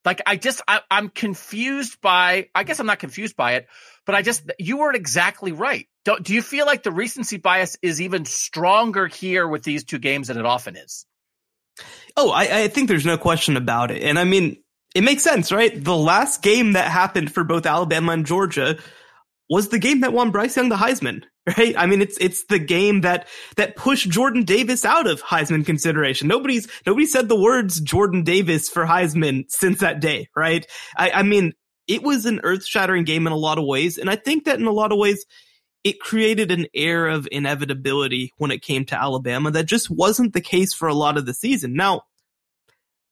Like 0.06 0.22
I 0.26 0.36
just 0.38 0.62
I, 0.68 0.82
am 0.92 1.10
confused 1.10 2.00
by 2.00 2.50
I 2.54 2.64
guess 2.64 2.80
I'm 2.80 2.86
not 2.86 3.00
confused 3.00 3.36
by 3.36 3.54
it, 3.54 3.68
but 4.06 4.14
I 4.14 4.22
just 4.22 4.44
you 4.60 4.78
were 4.78 4.94
exactly 4.94 5.52
right. 5.52 5.88
Do, 6.06 6.18
do 6.22 6.34
you 6.34 6.44
feel 6.44 6.68
like 6.68 6.84
the 6.84 6.92
recency 6.92 7.38
bias 7.38 7.76
is 7.82 8.00
even 8.00 8.26
stronger 8.26 9.08
here 9.08 9.48
with 9.48 9.64
these 9.64 9.84
two 9.84 9.98
games 9.98 10.28
than 10.28 10.38
it 10.38 10.46
often 10.46 10.76
is? 10.76 11.06
Oh, 12.18 12.32
I, 12.32 12.64
I 12.64 12.68
think 12.68 12.88
there's 12.88 13.06
no 13.06 13.18
question 13.18 13.58
about 13.58 13.92
it. 13.92 14.02
And 14.02 14.18
I 14.18 14.24
mean, 14.24 14.58
it 14.94 15.04
makes 15.04 15.24
sense, 15.24 15.52
right? 15.52 15.84
The 15.84 15.96
last 15.96 16.42
game 16.42 16.74
that 16.74 16.90
happened 16.90 17.34
for 17.34 17.44
both 17.44 17.66
Alabama 17.66 18.14
and 18.14 18.26
Georgia 18.26 18.78
was 19.50 19.70
the 19.70 19.80
game 19.80 20.00
that 20.00 20.14
won 20.14 20.32
Bryce 20.32 20.56
Young 20.56 20.70
the 20.70 20.78
Heisman, 20.78 21.24
right? 21.58 21.76
I 21.78 21.86
mean, 21.86 22.02
it's, 22.02 22.18
it's 22.18 22.46
the 22.46 22.60
game 22.60 23.02
that, 23.02 23.28
that 23.58 23.76
pushed 23.76 24.10
Jordan 24.10 24.44
Davis 24.44 24.86
out 24.86 25.08
of 25.08 25.22
Heisman 25.22 25.66
consideration. 25.66 26.28
Nobody's, 26.28 26.68
nobody 26.86 27.06
said 27.06 27.28
the 27.28 27.40
words 27.40 27.82
Jordan 27.82 28.24
Davis 28.24 28.70
for 28.70 28.86
Heisman 28.86 29.44
since 29.50 29.80
that 29.80 30.00
day, 30.00 30.30
right? 30.36 30.66
I, 30.98 31.12
I 31.12 31.24
mean, 31.24 31.54
it 31.88 32.02
was 32.02 32.26
an 32.26 32.40
earth 32.44 32.66
shattering 32.66 33.04
game 33.04 33.28
in 33.28 33.34
a 33.34 33.38
lot 33.38 33.58
of 33.58 33.66
ways. 33.66 33.98
And 33.98 34.10
I 34.10 34.16
think 34.16 34.46
that 34.46 34.60
in 34.60 34.66
a 34.66 34.72
lot 34.72 34.92
of 34.92 34.98
ways, 34.98 35.26
it 35.86 36.00
created 36.00 36.52
an 36.52 36.66
air 36.74 37.08
of 37.08 37.28
inevitability 37.32 38.34
when 38.38 38.50
it 38.50 38.64
came 38.64 38.86
to 38.86 39.00
Alabama 39.00 39.52
that 39.52 39.68
just 39.68 39.88
wasn't 39.88 40.34
the 40.34 40.42
case 40.42 40.74
for 40.74 40.88
a 40.88 40.96
lot 40.96 41.16
of 41.16 41.28
the 41.28 41.34
season. 41.34 41.76
Now, 41.76 42.02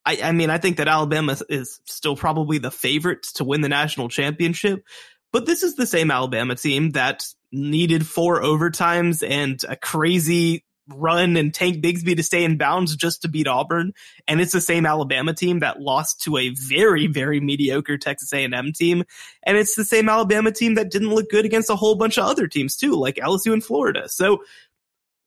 I, 0.03 0.19
I 0.23 0.31
mean, 0.31 0.49
I 0.49 0.57
think 0.57 0.77
that 0.77 0.88
Alabama 0.88 1.38
is 1.49 1.79
still 1.86 2.15
probably 2.15 2.57
the 2.57 2.71
favorite 2.71 3.23
to 3.36 3.43
win 3.43 3.62
the 3.62 3.69
national 3.69 4.09
championship, 4.09 4.83
but 5.31 5.45
this 5.45 5.62
is 5.62 5.75
the 5.75 5.86
same 5.86 6.09
Alabama 6.09 6.55
team 6.55 6.89
that 6.91 7.27
needed 7.51 8.07
four 8.07 8.41
overtimes 8.41 9.25
and 9.25 9.63
a 9.69 9.75
crazy 9.75 10.65
run 10.89 11.38
and 11.38 11.54
Tank 11.54 11.78
Bigsby 11.84 12.15
to 12.15 12.24
stay 12.24 12.43
in 12.43 12.58
bounds 12.58 12.96
just 12.96 13.22
to 13.22 13.28
beat 13.28 13.48
Auburn. 13.48 13.93
And 14.28 14.41
it's 14.41 14.52
the 14.52 14.62
same 14.62 14.86
Alabama 14.86 15.34
team 15.34 15.60
that 15.60 15.82
lost 15.82 16.22
to 16.24 16.38
a 16.38 16.50
very, 16.50 17.08
very 17.08 17.39
mediocre 17.39 17.98
Texas 17.98 18.34
A&M 18.34 18.74
team. 18.74 19.04
And 19.43 19.58
it's 19.58 19.76
the 19.76 19.86
same 19.86 20.10
Alabama 20.10 20.52
team 20.52 20.76
that 20.76 20.91
didn't 20.91 21.13
look 21.13 21.30
good 21.30 21.46
against 21.46 21.69
a 21.69 21.76
whole 21.76 21.96
bunch 21.96 22.17
of 22.17 22.26
other 22.26 22.48
teams 22.48 22.76
too, 22.76 22.96
like 22.96 23.15
LSU 23.15 23.54
and 23.54 23.63
Florida. 23.63 24.10
So 24.10 24.43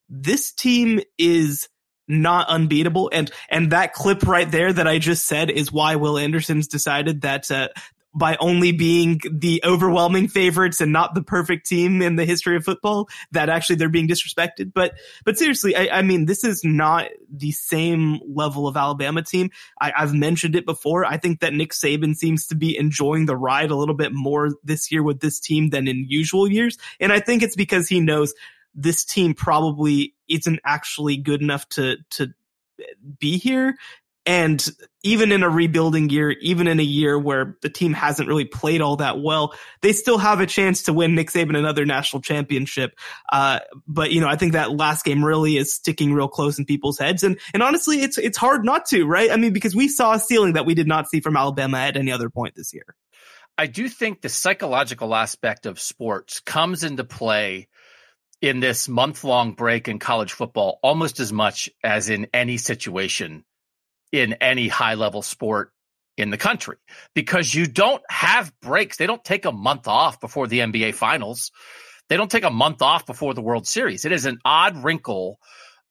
this 0.09 0.53
team 0.53 1.01
is 1.19 1.69
not 2.09 2.49
unbeatable. 2.49 3.11
And, 3.13 3.31
and 3.49 3.73
that 3.73 3.93
clip 3.93 4.27
right 4.27 4.51
there 4.51 4.73
that 4.73 4.87
I 4.87 4.99
just 4.99 5.27
said 5.27 5.51
is 5.51 5.73
why 5.73 5.97
Will 5.97 6.19
Anderson's 6.19 6.69
decided 6.69 7.23
that, 7.23 7.51
uh, 7.51 7.69
by 8.17 8.37
only 8.41 8.73
being 8.73 9.21
the 9.31 9.61
overwhelming 9.63 10.27
favorites 10.27 10.81
and 10.81 10.91
not 10.91 11.15
the 11.15 11.23
perfect 11.23 11.67
team 11.67 12.01
in 12.01 12.17
the 12.17 12.25
history 12.25 12.57
of 12.57 12.65
football 12.65 13.09
that 13.33 13.51
actually 13.51 13.77
they're 13.77 13.91
being 13.91 14.09
disrespected. 14.09 14.73
But, 14.75 14.95
but 15.27 15.37
seriously, 15.37 15.77
I, 15.77 15.99
I 15.99 16.03
mean, 16.03 16.25
this 16.25 16.43
is 16.43 16.65
not 16.65 17.09
the 17.31 17.53
same 17.53 18.19
level 18.27 18.67
of 18.67 18.77
Alabama 18.77 19.23
team. 19.23 19.51
I, 19.79 19.93
I've 19.95 20.15
mentioned 20.15 20.57
it 20.57 20.65
before. 20.65 21.05
I 21.05 21.19
think 21.19 21.41
that 21.41 21.53
Nick 21.53 21.73
Saban 21.73 22.17
seems 22.17 22.47
to 22.47 22.55
be 22.55 22.79
enjoying 22.79 23.27
the 23.27 23.37
ride 23.37 23.71
a 23.71 23.77
little 23.77 23.95
bit 23.95 24.13
more 24.15 24.49
this 24.65 24.91
year 24.91 25.03
with 25.03 25.21
this 25.21 25.39
team 25.39 25.69
than 25.69 25.87
in 25.87 26.07
usual 26.09 26.51
years. 26.51 26.79
And 26.99 27.13
I 27.13 27.21
think 27.21 27.43
it's 27.43 27.57
because 27.57 27.87
he 27.87 28.01
knows 28.01 28.33
this 28.75 29.05
team 29.05 29.35
probably 29.35 30.15
isn't 30.27 30.61
actually 30.65 31.19
good 31.19 31.43
enough 31.43 31.69
to, 31.71 31.97
to 32.13 32.29
be 33.19 33.37
here 33.37 33.77
And 34.27 34.65
even 35.05 35.31
in 35.31 35.45
a 35.45 35.49
rebuilding 35.49 36.11
year, 36.11 36.33
even 36.41 36.67
in 36.67 36.81
a 36.81 36.85
year 36.85 37.17
where 37.17 37.57
the 37.63 37.69
team 37.69 37.93
hasn't 37.93 38.29
really 38.29 38.45
played 38.45 38.81
all 38.81 38.97
that 38.97 39.21
well, 39.21 39.55
they 39.81 39.93
still 39.93 40.19
have 40.19 40.41
a 40.41 40.47
chance 40.47 40.83
to 40.85 40.93
win 40.93 41.15
Nick 41.15 41.31
Saban 41.31 41.57
another 41.57 41.87
national 41.87 42.23
championship. 42.23 42.99
Uh, 43.31 43.61
but 43.87 44.11
you 44.11 44.21
know, 44.21 44.27
I 44.27 44.35
think 44.35 44.55
that 44.55 44.73
last 44.73 45.05
game 45.05 45.25
really 45.25 45.57
is 45.57 45.73
sticking 45.73 46.13
real 46.13 46.27
close 46.27 46.59
in 46.59 46.65
people's 46.65 46.99
heads. 46.99 47.23
And, 47.23 47.39
and 47.55 47.63
honestly, 47.63 48.03
it's, 48.03 48.19
it's 48.19 48.37
hard 48.37 48.65
not 48.65 48.87
to, 48.87 49.07
right? 49.07 49.31
I 49.31 49.37
mean, 49.37 49.53
because 49.53 49.77
we 49.77 49.87
saw 49.87 50.15
a 50.15 50.19
ceiling 50.19 50.55
that 50.55 50.67
we 50.67 50.75
did 50.75 50.89
not 50.89 51.09
see 51.09 51.21
from 51.21 51.37
Alabama 51.37 51.79
at 51.79 51.97
any 51.97 52.11
other 52.11 52.29
point 52.29 52.57
this 52.57 52.75
year. 52.75 52.97
I 53.57 53.69
do 53.69 53.89
think 53.89 54.21
the 54.21 54.29
psychological 54.29 55.15
aspect 55.15 55.67
of 55.67 55.81
sports 55.81 56.41
comes 56.41 56.83
into 56.83 57.05
play 57.05 57.69
in 58.43 58.59
this 58.59 58.89
month 58.89 59.23
long 59.23 59.53
break 59.53 59.89
in 59.89 59.99
college 59.99 60.33
football 60.33 60.79
almost 60.83 61.21
as 61.21 61.33
much 61.33 61.71
as 61.83 62.11
in 62.11 62.27
any 62.35 62.59
situation 62.59 63.45
in 64.13 64.35
any 64.35 64.69
high 64.69 64.95
level 64.95 65.23
sport 65.23 65.73
in 66.17 66.31
the 66.31 66.37
country 66.37 66.77
because 67.15 67.55
you 67.55 67.67
don't 67.67 68.03
have 68.09 68.53
breaks. 68.61 68.97
They 68.97 69.07
don't 69.07 69.25
take 69.25 69.45
a 69.45 69.53
month 69.53 69.87
off 69.89 70.21
before 70.21 70.47
the 70.47 70.61
NBA 70.61 70.95
finals. 70.95 71.53
They 72.09 72.17
don't 72.17 72.31
take 72.31 72.45
a 72.45 72.51
month 72.51 72.83
off 72.83 73.07
before 73.07 73.35
the 73.35 73.43
World 73.43 73.67
Series. 73.67 74.05
It 74.05 74.13
is 74.13 74.27
an 74.27 74.39
odd 74.45 74.83
wrinkle, 74.83 75.39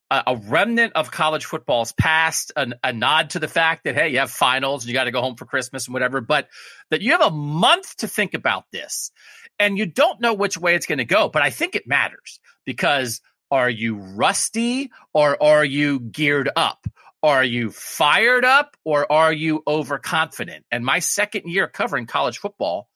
a, 0.10 0.23
a 0.28 0.36
remnant 0.38 0.93
of 0.93 1.12
college 1.12 1.45
football's 1.45 1.91
past, 1.91 2.51
an, 2.56 2.75
a 2.84 2.93
nod 2.93 3.32
to 3.32 3.39
the 3.39 3.47
fact 3.47 3.84
that, 3.84 3.95
hey, 3.95 4.10
you 4.10 4.19
have 4.19 4.32
finals 4.32 4.84
and 4.84 4.89
you 4.89 4.93
got 4.93 5.04
to 5.04 5.12
go 5.12 5.21
home 5.21 5.36
for 5.36 5.45
Christmas 5.45 5.88
and 5.88 5.93
whatever, 5.93 6.21
but 6.21 6.47
that 6.89 7.01
you 7.01 7.12
have 7.12 7.21
a 7.21 7.32
month 7.32 7.97
to 7.97 8.08
think 8.08 8.34
about 8.34 8.63
this 8.71 9.12
and 9.60 9.78
you 9.78 9.86
don't 9.86 10.21
know 10.21 10.34
which 10.34 10.58
way 10.58 10.75
it's 10.75 10.86
going 10.86 10.99
to 10.99 11.06
go. 11.06 11.30
But 11.30 11.43
I 11.43 11.49
think 11.49 11.75
it 11.75 11.88
matters 11.88 12.39
because 12.65 13.21
are 13.51 13.69
you 13.69 13.97
rusty 13.97 14.91
or 15.13 15.41
are 15.41 15.65
you 15.65 15.99
geared 15.99 16.49
up? 16.56 16.88
Are 17.25 17.43
you 17.43 17.71
fired 17.71 18.45
up 18.45 18.77
or 18.83 19.11
are 19.11 19.33
you 19.33 19.63
overconfident? 19.65 20.63
And 20.69 20.85
my 20.85 20.99
second 20.99 21.49
year 21.49 21.67
covering 21.67 22.05
college 22.05 22.38
football 22.38 22.88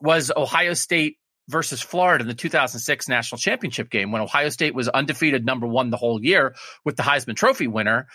was 0.00 0.32
Ohio 0.36 0.74
State 0.74 1.18
versus 1.46 1.80
Florida 1.80 2.22
in 2.22 2.26
the 2.26 2.34
2006 2.34 3.08
national 3.08 3.38
championship 3.38 3.88
game 3.88 4.10
when 4.10 4.22
Ohio 4.22 4.48
State 4.48 4.74
was 4.74 4.88
undefeated 4.88 5.46
number 5.46 5.68
one 5.68 5.90
the 5.90 5.96
whole 5.96 6.20
year 6.20 6.56
with 6.84 6.96
the 6.96 7.04
Heisman 7.04 7.36
Trophy 7.36 7.68
winner. 7.68 8.08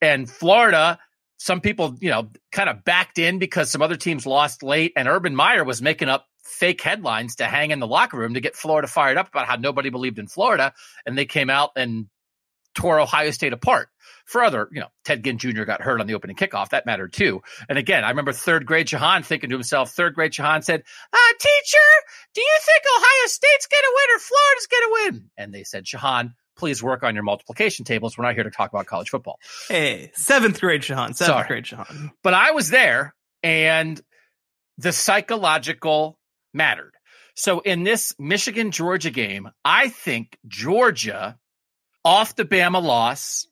And 0.00 0.30
Florida, 0.30 0.98
some 1.36 1.60
people, 1.60 1.94
you 2.00 2.08
know, 2.08 2.30
kind 2.50 2.70
of 2.70 2.82
backed 2.82 3.18
in 3.18 3.38
because 3.38 3.70
some 3.70 3.82
other 3.82 3.96
teams 3.96 4.24
lost 4.24 4.62
late 4.62 4.94
and 4.96 5.08
Urban 5.08 5.36
Meyer 5.36 5.62
was 5.62 5.82
making 5.82 6.08
up 6.08 6.26
fake 6.42 6.80
headlines 6.80 7.36
to 7.36 7.44
hang 7.44 7.70
in 7.70 7.80
the 7.80 7.86
locker 7.86 8.16
room 8.16 8.32
to 8.32 8.40
get 8.40 8.56
Florida 8.56 8.88
fired 8.88 9.18
up 9.18 9.28
about 9.28 9.46
how 9.46 9.56
nobody 9.56 9.90
believed 9.90 10.18
in 10.18 10.26
Florida. 10.26 10.72
And 11.04 11.18
they 11.18 11.26
came 11.26 11.50
out 11.50 11.72
and 11.76 12.06
tore 12.74 13.00
Ohio 13.00 13.30
State 13.30 13.52
apart. 13.52 13.88
For 14.24 14.42
other, 14.44 14.68
you 14.72 14.80
know, 14.80 14.86
Ted 15.04 15.24
Ginn 15.24 15.38
Jr. 15.38 15.64
got 15.64 15.82
hurt 15.82 16.00
on 16.00 16.06
the 16.06 16.14
opening 16.14 16.36
kickoff. 16.36 16.70
That 16.70 16.86
mattered 16.86 17.12
too. 17.12 17.42
And 17.68 17.76
again, 17.76 18.04
I 18.04 18.10
remember 18.10 18.32
third 18.32 18.66
grade 18.66 18.86
Jahan 18.86 19.24
thinking 19.24 19.50
to 19.50 19.56
himself, 19.56 19.90
third 19.90 20.14
grade 20.14 20.32
Jahan 20.32 20.62
said, 20.62 20.82
uh, 21.12 21.32
teacher, 21.40 21.78
do 22.34 22.40
you 22.40 22.56
think 22.60 22.82
Ohio 22.96 23.26
State's 23.26 23.66
going 23.66 23.82
to 23.82 23.92
win 23.94 24.16
or 24.16 24.18
Florida's 24.20 24.66
going 24.68 24.82
to 24.82 25.18
win? 25.18 25.30
And 25.36 25.52
they 25.52 25.64
said, 25.64 25.84
Jahan, 25.84 26.34
please 26.56 26.82
work 26.82 27.02
on 27.02 27.14
your 27.14 27.24
multiplication 27.24 27.84
tables. 27.84 28.16
We're 28.16 28.24
not 28.24 28.34
here 28.34 28.44
to 28.44 28.50
talk 28.50 28.72
about 28.72 28.86
college 28.86 29.10
football. 29.10 29.38
Hey, 29.68 30.12
seventh 30.14 30.60
grade 30.60 30.82
Jahan, 30.82 31.14
seventh 31.14 31.34
Sorry. 31.34 31.48
grade 31.48 31.64
Jahan. 31.64 32.12
But 32.22 32.34
I 32.34 32.52
was 32.52 32.70
there 32.70 33.14
and 33.42 34.00
the 34.78 34.92
psychological 34.92 36.18
mattered. 36.54 36.94
So 37.34 37.60
in 37.60 37.82
this 37.82 38.14
Michigan 38.18 38.70
Georgia 38.70 39.10
game, 39.10 39.48
I 39.64 39.88
think 39.88 40.38
Georgia 40.46 41.38
off 42.04 42.36
the 42.36 42.44
Bama 42.44 42.82
loss. 42.82 43.46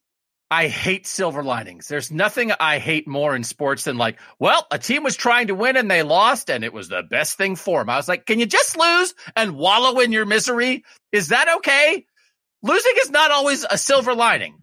I 0.52 0.66
hate 0.66 1.06
silver 1.06 1.44
linings. 1.44 1.86
There's 1.86 2.10
nothing 2.10 2.50
I 2.58 2.78
hate 2.78 3.06
more 3.06 3.36
in 3.36 3.44
sports 3.44 3.84
than 3.84 3.98
like, 3.98 4.18
well, 4.40 4.66
a 4.72 4.80
team 4.80 5.04
was 5.04 5.14
trying 5.14 5.46
to 5.46 5.54
win 5.54 5.76
and 5.76 5.88
they 5.88 6.02
lost 6.02 6.50
and 6.50 6.64
it 6.64 6.72
was 6.72 6.88
the 6.88 7.04
best 7.04 7.36
thing 7.36 7.54
for 7.54 7.80
them. 7.80 7.88
I 7.88 7.96
was 7.96 8.08
like, 8.08 8.26
can 8.26 8.40
you 8.40 8.46
just 8.46 8.76
lose 8.76 9.14
and 9.36 9.54
wallow 9.54 10.00
in 10.00 10.10
your 10.10 10.26
misery? 10.26 10.82
Is 11.12 11.28
that 11.28 11.58
okay? 11.58 12.04
Losing 12.62 12.94
is 13.00 13.10
not 13.10 13.30
always 13.30 13.64
a 13.70 13.78
silver 13.78 14.12
lining. 14.12 14.56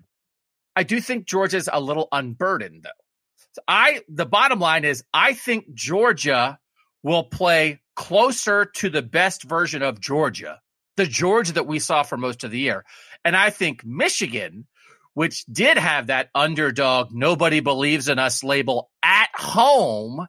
I 0.76 0.84
do 0.84 1.00
think 1.00 1.26
Georgia's 1.26 1.70
a 1.72 1.80
little 1.80 2.10
unburdened 2.12 2.84
though. 2.84 2.90
So 3.54 3.62
I, 3.66 4.02
the 4.10 4.26
bottom 4.26 4.60
line 4.60 4.84
is 4.84 5.06
I 5.14 5.34
think 5.34 5.74
Georgia 5.74 6.60
will 7.02 7.24
play 7.24 7.80
closer 7.96 8.66
to 8.66 8.90
the 8.90 9.02
best 9.02 9.44
version 9.44 9.82
of 9.82 10.00
Georgia, 10.00 10.60
the 10.98 11.06
Georgia 11.06 11.54
that 11.54 11.68
we 11.68 11.80
saw 11.80 12.04
for 12.04 12.18
most 12.18 12.44
of 12.44 12.52
the 12.52 12.60
year. 12.60 12.84
And 13.24 13.36
I 13.36 13.50
think 13.50 13.86
Michigan, 13.86 14.68
which 15.14 15.46
did 15.46 15.78
have 15.78 16.08
that 16.08 16.30
underdog, 16.36 17.10
nobody 17.12 17.60
believes 17.62 18.10
in 18.10 18.20
us 18.20 18.44
label 18.44 18.90
at 19.02 19.30
home 19.34 20.28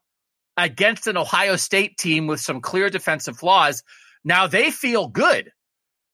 against 0.56 1.06
an 1.06 1.16
Ohio 1.16 1.56
State 1.56 1.96
team 1.96 2.26
with 2.26 2.40
some 2.40 2.60
clear 2.60 2.90
defensive 2.90 3.38
flaws, 3.38 3.82
now 4.24 4.46
they 4.46 4.70
feel 4.70 5.08
good. 5.08 5.52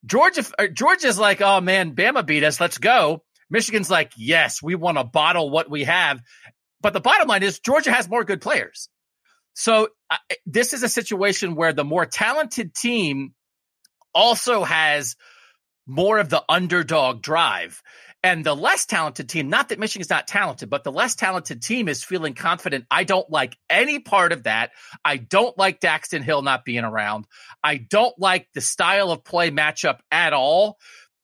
Georgia, 0.04 0.44
uh, 0.58 0.66
Georgia's 0.66 1.18
like, 1.18 1.40
oh 1.40 1.60
man, 1.60 1.94
Bama 1.94 2.24
beat 2.24 2.44
us. 2.44 2.60
Let's 2.60 2.78
go. 2.78 3.22
Michigan's 3.48 3.90
like, 3.90 4.12
yes, 4.16 4.62
we 4.62 4.74
want 4.74 4.98
to 4.98 5.04
bottle 5.04 5.50
what 5.50 5.70
we 5.70 5.84
have. 5.84 6.20
But 6.80 6.92
the 6.92 7.00
bottom 7.00 7.28
line 7.28 7.42
is 7.42 7.60
Georgia 7.60 7.90
has 7.90 8.08
more 8.08 8.24
good 8.24 8.42
players. 8.42 8.90
So 9.54 9.88
uh, 10.10 10.16
this 10.44 10.74
is 10.74 10.82
a 10.82 10.88
situation 10.88 11.54
where 11.54 11.72
the 11.72 11.84
more 11.84 12.04
talented 12.04 12.74
team 12.74 13.32
also 14.14 14.64
has 14.64 15.16
more 15.86 16.18
of 16.18 16.28
the 16.28 16.42
underdog 16.48 17.22
drive. 17.22 17.82
And 18.22 18.42
the 18.42 18.56
less 18.56 18.86
talented 18.86 19.28
team, 19.28 19.50
not 19.50 19.68
that 19.68 19.78
Michigan's 19.78 20.08
not 20.08 20.26
talented, 20.26 20.70
but 20.70 20.82
the 20.82 20.90
less 20.90 21.14
talented 21.14 21.60
team 21.60 21.88
is 21.88 22.02
feeling 22.02 22.32
confident. 22.32 22.86
I 22.90 23.04
don't 23.04 23.28
like 23.28 23.58
any 23.68 23.98
part 23.98 24.32
of 24.32 24.44
that. 24.44 24.70
I 25.04 25.18
don't 25.18 25.56
like 25.58 25.78
Daxton 25.78 26.22
Hill 26.22 26.40
not 26.40 26.64
being 26.64 26.84
around. 26.84 27.26
I 27.62 27.76
don't 27.76 28.18
like 28.18 28.48
the 28.54 28.62
style 28.62 29.10
of 29.10 29.24
play 29.24 29.50
matchup 29.50 29.98
at 30.10 30.32
all. 30.32 30.78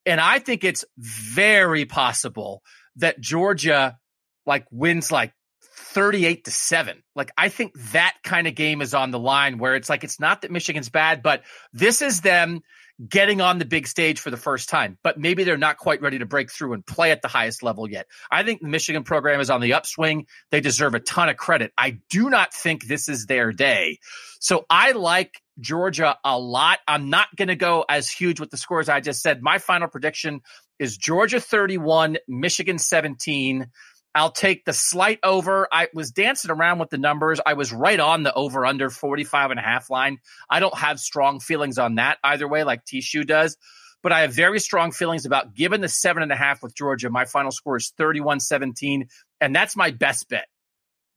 And 0.04 0.20
I 0.20 0.40
think 0.40 0.62
it's 0.62 0.84
very 0.98 1.86
possible 1.86 2.62
that 2.96 3.18
Georgia 3.18 3.98
like 4.44 4.66
wins 4.70 5.10
like 5.10 5.32
38 5.62 6.44
to 6.44 6.50
7. 6.50 7.02
Like 7.16 7.32
I 7.36 7.48
think 7.48 7.72
that 7.92 8.14
kind 8.22 8.46
of 8.46 8.54
game 8.54 8.82
is 8.82 8.92
on 8.92 9.10
the 9.10 9.18
line 9.18 9.56
where 9.56 9.74
it's 9.74 9.88
like 9.88 10.04
it's 10.04 10.20
not 10.20 10.42
that 10.42 10.50
Michigan's 10.50 10.90
bad, 10.90 11.22
but 11.22 11.44
this 11.72 12.02
is 12.02 12.20
them 12.20 12.60
getting 13.08 13.40
on 13.40 13.58
the 13.58 13.64
big 13.64 13.86
stage 13.86 14.20
for 14.20 14.30
the 14.30 14.36
first 14.36 14.68
time, 14.68 14.98
but 15.02 15.18
maybe 15.18 15.44
they're 15.44 15.56
not 15.56 15.78
quite 15.78 16.02
ready 16.02 16.18
to 16.18 16.26
break 16.26 16.50
through 16.50 16.74
and 16.74 16.84
play 16.84 17.10
at 17.10 17.22
the 17.22 17.28
highest 17.28 17.62
level 17.62 17.88
yet. 17.88 18.06
I 18.30 18.42
think 18.42 18.60
the 18.60 18.68
Michigan 18.68 19.04
program 19.04 19.40
is 19.40 19.50
on 19.50 19.60
the 19.60 19.74
upswing. 19.74 20.26
They 20.50 20.60
deserve 20.60 20.94
a 20.94 21.00
ton 21.00 21.28
of 21.28 21.36
credit. 21.36 21.72
I 21.78 21.98
do 22.10 22.28
not 22.28 22.52
think 22.52 22.84
this 22.84 23.08
is 23.08 23.26
their 23.26 23.52
day. 23.52 23.98
So 24.38 24.66
I 24.68 24.92
like 24.92 25.40
Georgia 25.58 26.16
a 26.24 26.38
lot. 26.38 26.78
I'm 26.86 27.10
not 27.10 27.28
going 27.36 27.48
to 27.48 27.56
go 27.56 27.84
as 27.88 28.10
huge 28.10 28.40
with 28.40 28.50
the 28.50 28.56
scores 28.56 28.88
I 28.88 29.00
just 29.00 29.22
said. 29.22 29.42
My 29.42 29.58
final 29.58 29.88
prediction 29.88 30.40
is 30.78 30.96
Georgia 30.96 31.40
31, 31.40 32.18
Michigan 32.28 32.78
17. 32.78 33.66
I'll 34.14 34.32
take 34.32 34.64
the 34.64 34.72
slight 34.72 35.20
over. 35.22 35.68
I 35.70 35.88
was 35.94 36.10
dancing 36.10 36.50
around 36.50 36.78
with 36.78 36.90
the 36.90 36.98
numbers. 36.98 37.40
I 37.44 37.54
was 37.54 37.72
right 37.72 37.98
on 38.00 38.22
the 38.22 38.34
over 38.34 38.66
under 38.66 38.90
45 38.90 39.52
and 39.52 39.60
a 39.60 39.62
half 39.62 39.88
line. 39.88 40.18
I 40.48 40.60
don't 40.60 40.76
have 40.76 40.98
strong 40.98 41.40
feelings 41.40 41.78
on 41.78 41.96
that 41.96 42.18
either 42.24 42.48
way, 42.48 42.64
like 42.64 42.84
T-Shoe 42.84 43.24
does, 43.24 43.56
but 44.02 44.12
I 44.12 44.22
have 44.22 44.34
very 44.34 44.58
strong 44.58 44.90
feelings 44.90 45.26
about 45.26 45.54
given 45.54 45.80
the 45.80 45.88
seven 45.88 46.22
and 46.22 46.32
a 46.32 46.36
half 46.36 46.62
with 46.62 46.74
Georgia. 46.74 47.08
My 47.08 47.24
final 47.24 47.52
score 47.52 47.76
is 47.76 47.92
31 47.96 48.40
17, 48.40 49.08
and 49.40 49.54
that's 49.54 49.76
my 49.76 49.92
best 49.92 50.28
bet. 50.28 50.46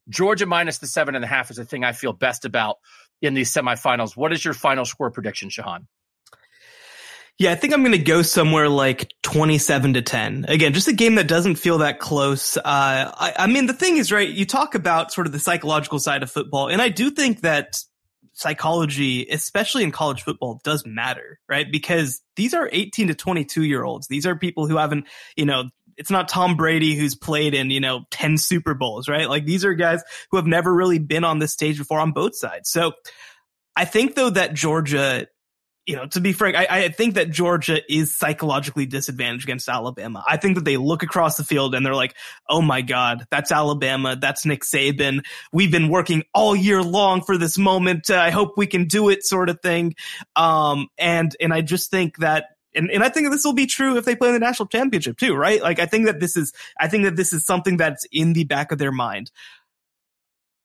Georgia 0.09 0.45
minus 0.45 0.79
the 0.79 0.87
seven 0.87 1.15
and 1.15 1.23
a 1.23 1.27
half 1.27 1.49
is 1.49 1.57
the 1.57 1.65
thing 1.65 1.83
I 1.83 1.93
feel 1.93 2.13
best 2.13 2.45
about 2.45 2.77
in 3.21 3.33
these 3.33 3.51
semifinals. 3.51 4.15
What 4.15 4.33
is 4.33 4.43
your 4.43 4.53
final 4.53 4.85
score 4.85 5.09
prediction, 5.11 5.49
Shehan? 5.49 5.85
Yeah, 7.39 7.51
I 7.51 7.55
think 7.55 7.73
I'm 7.73 7.81
going 7.81 7.93
to 7.93 7.97
go 7.97 8.21
somewhere 8.21 8.69
like 8.69 9.11
27 9.23 9.95
to 9.95 10.01
10. 10.01 10.45
Again, 10.47 10.73
just 10.73 10.87
a 10.87 10.93
game 10.93 11.15
that 11.15 11.27
doesn't 11.27 11.55
feel 11.55 11.79
that 11.79 11.99
close. 11.99 12.57
Uh, 12.57 12.61
I, 12.63 13.33
I 13.37 13.47
mean, 13.47 13.65
the 13.65 13.73
thing 13.73 13.97
is, 13.97 14.11
right, 14.11 14.29
you 14.29 14.45
talk 14.45 14.75
about 14.75 15.11
sort 15.11 15.25
of 15.25 15.33
the 15.33 15.39
psychological 15.39 15.99
side 15.99 16.21
of 16.21 16.31
football, 16.31 16.69
and 16.69 16.81
I 16.81 16.89
do 16.89 17.09
think 17.09 17.41
that 17.41 17.79
psychology, 18.33 19.27
especially 19.29 19.83
in 19.83 19.91
college 19.91 20.23
football, 20.23 20.59
does 20.63 20.85
matter, 20.85 21.39
right? 21.47 21.71
Because 21.71 22.21
these 22.35 22.53
are 22.53 22.69
18 22.71 23.07
to 23.07 23.15
22 23.15 23.63
year 23.63 23.83
olds. 23.83 24.07
These 24.07 24.25
are 24.25 24.35
people 24.35 24.67
who 24.67 24.77
haven't, 24.77 25.07
you 25.35 25.45
know, 25.45 25.69
it's 25.97 26.11
not 26.11 26.27
Tom 26.27 26.57
Brady 26.57 26.95
who's 26.95 27.15
played 27.15 27.53
in, 27.53 27.69
you 27.69 27.79
know, 27.79 28.05
10 28.11 28.37
Super 28.37 28.73
Bowls, 28.73 29.07
right? 29.07 29.29
Like 29.29 29.45
these 29.45 29.63
are 29.63 29.73
guys 29.73 30.01
who 30.31 30.37
have 30.37 30.47
never 30.47 30.73
really 30.73 30.99
been 30.99 31.23
on 31.23 31.39
this 31.39 31.53
stage 31.53 31.77
before 31.77 31.99
on 31.99 32.11
both 32.11 32.35
sides. 32.35 32.69
So 32.71 32.93
I 33.75 33.85
think 33.85 34.15
though 34.15 34.31
that 34.31 34.53
Georgia 34.53 35.27
you 35.85 35.97
know, 35.97 36.05
to 36.07 36.21
be 36.21 36.31
frank, 36.31 36.55
I, 36.55 36.65
I, 36.69 36.89
think 36.89 37.15
that 37.15 37.29
Georgia 37.29 37.81
is 37.93 38.15
psychologically 38.15 38.85
disadvantaged 38.85 39.43
against 39.43 39.67
Alabama. 39.67 40.23
I 40.25 40.37
think 40.37 40.55
that 40.55 40.63
they 40.63 40.77
look 40.77 41.03
across 41.03 41.35
the 41.35 41.43
field 41.43 41.75
and 41.75 41.85
they're 41.85 41.93
like, 41.93 42.15
oh 42.47 42.61
my 42.61 42.81
God, 42.81 43.25
that's 43.29 43.51
Alabama. 43.51 44.15
That's 44.15 44.45
Nick 44.45 44.63
Saban. 44.63 45.25
We've 45.51 45.71
been 45.71 45.89
working 45.89 46.23
all 46.33 46.55
year 46.55 46.81
long 46.81 47.21
for 47.21 47.37
this 47.37 47.57
moment. 47.57 48.09
Uh, 48.09 48.15
I 48.15 48.29
hope 48.29 48.53
we 48.55 48.67
can 48.67 48.85
do 48.85 49.09
it 49.09 49.25
sort 49.25 49.49
of 49.49 49.59
thing. 49.61 49.95
Um, 50.37 50.87
and, 50.97 51.35
and 51.41 51.53
I 51.53 51.61
just 51.61 51.91
think 51.91 52.17
that 52.19 52.45
And, 52.73 52.89
and 52.89 53.03
I 53.03 53.09
think 53.09 53.29
this 53.29 53.43
will 53.43 53.53
be 53.53 53.65
true 53.67 53.97
if 53.97 54.05
they 54.05 54.15
play 54.15 54.29
in 54.29 54.35
the 54.35 54.39
national 54.39 54.67
championship 54.67 55.17
too, 55.17 55.35
right? 55.35 55.61
Like, 55.61 55.79
I 55.79 55.85
think 55.85 56.05
that 56.05 56.21
this 56.21 56.37
is, 56.37 56.53
I 56.79 56.87
think 56.87 57.03
that 57.03 57.17
this 57.17 57.33
is 57.33 57.45
something 57.45 57.75
that's 57.75 58.05
in 58.09 58.31
the 58.33 58.45
back 58.45 58.71
of 58.71 58.77
their 58.77 58.93
mind. 58.93 59.31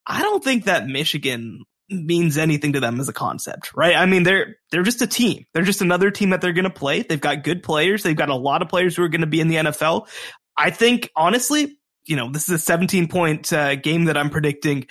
I 0.07 0.23
don't 0.23 0.43
think 0.43 0.65
that 0.65 0.87
Michigan 0.87 1.65
means 1.91 2.37
anything 2.37 2.75
to 2.75 2.81
them 2.81 3.01
as 3.01 3.09
a 3.09 3.13
concept, 3.13 3.75
right? 3.75 3.97
I 3.97 4.07
mean, 4.07 4.23
they're, 4.23 4.57
they're 4.71 4.83
just 4.83 5.03
a 5.03 5.07
team. 5.07 5.47
They're 5.55 5.63
just 5.63 5.81
another 5.81 6.11
team 6.11 6.31
that 6.31 6.41
they're 6.41 6.53
going 6.53 6.65
to 6.65 6.71
play. 6.71 7.03
They've 7.03 7.21
got 7.21 7.45
good 7.45 7.63
players. 7.63 8.03
They've 8.03 8.17
got 8.17 8.29
a 8.29 8.35
lot 8.35 8.63
of 8.63 8.69
players 8.69 8.97
who 8.97 9.03
are 9.03 9.09
going 9.09 9.23
to 9.23 9.27
be 9.27 9.41
in 9.41 9.49
the 9.49 9.57
NFL. 9.57 10.09
I 10.57 10.71
think 10.71 11.11
honestly, 11.17 11.79
you 12.05 12.17
know, 12.17 12.31
this 12.31 12.49
is 12.49 12.55
a 12.55 12.59
17 12.59 13.09
point 13.09 13.53
uh, 13.53 13.77
game 13.77 14.07
that 14.07 14.17
I'm 14.17 14.31
predicting. 14.31 14.87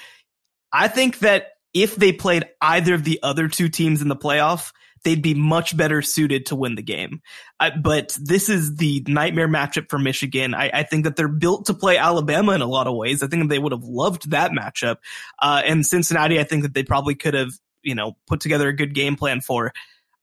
I 0.71 0.87
think 0.87 1.19
that 1.19 1.47
if 1.73 1.95
they 1.95 2.13
played 2.13 2.45
either 2.61 2.93
of 2.93 3.03
the 3.03 3.19
other 3.23 3.47
two 3.47 3.69
teams 3.69 4.01
in 4.01 4.07
the 4.07 4.15
playoff, 4.15 4.71
they'd 5.07 5.21
be 5.21 5.33
much 5.33 5.77
better 5.77 6.01
suited 6.01 6.47
to 6.47 6.55
win 6.57 6.75
the 6.75 6.81
game. 6.81 7.21
Uh, 7.61 7.71
but 7.81 8.17
this 8.21 8.49
is 8.49 8.75
the 8.75 9.01
nightmare 9.07 9.47
matchup 9.47 9.89
for 9.89 9.97
Michigan. 9.97 10.53
I, 10.53 10.69
I, 10.73 10.83
think 10.83 11.05
that 11.05 11.15
they're 11.15 11.29
built 11.29 11.67
to 11.67 11.73
play 11.73 11.97
Alabama 11.97 12.51
in 12.51 12.59
a 12.59 12.67
lot 12.67 12.87
of 12.87 12.95
ways. 12.95 13.23
I 13.23 13.27
think 13.27 13.47
they 13.47 13.57
would 13.57 13.71
have 13.71 13.85
loved 13.85 14.31
that 14.31 14.51
matchup. 14.51 14.97
Uh, 15.41 15.61
and 15.65 15.85
Cincinnati, 15.85 16.41
I 16.41 16.43
think 16.43 16.63
that 16.63 16.73
they 16.73 16.83
probably 16.83 17.15
could 17.15 17.35
have, 17.35 17.51
you 17.83 17.95
know, 17.95 18.17
put 18.27 18.41
together 18.41 18.67
a 18.67 18.75
good 18.75 18.93
game 18.93 19.15
plan 19.15 19.39
for. 19.39 19.71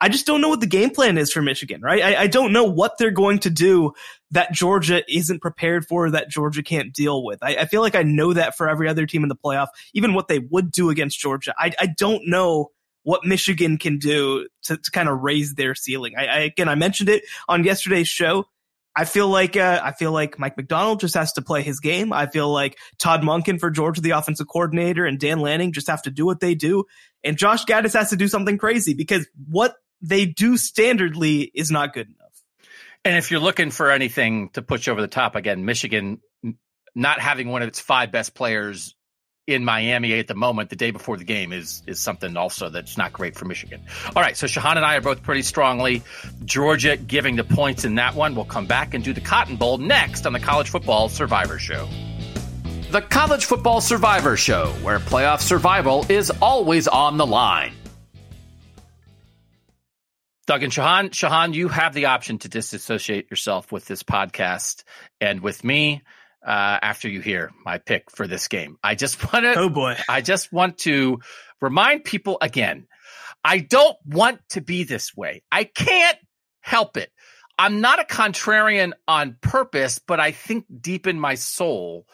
I 0.02 0.10
just 0.10 0.26
don't 0.26 0.42
know 0.42 0.50
what 0.50 0.60
the 0.60 0.66
game 0.66 0.90
plan 0.90 1.16
is 1.16 1.32
for 1.32 1.40
Michigan, 1.40 1.80
right? 1.80 2.02
I, 2.02 2.22
I 2.22 2.26
don't 2.26 2.52
know 2.52 2.64
what 2.64 2.98
they're 2.98 3.10
going 3.10 3.38
to 3.38 3.50
do 3.50 3.94
that 4.32 4.52
Georgia 4.52 5.02
isn't 5.08 5.40
prepared 5.40 5.86
for, 5.86 6.10
that 6.10 6.28
Georgia 6.28 6.62
can't 6.62 6.92
deal 6.92 7.24
with. 7.24 7.38
I, 7.42 7.56
I 7.56 7.64
feel 7.64 7.80
like 7.80 7.94
I 7.94 8.02
know 8.02 8.34
that 8.34 8.54
for 8.54 8.68
every 8.68 8.86
other 8.86 9.06
team 9.06 9.22
in 9.22 9.30
the 9.30 9.36
playoff, 9.36 9.68
even 9.94 10.12
what 10.12 10.28
they 10.28 10.40
would 10.40 10.70
do 10.70 10.90
against 10.90 11.18
Georgia. 11.18 11.54
I, 11.56 11.72
I 11.80 11.86
don't 11.86 12.28
know 12.28 12.72
what 13.04 13.24
Michigan 13.24 13.78
can 13.78 13.98
do 13.98 14.48
to, 14.64 14.76
to 14.76 14.90
kind 14.90 15.08
of 15.08 15.20
raise 15.20 15.54
their 15.54 15.74
ceiling. 15.74 16.14
I, 16.18 16.26
I, 16.26 16.38
again, 16.40 16.68
I 16.68 16.74
mentioned 16.74 17.08
it 17.08 17.22
on 17.48 17.62
yesterday's 17.62 18.08
show. 18.08 18.46
I 18.96 19.04
feel 19.04 19.28
like 19.28 19.56
uh, 19.56 19.80
I 19.82 19.92
feel 19.92 20.12
like 20.12 20.38
Mike 20.38 20.56
Macdonald 20.56 21.00
just 21.00 21.14
has 21.14 21.32
to 21.32 21.42
play 21.42 21.62
his 21.62 21.80
game. 21.80 22.12
I 22.12 22.26
feel 22.26 22.48
like 22.52 22.78
Todd 22.98 23.22
Monken 23.22 23.58
for 23.58 23.70
Georgia, 23.70 24.00
the 24.00 24.12
offensive 24.12 24.46
coordinator, 24.48 25.04
and 25.04 25.18
Dan 25.18 25.40
Lanning 25.40 25.72
just 25.72 25.88
have 25.88 26.02
to 26.02 26.10
do 26.10 26.24
what 26.24 26.40
they 26.40 26.54
do, 26.54 26.84
and 27.24 27.36
Josh 27.36 27.64
Gattis 27.64 27.94
has 27.94 28.10
to 28.10 28.16
do 28.16 28.28
something 28.28 28.56
crazy 28.56 28.94
because 28.94 29.26
what 29.48 29.74
they 30.00 30.26
do 30.26 30.54
standardly 30.54 31.50
is 31.54 31.70
not 31.72 31.92
good 31.92 32.06
enough. 32.06 32.24
And 33.04 33.16
if 33.16 33.30
you're 33.30 33.40
looking 33.40 33.70
for 33.70 33.90
anything 33.90 34.50
to 34.50 34.62
push 34.62 34.86
over 34.86 35.00
the 35.00 35.08
top, 35.08 35.34
again, 35.34 35.64
Michigan 35.64 36.20
not 36.94 37.20
having 37.20 37.48
one 37.48 37.62
of 37.62 37.68
its 37.68 37.80
five 37.80 38.12
best 38.12 38.34
players 38.34 38.94
in 39.46 39.64
Miami 39.64 40.18
at 40.18 40.26
the 40.26 40.34
moment, 40.34 40.70
the 40.70 40.76
day 40.76 40.90
before 40.90 41.16
the 41.16 41.24
game, 41.24 41.52
is 41.52 41.82
is 41.86 42.00
something 42.00 42.36
also 42.36 42.70
that's 42.70 42.96
not 42.96 43.12
great 43.12 43.36
for 43.36 43.44
Michigan. 43.44 43.82
All 44.16 44.22
right, 44.22 44.36
so 44.36 44.46
Shehan 44.46 44.76
and 44.76 44.84
I 44.84 44.96
are 44.96 45.00
both 45.00 45.22
pretty 45.22 45.42
strongly 45.42 46.02
Georgia 46.44 46.96
giving 46.96 47.36
the 47.36 47.44
points 47.44 47.84
in 47.84 47.96
that 47.96 48.14
one. 48.14 48.34
We'll 48.34 48.46
come 48.46 48.66
back 48.66 48.94
and 48.94 49.04
do 49.04 49.12
the 49.12 49.20
Cotton 49.20 49.56
Bowl 49.56 49.78
next 49.78 50.26
on 50.26 50.32
the 50.32 50.40
College 50.40 50.70
Football 50.70 51.08
Survivor 51.08 51.58
Show. 51.58 51.88
The 52.90 53.02
College 53.02 53.44
Football 53.44 53.80
Survivor 53.80 54.36
Show, 54.36 54.66
where 54.82 54.98
playoff 54.98 55.40
survival 55.40 56.06
is 56.08 56.30
always 56.30 56.88
on 56.88 57.18
the 57.18 57.26
line. 57.26 57.74
Doug 60.46 60.62
and 60.62 60.72
Shehan, 60.72 61.10
Shehan, 61.10 61.54
you 61.54 61.68
have 61.68 61.94
the 61.94 62.06
option 62.06 62.38
to 62.38 62.48
disassociate 62.48 63.30
yourself 63.30 63.72
with 63.72 63.86
this 63.86 64.02
podcast 64.02 64.84
and 65.20 65.40
with 65.40 65.64
me 65.64 66.02
uh, 66.44 66.78
after 66.82 67.08
you 67.08 67.20
hear 67.20 67.52
my 67.64 67.78
pick 67.78 68.10
for 68.10 68.26
this 68.26 68.48
game. 68.48 68.76
I 68.82 68.94
just 68.94 69.32
want 69.32 69.44
to. 69.44 69.54
Oh 69.58 69.68
boy! 69.68 69.96
I 70.08 70.20
just 70.20 70.52
want 70.52 70.78
to 70.78 71.20
remind 71.60 72.04
people 72.04 72.38
again. 72.40 72.86
I 73.44 73.58
don't 73.58 73.96
want 74.06 74.40
to 74.50 74.60
be 74.60 74.84
this 74.84 75.14
way. 75.14 75.42
I 75.52 75.64
can't 75.64 76.18
help 76.60 76.96
it. 76.96 77.10
I'm 77.58 77.80
not 77.80 78.00
a 78.00 78.04
contrarian 78.04 78.92
on 79.06 79.36
purpose, 79.40 79.98
but 79.98 80.18
I 80.18 80.32
think 80.32 80.64
deep 80.80 81.06
in 81.06 81.20
my 81.20 81.34
soul, 81.34 82.06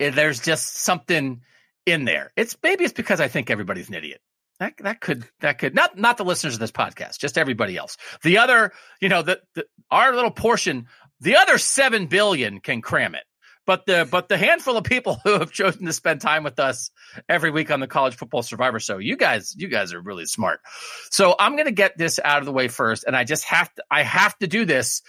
eh, 0.00 0.10
there's 0.10 0.40
just 0.40 0.76
something 0.78 1.42
in 1.86 2.04
there. 2.04 2.32
It's 2.36 2.56
maybe 2.62 2.84
it's 2.84 2.92
because 2.92 3.20
I 3.20 3.28
think 3.28 3.50
everybody's 3.50 3.88
an 3.88 3.94
idiot. 3.94 4.20
That 4.58 4.74
that 4.78 5.00
could 5.00 5.24
that 5.40 5.58
could 5.58 5.74
not 5.74 5.96
not 5.96 6.16
the 6.16 6.24
listeners 6.24 6.54
of 6.54 6.60
this 6.60 6.72
podcast, 6.72 7.18
just 7.18 7.38
everybody 7.38 7.76
else. 7.76 7.96
The 8.22 8.38
other, 8.38 8.72
you 9.00 9.08
know, 9.08 9.22
the, 9.22 9.40
the 9.54 9.66
our 9.90 10.14
little 10.14 10.32
portion, 10.32 10.88
the 11.20 11.36
other 11.36 11.58
seven 11.58 12.06
billion 12.06 12.60
can 12.60 12.82
cram 12.82 13.14
it. 13.14 13.22
But 13.68 13.84
the 13.84 14.08
but 14.10 14.30
the 14.30 14.38
handful 14.38 14.78
of 14.78 14.84
people 14.84 15.20
who 15.24 15.32
have 15.34 15.52
chosen 15.52 15.84
to 15.84 15.92
spend 15.92 16.22
time 16.22 16.42
with 16.42 16.58
us 16.58 16.90
every 17.28 17.50
week 17.50 17.70
on 17.70 17.80
the 17.80 17.86
College 17.86 18.16
Football 18.16 18.42
Survivor 18.42 18.80
Show, 18.80 18.96
you 18.96 19.14
guys, 19.14 19.54
you 19.54 19.68
guys 19.68 19.92
are 19.92 20.00
really 20.00 20.24
smart. 20.24 20.60
So 21.10 21.34
I'm 21.38 21.52
going 21.52 21.66
to 21.66 21.72
get 21.72 21.98
this 21.98 22.18
out 22.24 22.38
of 22.38 22.46
the 22.46 22.52
way 22.52 22.68
first, 22.68 23.04
and 23.04 23.14
I 23.14 23.24
just 23.24 23.44
have 23.44 23.72
to 23.74 23.84
I 23.90 24.04
have 24.04 24.36
to 24.38 24.46
do 24.46 24.64
this. 24.64 25.02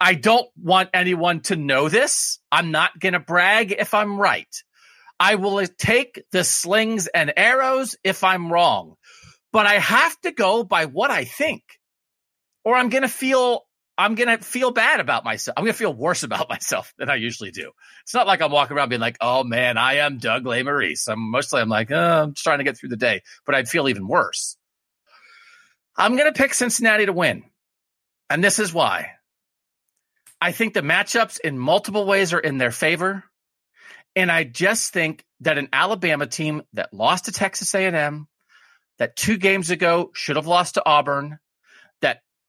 I 0.00 0.14
don't 0.14 0.48
want 0.56 0.88
anyone 0.94 1.40
to 1.42 1.56
know 1.56 1.90
this. 1.90 2.38
I'm 2.50 2.70
not 2.70 2.98
going 2.98 3.12
to 3.12 3.20
brag 3.20 3.72
if 3.72 3.92
I'm 3.92 4.18
right. 4.18 4.48
I 5.20 5.34
will 5.34 5.62
take 5.66 6.22
the 6.32 6.44
slings 6.44 7.08
and 7.08 7.34
arrows 7.36 7.94
if 8.04 8.24
I'm 8.24 8.50
wrong, 8.50 8.94
but 9.52 9.66
I 9.66 9.74
have 9.74 10.18
to 10.22 10.32
go 10.32 10.64
by 10.64 10.86
what 10.86 11.10
I 11.10 11.24
think, 11.24 11.62
or 12.64 12.74
I'm 12.74 12.88
going 12.88 13.02
to 13.02 13.08
feel 13.08 13.66
I'm 13.98 14.14
going 14.14 14.28
to 14.28 14.42
feel 14.42 14.70
bad 14.70 15.00
about 15.00 15.24
myself. 15.24 15.54
I'm 15.56 15.64
going 15.64 15.72
to 15.74 15.78
feel 15.78 15.92
worse 15.92 16.22
about 16.22 16.48
myself 16.48 16.94
than 16.96 17.10
I 17.10 17.16
usually 17.16 17.50
do. 17.50 17.72
It's 18.04 18.14
not 18.14 18.28
like 18.28 18.40
I'm 18.40 18.52
walking 18.52 18.76
around 18.76 18.90
being 18.90 19.00
like, 19.00 19.18
oh 19.20 19.42
man, 19.42 19.76
I 19.76 19.94
am 19.94 20.18
Doug 20.18 20.44
Lesmerises. 20.44 21.08
I'm 21.08 21.30
mostly, 21.30 21.60
I'm 21.60 21.68
like, 21.68 21.90
oh, 21.90 22.22
I'm 22.22 22.32
just 22.32 22.44
trying 22.44 22.58
to 22.58 22.64
get 22.64 22.78
through 22.78 22.90
the 22.90 22.96
day, 22.96 23.22
but 23.44 23.56
I'd 23.56 23.68
feel 23.68 23.88
even 23.88 24.06
worse. 24.06 24.56
I'm 25.96 26.16
going 26.16 26.32
to 26.32 26.40
pick 26.40 26.54
Cincinnati 26.54 27.06
to 27.06 27.12
win. 27.12 27.42
And 28.30 28.42
this 28.42 28.60
is 28.60 28.72
why. 28.72 29.12
I 30.40 30.52
think 30.52 30.74
the 30.74 30.82
matchups 30.82 31.40
in 31.40 31.58
multiple 31.58 32.06
ways 32.06 32.32
are 32.32 32.38
in 32.38 32.58
their 32.58 32.70
favor. 32.70 33.24
And 34.14 34.30
I 34.30 34.44
just 34.44 34.92
think 34.92 35.24
that 35.40 35.58
an 35.58 35.68
Alabama 35.72 36.26
team 36.26 36.62
that 36.74 36.94
lost 36.94 37.24
to 37.24 37.32
Texas 37.32 37.74
A&M, 37.74 38.28
that 38.98 39.16
two 39.16 39.36
games 39.36 39.70
ago 39.70 40.10
should 40.14 40.36
have 40.36 40.46
lost 40.46 40.74
to 40.74 40.82
Auburn, 40.86 41.38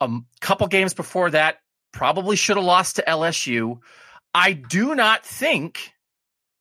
a 0.02 0.20
couple 0.42 0.68
games 0.68 0.94
before 0.94 1.32
that 1.32 1.58
probably 1.92 2.36
should 2.36 2.58
have 2.58 2.66
lost 2.66 2.98
to 2.98 3.04
LSU. 3.08 3.80
I 4.34 4.54
do 4.54 4.96
not 4.96 5.26
think 5.26 5.94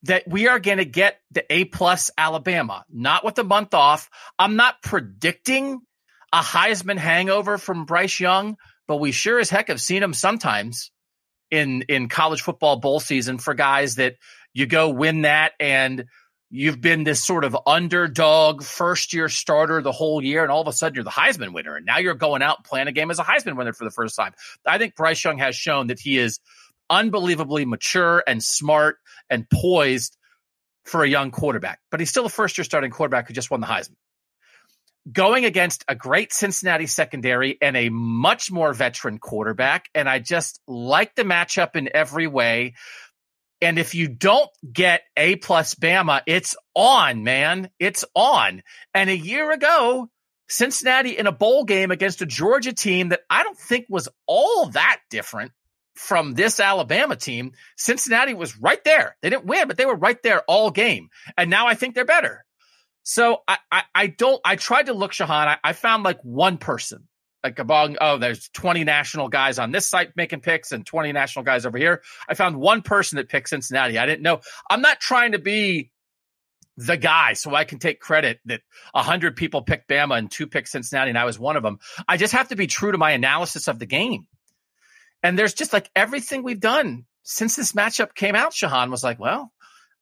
that 0.05 0.29
we 0.29 0.49
are 0.49 0.61
going 0.61 0.79
to 0.79 0.85
get 0.85 1.21
the 1.33 1.45
A 1.53 1.65
plus 1.65 2.11
Alabama, 2.17 2.85
not 2.91 3.25
with 3.25 3.35
the 3.35 3.45
month 3.45 3.75
off. 3.75 4.09
I'm 4.39 4.57
not 4.57 4.83
predicting 4.83 5.81
a 6.33 6.41
Heisman 6.41 6.99
hangover 6.99 7.59
from 7.59 7.85
Bryce 7.85 8.21
Young, 8.21 8.57
but 8.87 8.97
we 8.97 9.13
sure 9.13 9.39
as 9.39 9.51
heck 9.51 9.69
have 9.69 9.81
seen 9.81 10.03
him 10.03 10.15
sometimes 10.15 10.91
in 11.51 11.83
in 11.89 12.09
college 12.09 12.43
football 12.43 12.77
bowl 12.77 13.01
season 13.01 13.39
for 13.39 13.55
guys 13.55 13.97
that 13.97 14.17
you 14.53 14.67
go 14.67 14.91
win 14.91 15.23
that 15.23 15.53
and 15.59 16.05
you've 16.51 16.81
been 16.81 17.05
this 17.05 17.25
sort 17.25 17.45
of 17.45 17.57
underdog 17.67 18.63
first 18.63 19.13
year 19.13 19.29
starter 19.29 19.83
the 19.83 19.93
whole 19.93 20.23
year 20.23 20.43
and 20.43 20.51
all 20.51 20.63
of 20.63 20.69
a 20.69 20.73
sudden 20.73 20.95
you're 20.95 21.05
the 21.05 21.11
Heisman 21.11 21.53
winner 21.53 21.77
and 21.77 21.85
now 21.85 21.99
you're 21.99 22.15
going 22.15 22.43
out 22.43 22.65
playing 22.65 22.89
a 22.89 22.93
game 22.93 23.11
as 23.11 23.19
a 23.19 23.25
Heisman 23.25 23.57
winner 23.57 23.73
for 23.73 23.85
the 23.85 23.91
first 23.91 24.17
time. 24.17 24.33
I 24.67 24.79
think 24.79 24.95
Bryce 24.97 25.23
Young 25.23 25.39
has 25.39 25.55
shown 25.55 25.89
that 25.89 26.01
he 26.01 26.19
is 26.19 26.41
unbelievably 26.89 27.67
mature 27.67 28.23
and 28.27 28.43
smart 28.43 28.97
and 29.29 29.49
poised 29.51 30.17
for 30.85 31.05
a 31.05 31.09
young 31.09 31.31
quarterback, 31.31 31.81
but 31.91 32.01
he's 32.01 32.09
still 32.09 32.25
a 32.25 32.31
first 32.31 32.57
year 32.57 32.65
starting 32.65 32.91
quarterback 32.91 33.29
who 33.29 33.35
just 33.35 33.51
won 33.51 33.61
the 33.61 33.67
Heisman. 33.67 33.97
Going 35.11 35.45
against 35.45 35.85
a 35.89 35.95
great 35.95 36.33
Cincinnati 36.33 36.87
secondary 36.87 37.57
and 37.63 37.77
a 37.77 37.89
much 37.89 38.51
more 38.51 38.75
veteran 38.75 39.19
quarterback. 39.19 39.89
And 39.95 40.07
I 40.07 40.19
just 40.19 40.61
like 40.67 41.15
the 41.15 41.23
matchup 41.23 41.77
in 41.77 41.89
every 41.95 42.27
way. 42.27 42.75
And 43.61 43.79
if 43.79 43.95
you 43.95 44.09
don't 44.09 44.51
get 44.73 45.03
A 45.17 45.37
plus 45.37 45.75
Bama, 45.75 46.23
it's 46.27 46.57
on, 46.75 47.25
man. 47.25 47.71
It's 47.79 48.05
on. 48.15 48.63
And 48.95 49.11
a 49.11 49.17
year 49.17 49.51
ago, 49.51 50.09
Cincinnati 50.49 51.19
in 51.19 51.27
a 51.27 51.33
bowl 51.33 51.65
game 51.65 51.91
against 51.91 52.23
a 52.23 52.27
Georgia 52.27 52.73
team 52.73 53.11
that 53.11 53.21
I 53.29 53.43
don't 53.43 53.59
think 53.59 53.87
was 53.89 54.09
all 54.27 54.67
that 54.71 55.01
different 55.11 55.53
from 55.95 56.35
this 56.35 56.61
Alabama 56.61 57.17
team. 57.17 57.53
Cincinnati 57.77 58.33
was 58.33 58.57
right 58.59 58.83
there. 58.85 59.17
They 59.21 59.31
didn't 59.31 59.47
win, 59.47 59.67
but 59.67 59.77
they 59.77 59.87
were 59.87 59.97
right 59.97 60.23
there 60.23 60.43
all 60.47 60.71
game. 60.71 61.09
And 61.37 61.51
now 61.51 61.67
I 61.67 61.75
think 61.75 61.95
they're 61.95 62.05
better. 62.05 62.45
So 63.03 63.43
I, 63.49 63.59
I, 63.71 63.83
I 63.95 64.07
don't, 64.07 64.41
I 64.45 64.57
tried 64.57 64.87
to 64.87 64.93
look, 64.93 65.13
Shehan. 65.13 65.31
I, 65.31 65.59
I 65.65 65.73
found 65.73 66.05
like 66.05 66.21
one 66.23 66.59
person 66.59 67.09
like 67.45 67.59
among 67.59 67.97
oh 68.01 68.19
there's 68.19 68.49
20 68.51 68.85
national 68.85 69.29
guys 69.29 69.59
on 69.59 69.71
this 69.71 69.87
site 69.87 70.17
making 70.17 70.41
picks 70.41 70.73
and 70.73 70.85
20 70.85 71.13
national 71.13 71.45
guys 71.45 71.67
over 71.67 71.79
here. 71.79 72.03
I 72.29 72.35
found 72.35 72.57
one 72.57 72.83
person 72.83 73.17
that 73.17 73.29
picked 73.29 73.49
cincinnati. 73.49 73.99
I 73.99 74.07
didn't 74.07 74.23
know. 74.23 74.41
I'm 74.69 74.81
not 74.81 75.01
trying 75.01 75.33
to 75.33 75.39
be 75.39 75.91
the 76.79 76.97
guy 76.97 77.33
so 77.33 77.53
i 77.57 77.65
can 77.65 77.81
take 77.81 77.99
credit 77.99 78.39
that 78.45 78.61
100 78.93 79.35
people 79.35 79.63
picked 79.63 79.89
bama 79.89 80.17
and 80.17 80.31
two 80.31 80.47
picked 80.47 80.69
cincinnati 80.69 81.09
and 81.09 81.19
i 81.19 81.25
was 81.25 81.39
one 81.39 81.57
of 81.57 81.63
them. 81.63 81.79
I 82.07 82.17
just 82.17 82.35
have 82.35 82.49
to 82.49 82.57
be 82.57 82.69
true 82.69 82.93
to 82.93 82.99
my 82.99 83.11
analysis 83.11 83.67
of 83.67 83.81
the 83.81 83.87
game. 83.87 84.29
And 85.23 85.37
there's 85.37 85.55
just 85.55 85.73
like 85.73 85.91
everything 85.97 86.45
we've 86.45 86.61
done 86.61 87.05
since 87.25 87.57
this 87.57 87.73
matchup 87.73 88.15
came 88.15 88.37
out 88.37 88.53
shehan 88.53 88.91
was 88.91 89.03
like 89.03 89.19
well 89.19 89.53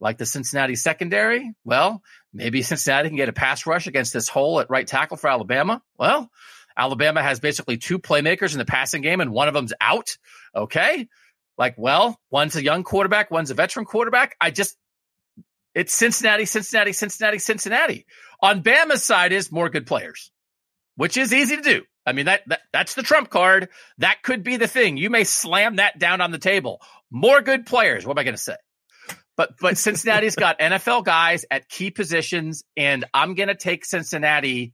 like 0.00 0.18
the 0.18 0.26
cincinnati 0.26 0.76
secondary 0.76 1.54
well 1.64 2.02
maybe 2.34 2.60
cincinnati 2.60 3.08
can 3.08 3.16
get 3.16 3.30
a 3.30 3.32
pass 3.32 3.66
rush 3.66 3.86
against 3.86 4.12
this 4.12 4.28
hole 4.28 4.60
at 4.60 4.70
right 4.70 4.86
tackle 4.86 5.16
for 5.16 5.28
alabama. 5.28 5.82
Well 5.98 6.30
Alabama 6.76 7.22
has 7.22 7.40
basically 7.40 7.76
two 7.76 7.98
playmakers 7.98 8.52
in 8.52 8.58
the 8.58 8.64
passing 8.64 9.02
game, 9.02 9.20
and 9.20 9.30
one 9.30 9.48
of 9.48 9.54
them's 9.54 9.72
out. 9.80 10.16
Okay. 10.54 11.08
Like, 11.58 11.74
well, 11.78 12.20
one's 12.30 12.56
a 12.56 12.62
young 12.62 12.84
quarterback, 12.84 13.30
one's 13.30 13.50
a 13.50 13.54
veteran 13.54 13.86
quarterback. 13.86 14.36
I 14.40 14.50
just, 14.50 14.76
it's 15.74 15.94
Cincinnati, 15.94 16.44
Cincinnati, 16.44 16.92
Cincinnati, 16.92 17.38
Cincinnati. 17.38 18.06
On 18.40 18.62
Bama's 18.62 19.02
side 19.02 19.32
is 19.32 19.50
more 19.50 19.70
good 19.70 19.86
players, 19.86 20.30
which 20.96 21.16
is 21.16 21.32
easy 21.32 21.56
to 21.56 21.62
do. 21.62 21.82
I 22.06 22.12
mean, 22.12 22.26
that, 22.26 22.42
that 22.46 22.60
that's 22.72 22.94
the 22.94 23.02
trump 23.02 23.30
card. 23.30 23.68
That 23.98 24.22
could 24.22 24.44
be 24.44 24.56
the 24.58 24.68
thing. 24.68 24.96
You 24.96 25.10
may 25.10 25.24
slam 25.24 25.76
that 25.76 25.98
down 25.98 26.20
on 26.20 26.30
the 26.30 26.38
table. 26.38 26.80
More 27.10 27.40
good 27.40 27.66
players. 27.66 28.06
What 28.06 28.16
am 28.16 28.20
I 28.20 28.24
going 28.24 28.36
to 28.36 28.40
say? 28.40 28.56
But 29.36 29.54
but 29.60 29.76
Cincinnati's 29.78 30.36
got 30.36 30.60
NFL 30.60 31.04
guys 31.04 31.44
at 31.50 31.68
key 31.68 31.90
positions, 31.90 32.62
and 32.76 33.04
I'm 33.12 33.34
going 33.34 33.48
to 33.48 33.56
take 33.56 33.84
Cincinnati 33.84 34.72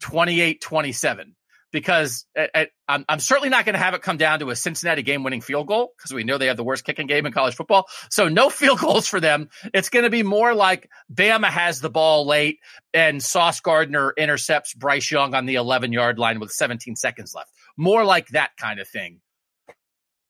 28 0.00 0.60
27 0.60 1.36
because 1.72 2.24
at, 2.36 2.50
at, 2.54 2.70
I'm, 2.88 3.04
I'm, 3.08 3.18
certainly 3.18 3.48
not 3.48 3.64
going 3.64 3.74
to 3.74 3.78
have 3.78 3.94
it 3.94 4.00
come 4.00 4.16
down 4.16 4.38
to 4.38 4.50
a 4.50 4.56
Cincinnati 4.56 5.02
game 5.02 5.24
winning 5.24 5.40
field 5.40 5.66
goal 5.66 5.92
because 5.96 6.12
we 6.12 6.24
know 6.24 6.38
they 6.38 6.46
have 6.46 6.56
the 6.56 6.64
worst 6.64 6.84
kicking 6.84 7.06
game 7.06 7.26
in 7.26 7.32
college 7.32 7.54
football. 7.54 7.86
So 8.10 8.28
no 8.28 8.48
field 8.50 8.78
goals 8.78 9.06
for 9.06 9.20
them. 9.20 9.48
It's 9.74 9.90
going 9.90 10.04
to 10.04 10.10
be 10.10 10.22
more 10.22 10.54
like 10.54 10.88
Bama 11.12 11.48
has 11.48 11.80
the 11.80 11.90
ball 11.90 12.26
late 12.26 12.60
and 12.94 13.22
Sauce 13.22 13.60
Gardner 13.60 14.14
intercepts 14.16 14.74
Bryce 14.74 15.10
Young 15.10 15.34
on 15.34 15.44
the 15.44 15.56
11 15.56 15.92
yard 15.92 16.18
line 16.18 16.40
with 16.40 16.50
17 16.50 16.96
seconds 16.96 17.34
left. 17.34 17.50
More 17.76 18.04
like 18.04 18.28
that 18.28 18.50
kind 18.58 18.80
of 18.80 18.88
thing. 18.88 19.20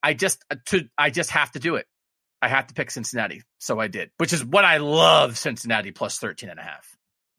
I 0.03 0.15
just 0.15 0.45
uh, 0.51 0.57
to 0.67 0.89
I 0.97 1.11
just 1.11 1.31
have 1.31 1.53
to 1.53 1.59
do 1.59 1.77
it. 1.77 1.87
I 2.43 2.49
have 2.49 2.67
to 2.69 2.75
pick 2.75 2.91
Cincinnati. 2.91 3.43
So 3.59 3.79
I 3.79 3.89
did, 3.89 4.11
which 4.19 4.33
is 4.33 4.45
what 4.45 4.65
I 4.65 4.79
love 4.79 5.39
Cincinnati 5.39 5.91
plus 5.91 6.19
13 6.19 6.49
and 6.51 6.59
a 6.59 6.63
half. 6.63 6.96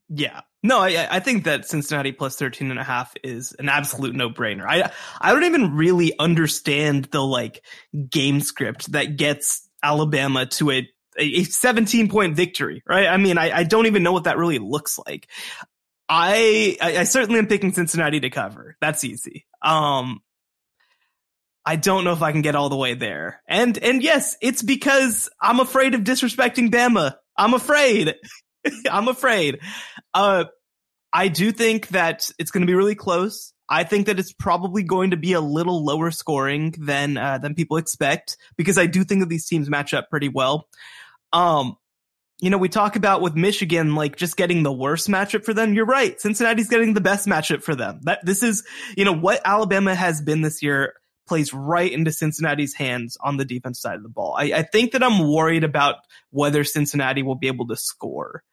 Yeah. 0.09 0.41
No, 0.63 0.79
I, 0.79 1.07
I 1.09 1.19
think 1.19 1.43
that 1.43 1.67
Cincinnati 1.67 2.11
plus 2.11 2.35
13 2.37 2.71
and 2.71 2.79
a 2.79 2.83
half 2.83 3.13
is 3.23 3.53
an 3.53 3.69
absolute 3.69 4.15
no 4.15 4.29
brainer. 4.29 4.65
I, 4.67 4.91
I 5.19 5.33
don't 5.33 5.43
even 5.43 5.75
really 5.75 6.17
understand 6.17 7.05
the 7.05 7.21
like 7.21 7.63
game 8.09 8.41
script 8.41 8.91
that 8.93 9.17
gets 9.17 9.67
Alabama 9.83 10.45
to 10.45 10.71
a, 10.71 10.89
a 11.17 11.43
17 11.43 12.09
point 12.09 12.35
victory, 12.35 12.83
right? 12.87 13.07
I 13.07 13.17
mean, 13.17 13.37
I, 13.37 13.51
I 13.51 13.63
don't 13.63 13.85
even 13.85 14.03
know 14.03 14.11
what 14.11 14.25
that 14.25 14.37
really 14.37 14.59
looks 14.59 14.99
like. 15.05 15.27
I, 16.09 16.77
I, 16.81 16.97
I 16.99 17.03
certainly 17.03 17.39
am 17.39 17.47
picking 17.47 17.73
Cincinnati 17.73 18.19
to 18.21 18.29
cover. 18.29 18.77
That's 18.79 19.03
easy. 19.03 19.45
Um, 19.61 20.21
I 21.65 21.75
don't 21.75 22.05
know 22.05 22.13
if 22.13 22.21
I 22.21 22.31
can 22.31 22.41
get 22.41 22.55
all 22.55 22.69
the 22.69 22.77
way 22.77 22.93
there. 22.93 23.41
And, 23.47 23.77
and 23.77 24.01
yes, 24.01 24.37
it's 24.41 24.63
because 24.63 25.29
I'm 25.41 25.59
afraid 25.59 25.95
of 25.95 26.01
disrespecting 26.01 26.71
Bama. 26.71 27.15
I'm 27.37 27.53
afraid. 27.53 28.15
I'm 28.91 29.07
afraid. 29.07 29.59
Uh, 30.13 30.45
I 31.13 31.27
do 31.29 31.51
think 31.51 31.89
that 31.89 32.29
it's 32.37 32.51
going 32.51 32.61
to 32.61 32.67
be 32.67 32.75
really 32.75 32.95
close. 32.95 33.53
I 33.69 33.83
think 33.83 34.07
that 34.07 34.19
it's 34.19 34.33
probably 34.33 34.83
going 34.83 35.11
to 35.11 35.17
be 35.17 35.33
a 35.33 35.41
little 35.41 35.83
lower 35.83 36.11
scoring 36.11 36.73
than 36.79 37.17
uh, 37.17 37.37
than 37.37 37.53
people 37.53 37.77
expect 37.77 38.37
because 38.55 38.77
I 38.77 38.85
do 38.85 39.03
think 39.03 39.21
that 39.21 39.29
these 39.29 39.47
teams 39.47 39.69
match 39.69 39.93
up 39.93 40.09
pretty 40.09 40.29
well. 40.29 40.67
Um, 41.33 41.75
you 42.39 42.49
know, 42.49 42.57
we 42.57 42.69
talk 42.69 42.95
about 42.95 43.21
with 43.21 43.35
Michigan 43.35 43.95
like 43.95 44.15
just 44.15 44.37
getting 44.37 44.63
the 44.63 44.71
worst 44.71 45.09
matchup 45.09 45.43
for 45.43 45.53
them. 45.53 45.73
You're 45.73 45.85
right. 45.85 46.19
Cincinnati's 46.21 46.69
getting 46.69 46.93
the 46.93 47.01
best 47.01 47.27
matchup 47.27 47.63
for 47.63 47.75
them. 47.75 48.01
That 48.03 48.19
this 48.23 48.43
is, 48.43 48.63
you 48.95 49.05
know, 49.05 49.13
what 49.13 49.41
Alabama 49.43 49.95
has 49.95 50.21
been 50.21 50.41
this 50.41 50.61
year 50.61 50.93
plays 51.27 51.53
right 51.53 51.91
into 51.91 52.11
Cincinnati's 52.11 52.73
hands 52.73 53.17
on 53.21 53.37
the 53.37 53.45
defense 53.45 53.79
side 53.79 53.95
of 53.95 54.03
the 54.03 54.09
ball. 54.09 54.35
I, 54.37 54.45
I 54.45 54.61
think 54.63 54.91
that 54.93 55.03
I'm 55.03 55.27
worried 55.27 55.63
about 55.63 55.95
whether 56.31 56.63
Cincinnati 56.63 57.23
will 57.23 57.35
be 57.35 57.47
able 57.47 57.67
to 57.67 57.75
score. 57.75 58.43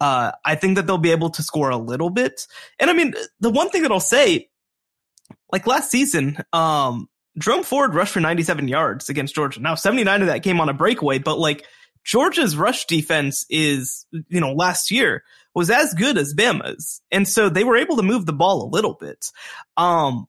Uh, 0.00 0.32
I 0.44 0.56
think 0.56 0.76
that 0.76 0.86
they'll 0.86 0.98
be 0.98 1.12
able 1.12 1.30
to 1.30 1.42
score 1.42 1.70
a 1.70 1.76
little 1.76 2.10
bit. 2.10 2.46
And 2.78 2.90
I 2.90 2.92
mean, 2.92 3.14
the 3.40 3.50
one 3.50 3.70
thing 3.70 3.82
that 3.82 3.92
I'll 3.92 4.00
say, 4.00 4.48
like 5.52 5.66
last 5.66 5.90
season, 5.90 6.38
um, 6.52 7.08
Jerome 7.38 7.62
Ford 7.62 7.94
rushed 7.94 8.12
for 8.12 8.20
97 8.20 8.68
yards 8.68 9.08
against 9.08 9.34
Georgia. 9.34 9.60
Now 9.60 9.74
79 9.74 10.22
of 10.22 10.26
that 10.26 10.42
came 10.42 10.60
on 10.60 10.68
a 10.68 10.74
breakaway, 10.74 11.18
but 11.18 11.38
like 11.38 11.64
Georgia's 12.04 12.56
rush 12.56 12.86
defense 12.86 13.46
is, 13.48 14.06
you 14.28 14.40
know, 14.40 14.52
last 14.52 14.90
year 14.90 15.22
was 15.54 15.70
as 15.70 15.94
good 15.94 16.18
as 16.18 16.34
Bama's. 16.34 17.00
And 17.10 17.28
so 17.28 17.48
they 17.48 17.64
were 17.64 17.76
able 17.76 17.96
to 17.96 18.02
move 18.02 18.26
the 18.26 18.32
ball 18.32 18.64
a 18.64 18.72
little 18.74 18.94
bit. 18.94 19.26
Um, 19.76 20.26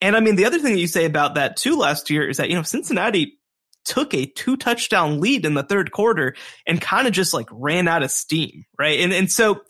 and 0.00 0.16
I 0.16 0.20
mean, 0.20 0.36
the 0.36 0.44
other 0.44 0.58
thing 0.58 0.74
that 0.74 0.80
you 0.80 0.86
say 0.86 1.04
about 1.04 1.34
that 1.34 1.56
too 1.56 1.76
last 1.76 2.10
year 2.10 2.28
is 2.28 2.36
that, 2.36 2.48
you 2.48 2.56
know, 2.56 2.62
Cincinnati 2.62 3.38
took 3.84 4.12
a 4.14 4.26
two 4.26 4.56
touchdown 4.56 5.20
lead 5.20 5.46
in 5.46 5.54
the 5.54 5.62
third 5.62 5.92
quarter 5.92 6.34
and 6.66 6.80
kind 6.80 7.06
of 7.06 7.12
just 7.12 7.32
like 7.32 7.48
ran 7.50 7.88
out 7.88 8.02
of 8.02 8.10
steam, 8.10 8.64
right? 8.78 9.00
And 9.00 9.12
and 9.12 9.30
so 9.30 9.62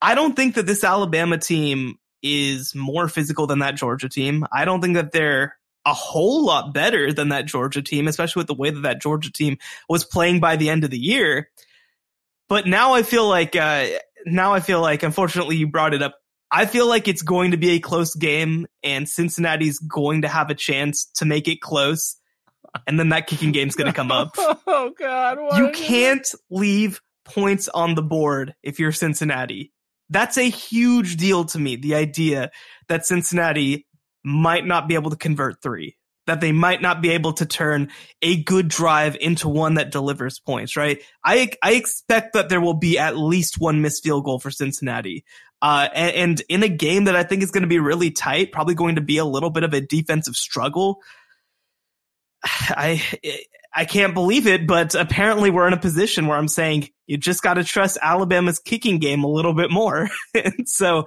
I 0.00 0.14
don't 0.14 0.34
think 0.34 0.54
that 0.54 0.66
this 0.66 0.84
Alabama 0.84 1.36
team 1.36 1.96
is 2.22 2.74
more 2.74 3.08
physical 3.08 3.46
than 3.46 3.58
that 3.58 3.76
Georgia 3.76 4.08
team. 4.08 4.46
I 4.52 4.64
don't 4.64 4.80
think 4.80 4.94
that 4.94 5.12
they're 5.12 5.56
a 5.86 5.94
whole 5.94 6.44
lot 6.44 6.74
better 6.74 7.12
than 7.12 7.30
that 7.30 7.46
Georgia 7.46 7.82
team, 7.82 8.06
especially 8.06 8.40
with 8.40 8.46
the 8.46 8.54
way 8.54 8.70
that 8.70 8.80
that 8.80 9.02
Georgia 9.02 9.32
team 9.32 9.56
was 9.88 10.04
playing 10.04 10.40
by 10.40 10.56
the 10.56 10.70
end 10.70 10.84
of 10.84 10.90
the 10.90 10.98
year. 10.98 11.50
But 12.48 12.66
now 12.66 12.94
I 12.94 13.02
feel 13.02 13.28
like 13.28 13.56
uh, 13.56 13.86
now 14.26 14.52
I 14.52 14.60
feel 14.60 14.80
like 14.80 15.02
unfortunately 15.02 15.56
you 15.56 15.68
brought 15.68 15.94
it 15.94 16.02
up. 16.02 16.14
I 16.52 16.66
feel 16.66 16.88
like 16.88 17.06
it's 17.06 17.22
going 17.22 17.52
to 17.52 17.56
be 17.56 17.70
a 17.70 17.80
close 17.80 18.14
game 18.14 18.66
and 18.82 19.08
Cincinnati's 19.08 19.78
going 19.78 20.22
to 20.22 20.28
have 20.28 20.50
a 20.50 20.54
chance 20.54 21.04
to 21.16 21.24
make 21.24 21.46
it 21.46 21.60
close 21.60 22.16
and 22.86 22.98
then 22.98 23.10
that 23.10 23.26
kicking 23.26 23.52
game's 23.52 23.74
going 23.74 23.86
to 23.90 23.96
come 23.96 24.12
up. 24.12 24.34
oh 24.38 24.92
God! 24.98 25.38
You 25.56 25.70
can't 25.72 26.26
leave 26.50 27.00
points 27.24 27.68
on 27.68 27.94
the 27.94 28.02
board 28.02 28.54
if 28.62 28.78
you're 28.78 28.92
Cincinnati. 28.92 29.72
That's 30.08 30.36
a 30.36 30.48
huge 30.48 31.16
deal 31.16 31.44
to 31.46 31.58
me. 31.58 31.76
The 31.76 31.94
idea 31.94 32.50
that 32.88 33.06
Cincinnati 33.06 33.86
might 34.24 34.66
not 34.66 34.88
be 34.88 34.94
able 34.94 35.10
to 35.10 35.16
convert 35.16 35.62
three, 35.62 35.96
that 36.26 36.40
they 36.40 36.52
might 36.52 36.82
not 36.82 37.00
be 37.00 37.10
able 37.10 37.32
to 37.34 37.46
turn 37.46 37.90
a 38.20 38.42
good 38.42 38.68
drive 38.68 39.16
into 39.20 39.48
one 39.48 39.74
that 39.74 39.92
delivers 39.92 40.40
points. 40.40 40.76
Right? 40.76 41.02
I 41.24 41.50
I 41.62 41.72
expect 41.72 42.34
that 42.34 42.48
there 42.48 42.60
will 42.60 42.74
be 42.74 42.98
at 42.98 43.16
least 43.16 43.56
one 43.58 43.82
missed 43.82 44.02
field 44.02 44.24
goal 44.24 44.40
for 44.40 44.50
Cincinnati. 44.50 45.24
Uh, 45.62 45.88
and, 45.94 46.14
and 46.14 46.42
in 46.48 46.62
a 46.62 46.68
game 46.68 47.04
that 47.04 47.16
I 47.16 47.22
think 47.22 47.42
is 47.42 47.50
going 47.50 47.62
to 47.62 47.68
be 47.68 47.78
really 47.78 48.10
tight, 48.10 48.52
probably 48.52 48.74
going 48.74 48.94
to 48.94 49.00
be 49.00 49.18
a 49.18 49.24
little 49.24 49.50
bit 49.50 49.62
of 49.62 49.74
a 49.74 49.80
defensive 49.80 50.34
struggle. 50.34 51.00
I 52.44 53.02
I 53.72 53.84
can't 53.84 54.14
believe 54.14 54.46
it, 54.46 54.66
but 54.66 54.94
apparently 54.94 55.50
we're 55.50 55.66
in 55.66 55.72
a 55.72 55.78
position 55.78 56.26
where 56.26 56.36
I'm 56.36 56.48
saying 56.48 56.88
you 57.06 57.16
just 57.16 57.42
got 57.42 57.54
to 57.54 57.64
trust 57.64 57.98
Alabama's 58.02 58.58
kicking 58.58 58.98
game 58.98 59.22
a 59.22 59.28
little 59.28 59.54
bit 59.54 59.70
more. 59.70 60.08
and 60.34 60.68
so 60.68 61.06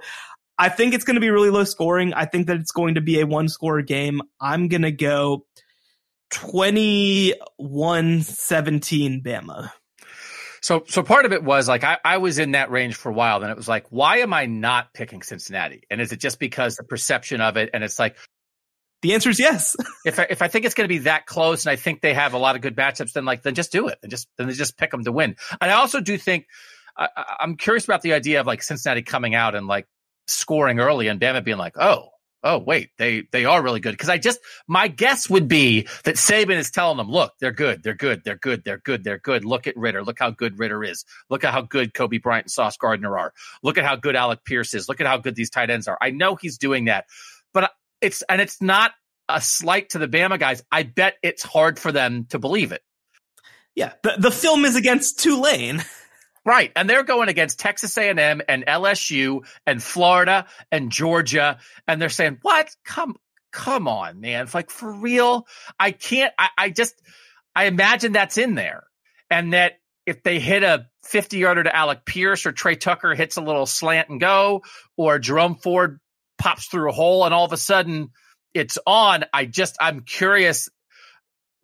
I 0.56 0.70
think 0.70 0.94
it's 0.94 1.04
going 1.04 1.16
to 1.16 1.20
be 1.20 1.30
really 1.30 1.50
low 1.50 1.64
scoring. 1.64 2.14
I 2.14 2.24
think 2.24 2.46
that 2.46 2.56
it's 2.56 2.72
going 2.72 2.94
to 2.94 3.00
be 3.00 3.20
a 3.20 3.26
one 3.26 3.48
score 3.48 3.82
game. 3.82 4.22
I'm 4.40 4.68
going 4.68 4.82
to 4.82 4.92
go 4.92 5.44
21 6.30 8.22
17 8.22 9.22
Bama. 9.22 9.70
So, 10.64 10.82
so 10.88 11.02
part 11.02 11.26
of 11.26 11.34
it 11.34 11.44
was 11.44 11.68
like 11.68 11.84
I, 11.84 11.98
I 12.02 12.16
was 12.16 12.38
in 12.38 12.52
that 12.52 12.70
range 12.70 12.94
for 12.94 13.10
a 13.10 13.12
while. 13.12 13.38
Then 13.38 13.50
it 13.50 13.56
was 13.56 13.68
like, 13.68 13.84
why 13.90 14.20
am 14.20 14.32
I 14.32 14.46
not 14.46 14.94
picking 14.94 15.20
Cincinnati? 15.20 15.82
And 15.90 16.00
is 16.00 16.10
it 16.10 16.20
just 16.20 16.38
because 16.38 16.76
the 16.76 16.84
perception 16.84 17.42
of 17.42 17.58
it? 17.58 17.68
And 17.74 17.84
it's 17.84 17.98
like, 17.98 18.16
the 19.02 19.12
answer 19.12 19.28
is 19.28 19.38
yes. 19.38 19.76
if 20.06 20.18
I, 20.18 20.26
if 20.30 20.40
I 20.40 20.48
think 20.48 20.64
it's 20.64 20.74
going 20.74 20.86
to 20.86 20.94
be 20.94 21.00
that 21.00 21.26
close, 21.26 21.66
and 21.66 21.70
I 21.70 21.76
think 21.76 22.00
they 22.00 22.14
have 22.14 22.32
a 22.32 22.38
lot 22.38 22.56
of 22.56 22.62
good 22.62 22.76
matchups, 22.76 23.12
then 23.12 23.26
like 23.26 23.42
then 23.42 23.54
just 23.54 23.72
do 23.72 23.88
it, 23.88 23.98
and 24.02 24.10
just 24.10 24.26
then 24.38 24.46
they 24.46 24.54
just 24.54 24.78
pick 24.78 24.90
them 24.90 25.04
to 25.04 25.12
win. 25.12 25.36
And 25.60 25.70
I 25.70 25.74
also 25.74 26.00
do 26.00 26.16
think 26.16 26.46
I, 26.96 27.08
I'm 27.40 27.58
curious 27.58 27.84
about 27.84 28.00
the 28.00 28.14
idea 28.14 28.40
of 28.40 28.46
like 28.46 28.62
Cincinnati 28.62 29.02
coming 29.02 29.34
out 29.34 29.54
and 29.54 29.66
like 29.66 29.86
scoring 30.28 30.80
early, 30.80 31.08
and 31.08 31.20
Bama 31.20 31.44
being 31.44 31.58
like, 31.58 31.76
oh, 31.76 32.08
oh 32.44 32.58
wait, 32.58 32.90
they 32.98 33.24
they 33.32 33.46
are 33.46 33.62
really 33.62 33.80
good. 33.80 33.92
Because 33.92 34.10
I 34.10 34.18
just 34.18 34.38
my 34.68 34.86
guess 34.86 35.28
would 35.28 35.48
be 35.48 35.88
that 36.04 36.16
Saban 36.16 36.56
is 36.58 36.70
telling 36.70 36.98
them, 36.98 37.10
look, 37.10 37.32
they're 37.40 37.52
good, 37.52 37.82
they're 37.82 37.94
good, 37.94 38.22
they're 38.24 38.36
good, 38.36 38.62
they're 38.64 38.78
good, 38.78 39.02
they're 39.02 39.18
good. 39.18 39.44
Look 39.44 39.66
at 39.66 39.76
Ridder, 39.76 40.04
look 40.04 40.18
how 40.20 40.30
good 40.30 40.58
Ridder 40.58 40.84
is. 40.84 41.04
Look 41.30 41.42
at 41.42 41.52
how 41.52 41.62
good 41.62 41.94
Coby 41.94 42.22
Bryant 42.22 42.44
and 42.44 42.52
Sauce 42.52 42.76
Gardner 42.76 43.18
are. 43.18 43.32
Look 43.62 43.78
at 43.78 43.84
how 43.84 43.96
good 43.96 44.14
Alec 44.14 44.44
Pierce 44.44 44.74
is. 44.74 44.88
Look 44.88 45.00
at 45.00 45.06
how 45.06 45.16
good 45.16 45.34
these 45.34 45.50
tight 45.50 45.70
ends 45.70 45.88
are. 45.88 45.98
I 46.00 46.10
know 46.10 46.36
he's 46.36 46.58
doing 46.58 46.84
that, 46.84 47.06
but 47.52 47.72
it's 48.00 48.22
and 48.28 48.40
it's 48.40 48.60
not 48.62 48.92
a 49.28 49.40
slight 49.40 49.90
to 49.90 49.98
the 49.98 50.08
Bama 50.08 50.38
guys. 50.38 50.62
I 50.70 50.82
bet 50.84 51.14
it's 51.22 51.42
hard 51.42 51.78
for 51.78 51.90
them 51.90 52.26
to 52.30 52.38
believe 52.38 52.72
it. 52.72 52.82
Yeah, 53.74 53.94
the 54.02 54.14
the 54.18 54.30
film 54.30 54.64
is 54.64 54.76
against 54.76 55.18
Tulane. 55.20 55.82
Right, 56.44 56.70
and 56.76 56.88
they're 56.88 57.04
going 57.04 57.30
against 57.30 57.58
Texas 57.58 57.96
A&M 57.96 58.42
and 58.48 58.66
LSU 58.66 59.46
and 59.66 59.82
Florida 59.82 60.46
and 60.70 60.92
Georgia, 60.92 61.58
and 61.88 62.00
they're 62.00 62.10
saying, 62.10 62.38
"What? 62.42 62.68
Come, 62.84 63.16
come 63.50 63.88
on, 63.88 64.20
man! 64.20 64.46
Like 64.52 64.70
for 64.70 64.92
real? 64.92 65.46
I 65.80 65.92
can't. 65.92 66.34
I, 66.38 66.48
I 66.58 66.70
just, 66.70 67.00
I 67.56 67.64
imagine 67.64 68.12
that's 68.12 68.36
in 68.36 68.54
there, 68.54 68.84
and 69.30 69.54
that 69.54 69.78
if 70.04 70.22
they 70.22 70.38
hit 70.38 70.62
a 70.62 70.86
50 71.04 71.38
yarder 71.38 71.64
to 71.64 71.74
Alec 71.74 72.04
Pierce 72.04 72.44
or 72.44 72.52
Tre 72.52 72.76
Tucker 72.76 73.14
hits 73.14 73.38
a 73.38 73.42
little 73.42 73.66
slant 73.66 74.10
and 74.10 74.20
go, 74.20 74.62
or 74.98 75.18
Jerome 75.18 75.56
Ford 75.56 75.98
pops 76.36 76.66
through 76.66 76.90
a 76.90 76.92
hole, 76.92 77.24
and 77.24 77.32
all 77.32 77.46
of 77.46 77.52
a 77.52 77.56
sudden 77.56 78.10
it's 78.52 78.78
on. 78.86 79.24
I 79.32 79.46
just 79.46 79.76
I'm 79.80 80.00
curious. 80.00 80.68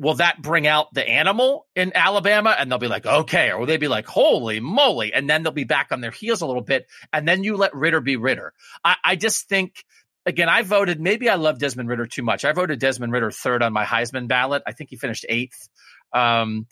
Will 0.00 0.14
that 0.14 0.40
bring 0.40 0.66
out 0.66 0.92
the 0.94 1.06
animal 1.06 1.66
in 1.76 1.92
Alabama? 1.94 2.56
And 2.58 2.70
they'll 2.70 2.78
be 2.78 2.88
like, 2.88 3.04
okay. 3.04 3.50
Or 3.50 3.58
will 3.58 3.66
they 3.66 3.76
be 3.76 3.86
like, 3.86 4.06
holy 4.06 4.58
moly? 4.58 5.12
And 5.12 5.28
then 5.28 5.42
they'll 5.42 5.52
be 5.52 5.64
back 5.64 5.88
on 5.92 6.00
their 6.00 6.10
heels 6.10 6.40
a 6.40 6.46
little 6.46 6.62
bit. 6.62 6.86
And 7.12 7.28
then 7.28 7.44
you 7.44 7.56
let 7.58 7.74
Ridder 7.74 8.00
be 8.00 8.16
Ridder. 8.16 8.54
I, 8.82 8.96
I 9.04 9.16
just 9.16 9.46
think 9.46 9.84
again, 10.24 10.48
I 10.48 10.62
voted, 10.62 11.00
maybe 11.00 11.28
I 11.28 11.34
love 11.34 11.58
Desmond 11.58 11.88
Ridder 11.88 12.06
too 12.06 12.22
much. 12.22 12.44
I 12.44 12.52
voted 12.52 12.78
Desmond 12.78 13.12
Ridder 13.12 13.30
third 13.30 13.62
on 13.62 13.72
my 13.72 13.84
Heisman 13.84 14.26
ballot. 14.26 14.62
I 14.66 14.72
think 14.72 14.90
he 14.90 14.96
finished 14.96 15.26
eighth. 15.28 15.68
Um, 16.12 16.66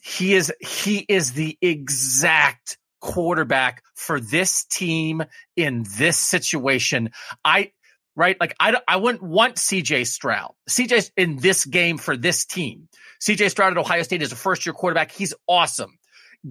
he 0.00 0.34
is, 0.34 0.52
he 0.60 1.04
is 1.08 1.32
the 1.32 1.58
exact 1.60 2.78
quarterback 3.00 3.82
for 3.94 4.18
this 4.18 4.64
team 4.64 5.22
in 5.56 5.84
this 5.98 6.18
situation. 6.18 7.10
I, 7.44 7.72
right? 8.16 8.36
Like 8.40 8.54
I, 8.58 8.76
I 8.86 8.96
wouldn't 8.96 9.22
want 9.22 9.56
CJ 9.56 10.06
Stroud. 10.06 10.54
CJ's 10.68 11.10
in 11.16 11.36
this 11.36 11.64
game 11.64 11.98
for 11.98 12.16
this 12.16 12.44
team. 12.44 12.88
CJ 13.20 13.50
Stroud 13.50 13.72
at 13.72 13.78
Ohio 13.78 14.02
State 14.02 14.22
is 14.22 14.32
a 14.32 14.36
first 14.36 14.66
year 14.66 14.72
quarterback. 14.72 15.12
He's 15.12 15.34
awesome. 15.48 15.98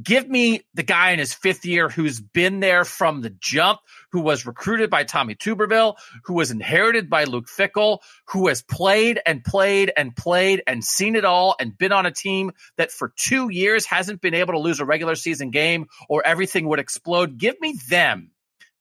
Give 0.01 0.27
me 0.29 0.61
the 0.73 0.83
guy 0.83 1.11
in 1.11 1.19
his 1.19 1.33
fifth 1.33 1.65
year 1.65 1.89
who's 1.89 2.21
been 2.21 2.61
there 2.61 2.85
from 2.85 3.19
the 3.19 3.29
jump, 3.29 3.81
who 4.13 4.21
was 4.21 4.45
recruited 4.45 4.89
by 4.89 5.03
Tommy 5.03 5.35
Tuberville, 5.35 5.95
who 6.23 6.33
was 6.33 6.49
inherited 6.49 7.09
by 7.09 7.25
Luke 7.25 7.47
Fickell, 7.47 7.99
who 8.29 8.47
has 8.47 8.61
played 8.61 9.19
and 9.25 9.43
played 9.43 9.91
and 9.97 10.15
played 10.15 10.63
and 10.65 10.81
seen 10.81 11.17
it 11.17 11.25
all 11.25 11.57
and 11.59 11.77
been 11.77 11.91
on 11.91 12.05
a 12.05 12.11
team 12.11 12.53
that 12.77 12.89
for 12.89 13.11
two 13.17 13.49
years 13.49 13.85
hasn't 13.85 14.21
been 14.21 14.33
able 14.33 14.53
to 14.53 14.59
lose 14.59 14.79
a 14.79 14.85
regular 14.85 15.15
season 15.15 15.51
game 15.51 15.87
or 16.07 16.25
everything 16.25 16.69
would 16.69 16.79
explode. 16.79 17.37
Give 17.37 17.59
me 17.59 17.77
them. 17.89 18.31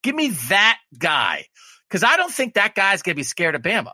Give 0.05 0.14
me 0.14 0.28
that 0.49 0.78
guy. 0.97 1.47
Cause 1.91 2.03
I 2.05 2.16
don't 2.16 2.32
think 2.32 2.55
that 2.55 2.74
guy's 2.74 3.03
going 3.03 3.14
to 3.14 3.20
be 3.20 3.24
scared 3.24 3.55
of 3.55 3.62
Bama. 3.62 3.93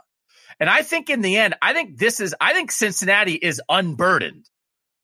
And 0.61 0.71
I 0.71 0.83
think 0.83 1.11
in 1.11 1.21
the 1.21 1.37
end, 1.37 1.55
I 1.61 1.73
think 1.73 1.99
this 1.99 2.21
is, 2.21 2.35
I 2.41 2.53
think 2.53 2.71
Cincinnati 2.71 3.35
is 3.35 3.61
unburdened 3.69 4.49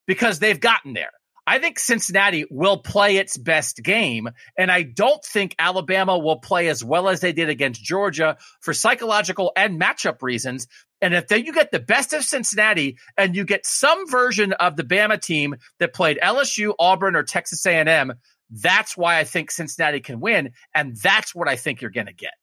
because 0.07 0.39
they've 0.39 0.61
gotten 0.61 0.95
there. 0.95 1.11
I 1.47 1.59
think 1.59 1.79
Cincinnati 1.79 2.45
will 2.51 2.79
play 2.79 3.17
its 3.17 3.37
best 3.37 3.83
game, 3.83 4.29
and 4.57 4.71
I 4.71 4.83
don't 4.83 5.23
think 5.25 5.57
Alabama 5.59 6.17
will 6.17 6.39
play 6.39 6.69
as 6.69 6.85
well 6.85 7.09
as 7.09 7.21
they 7.21 7.33
did 7.33 7.49
against 7.49 7.83
Georgia 7.83 8.37
for 8.61 8.73
psychological 8.73 9.51
and 9.57 9.81
matchup 9.81 10.23
reasons. 10.23 10.69
And 11.01 11.15
if 11.15 11.27
then 11.27 11.45
you 11.45 11.53
get 11.53 11.73
the 11.73 11.81
best 11.81 12.13
of 12.13 12.23
Cincinnati 12.23 12.97
and 13.17 13.35
you 13.35 13.45
get 13.45 13.67
some 13.67 14.09
version 14.09 14.53
of 14.53 14.77
the 14.77 14.85
Bama 14.85 15.21
team 15.21 15.57
that 15.81 15.93
played 15.93 16.21
LSU, 16.23 16.75
Auburn, 16.79 17.17
or 17.17 17.25
Texas 17.25 17.67
A&M, 17.67 18.13
that's 18.49 18.97
why 18.97 19.19
I 19.19 19.25
think 19.25 19.51
Cincinnati 19.51 19.99
can 19.99 20.21
win, 20.21 20.51
and 20.73 20.97
that's 20.97 21.35
what 21.35 21.49
I 21.49 21.57
think 21.57 21.81
you're 21.81 21.91
going 21.91 22.07
to 22.07 22.13
get. 22.13 22.35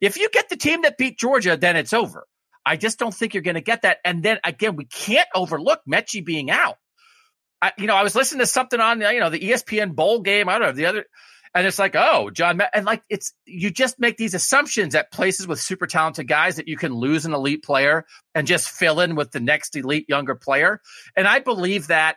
If 0.00 0.16
you 0.16 0.28
get 0.30 0.48
the 0.48 0.56
team 0.56 0.82
that 0.82 0.98
beat 0.98 1.18
Georgia, 1.18 1.56
then 1.56 1.76
it's 1.76 1.92
over. 1.92 2.26
I 2.66 2.76
just 2.76 2.98
don't 2.98 3.14
think 3.14 3.34
you're 3.34 3.42
going 3.42 3.54
to 3.54 3.60
get 3.60 3.82
that. 3.82 3.98
And 4.04 4.22
then 4.22 4.38
again, 4.42 4.76
we 4.76 4.86
can't 4.86 5.28
overlook 5.34 5.80
Metchie 5.88 6.24
being 6.24 6.50
out. 6.50 6.76
I, 7.60 7.72
you 7.78 7.86
know, 7.86 7.94
I 7.94 8.02
was 8.02 8.14
listening 8.14 8.40
to 8.40 8.46
something 8.46 8.80
on, 8.80 9.00
you 9.00 9.20
know, 9.20 9.30
the 9.30 9.40
ESPN 9.40 9.94
bowl 9.94 10.20
game. 10.20 10.48
I 10.48 10.58
don't 10.58 10.68
know 10.68 10.72
the 10.72 10.86
other, 10.86 11.04
and 11.54 11.66
it's 11.66 11.78
like, 11.78 11.94
oh, 11.94 12.30
John, 12.30 12.60
and 12.72 12.84
like 12.84 13.02
it's 13.08 13.32
you 13.46 13.70
just 13.70 14.00
make 14.00 14.16
these 14.16 14.34
assumptions 14.34 14.94
at 14.96 15.12
places 15.12 15.46
with 15.46 15.60
super 15.60 15.86
talented 15.86 16.26
guys 16.26 16.56
that 16.56 16.66
you 16.66 16.76
can 16.76 16.92
lose 16.92 17.26
an 17.26 17.32
elite 17.32 17.62
player 17.62 18.06
and 18.34 18.46
just 18.46 18.68
fill 18.68 18.98
in 19.00 19.14
with 19.14 19.30
the 19.30 19.40
next 19.40 19.76
elite 19.76 20.06
younger 20.08 20.34
player. 20.34 20.80
And 21.16 21.28
I 21.28 21.38
believe 21.38 21.86
that 21.86 22.16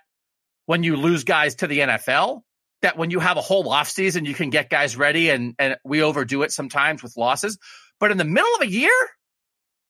when 0.65 0.83
you 0.83 0.97
lose 0.97 1.23
guys 1.23 1.55
to 1.55 1.67
the 1.67 1.79
NFL, 1.79 2.41
that 2.81 2.97
when 2.97 3.11
you 3.11 3.19
have 3.19 3.37
a 3.37 3.41
whole 3.41 3.65
offseason, 3.65 4.25
you 4.25 4.33
can 4.33 4.49
get 4.49 4.69
guys 4.69 4.95
ready 4.95 5.29
and 5.29 5.55
and 5.57 5.77
we 5.83 6.01
overdo 6.01 6.43
it 6.43 6.51
sometimes 6.51 7.01
with 7.01 7.17
losses. 7.17 7.57
But 7.99 8.11
in 8.11 8.17
the 8.17 8.25
middle 8.25 8.53
of 8.55 8.61
a 8.61 8.69
year, 8.69 8.91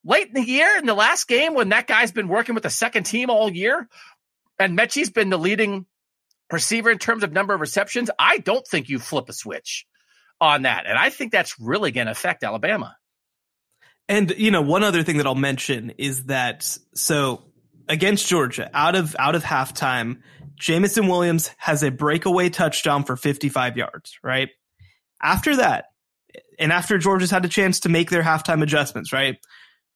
late 0.03 0.27
in 0.27 0.33
the 0.33 0.43
year, 0.49 0.77
in 0.77 0.85
the 0.85 0.93
last 0.93 1.27
game, 1.27 1.53
when 1.53 1.69
that 1.69 1.87
guy's 1.87 2.11
been 2.11 2.27
working 2.27 2.55
with 2.55 2.63
the 2.63 2.69
second 2.69 3.03
team 3.03 3.29
all 3.29 3.51
year, 3.51 3.87
and 4.59 4.77
Metchie's 4.77 5.09
been 5.09 5.29
the 5.29 5.37
leading 5.37 5.85
receiver 6.51 6.89
in 6.89 6.97
terms 6.97 7.23
of 7.23 7.31
number 7.31 7.53
of 7.53 7.61
receptions, 7.61 8.09
I 8.17 8.37
don't 8.37 8.65
think 8.65 8.89
you 8.89 8.99
flip 8.99 9.27
a 9.29 9.33
switch 9.33 9.85
on 10.39 10.63
that. 10.63 10.85
And 10.85 10.97
I 10.97 11.09
think 11.09 11.31
that's 11.31 11.59
really 11.59 11.91
going 11.91 12.05
to 12.05 12.11
affect 12.11 12.43
Alabama. 12.43 12.95
And 14.09 14.33
you 14.37 14.51
know, 14.51 14.61
one 14.61 14.83
other 14.83 15.03
thing 15.03 15.17
that 15.17 15.27
I'll 15.27 15.35
mention 15.35 15.93
is 15.97 16.25
that 16.25 16.77
so 16.93 17.43
against 17.89 18.27
Georgia, 18.27 18.69
out 18.73 18.95
of 18.95 19.15
out 19.19 19.35
of 19.35 19.43
halftime, 19.43 20.21
Jameson 20.57 21.07
Williams 21.07 21.51
has 21.57 21.83
a 21.83 21.91
breakaway 21.91 22.49
touchdown 22.49 23.03
for 23.03 23.15
55 23.15 23.77
yards, 23.77 24.17
right? 24.23 24.49
After 25.21 25.55
that, 25.57 25.85
and 26.59 26.71
after 26.71 26.97
Georgia's 26.97 27.31
had 27.31 27.45
a 27.45 27.49
chance 27.49 27.81
to 27.81 27.89
make 27.89 28.09
their 28.09 28.23
halftime 28.23 28.63
adjustments, 28.63 29.13
right? 29.13 29.37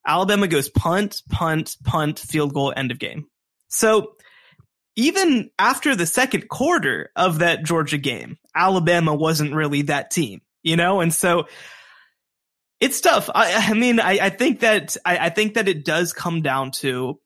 Alabama 0.06 0.48
goes 0.48 0.70
punt, 0.70 1.22
punt, 1.30 1.76
punt, 1.84 2.20
field 2.20 2.54
goal, 2.54 2.74
end 2.76 2.92
of 2.92 3.00
game. 3.00 3.28
So 3.68 4.16
even 4.96 5.50
after 5.58 5.96
the 5.96 6.06
second 6.06 6.50
quarter 6.50 7.12
of 7.16 7.40
that 7.40 7.64
Georgia 7.64 7.98
game, 7.98 8.38
Alabama 8.56 9.14
wasn't 9.16 9.54
really 9.54 9.84
that 9.84 10.12
team, 10.12 10.42
you 10.64 10.76
know? 10.76 11.02
And 11.02 11.14
so 11.14 11.48
it's 12.80 13.02
tough. 13.02 13.30
I, 13.34 13.70
I 13.70 13.74
mean, 13.74 14.00
I, 14.00 14.20
I, 14.20 14.30
think 14.30 14.62
that, 14.62 14.98
I, 15.06 15.18
I 15.18 15.30
think 15.30 15.54
that 15.54 15.68
it 15.68 15.86
does 15.86 16.14
come 16.14 16.42
down 16.42 16.72
to 16.72 17.20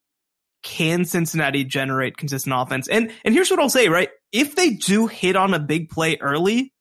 can 0.65 1.05
Cincinnati 1.05 1.63
generate 1.63 2.17
consistent 2.17 2.53
offense? 2.57 2.87
And, 2.89 3.11
and 3.23 3.33
here's 3.33 3.51
what 3.51 3.59
I'll 3.59 3.69
say, 3.69 3.87
right? 3.87 4.09
If 4.31 4.55
they 4.55 4.71
do 4.71 5.07
hit 5.07 5.35
on 5.35 5.53
a 5.53 5.59
big 5.59 5.89
play 5.89 6.17
early, 6.19 6.73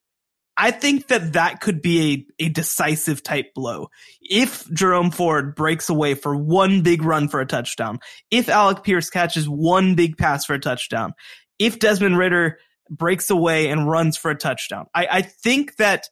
I 0.57 0.71
think 0.71 1.09
that 1.09 1.35
that 1.35 1.61
could 1.61 1.83
be 1.83 2.27
a, 2.41 2.47
a 2.47 2.49
decisive 2.49 3.23
type 3.23 3.53
blow. 3.55 3.89
If 4.23 4.71
Jerome 4.73 5.11
Ford 5.11 5.55
breaks 5.55 5.91
away 5.91 6.15
for 6.15 6.35
one 6.35 6.83
big 6.83 7.03
run 7.03 7.29
for 7.29 7.41
a 7.41 7.47
touchdown, 7.47 7.99
if 8.31 8.49
Alec 8.49 8.85
Pierce 8.85 9.11
catches 9.11 9.49
one 9.49 9.95
big 9.95 10.17
pass 10.17 10.47
for 10.47 10.55
a 10.55 10.61
touchdown, 10.61 11.13
if 11.59 11.79
Desmond 11.79 12.17
Ridder 12.17 12.59
breaks 12.89 13.31
away 13.31 13.69
and 13.69 13.89
runs 13.89 14.17
for 14.17 14.31
a 14.31 14.37
touchdown, 14.37 14.87
I, 14.95 15.09
I 15.11 15.23
think 15.23 15.77
that 15.77 16.09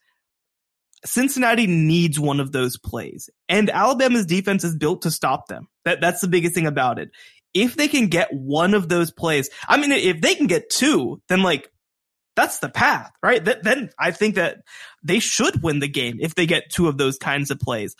Cincinnati 1.05 1.66
needs 1.66 2.20
one 2.20 2.39
of 2.39 2.53
those 2.53 2.79
plays 2.79 3.31
and 3.49 3.70
Alabama's 3.70 4.27
defense 4.27 4.62
is 4.62 4.77
built 4.77 5.03
to 5.03 5.11
stop 5.11 5.49
them. 5.49 5.68
That, 5.85 6.01
that's 6.01 6.20
the 6.20 6.29
biggest 6.29 6.55
thing 6.55 6.66
about 6.66 6.99
it. 6.99 7.11
If 7.55 7.76
they 7.76 7.88
can 7.88 8.07
get 8.07 8.28
one 8.32 8.74
of 8.74 8.88
those 8.88 9.11
plays, 9.11 9.50
I 9.68 9.76
mean, 9.76 9.92
if 9.92 10.20
they 10.20 10.34
can 10.34 10.46
get 10.46 10.70
two, 10.70 11.20
then 11.28 11.42
like 11.42 11.70
that's 12.34 12.61
the 12.61 12.68
path, 12.68 13.11
right? 13.22 13.44
Th- 13.44 13.59
then 13.62 13.90
I 13.98 14.11
think 14.11 14.36
that 14.36 14.62
they 15.03 15.18
should 15.18 15.62
win 15.62 15.80
the 15.80 15.88
game 15.88 16.18
if 16.20 16.34
they 16.34 16.46
get 16.46 16.70
two 16.70 16.88
of 16.88 16.96
those 16.96 17.18
kinds 17.18 17.50
of 17.50 17.61
plays. 17.61 17.94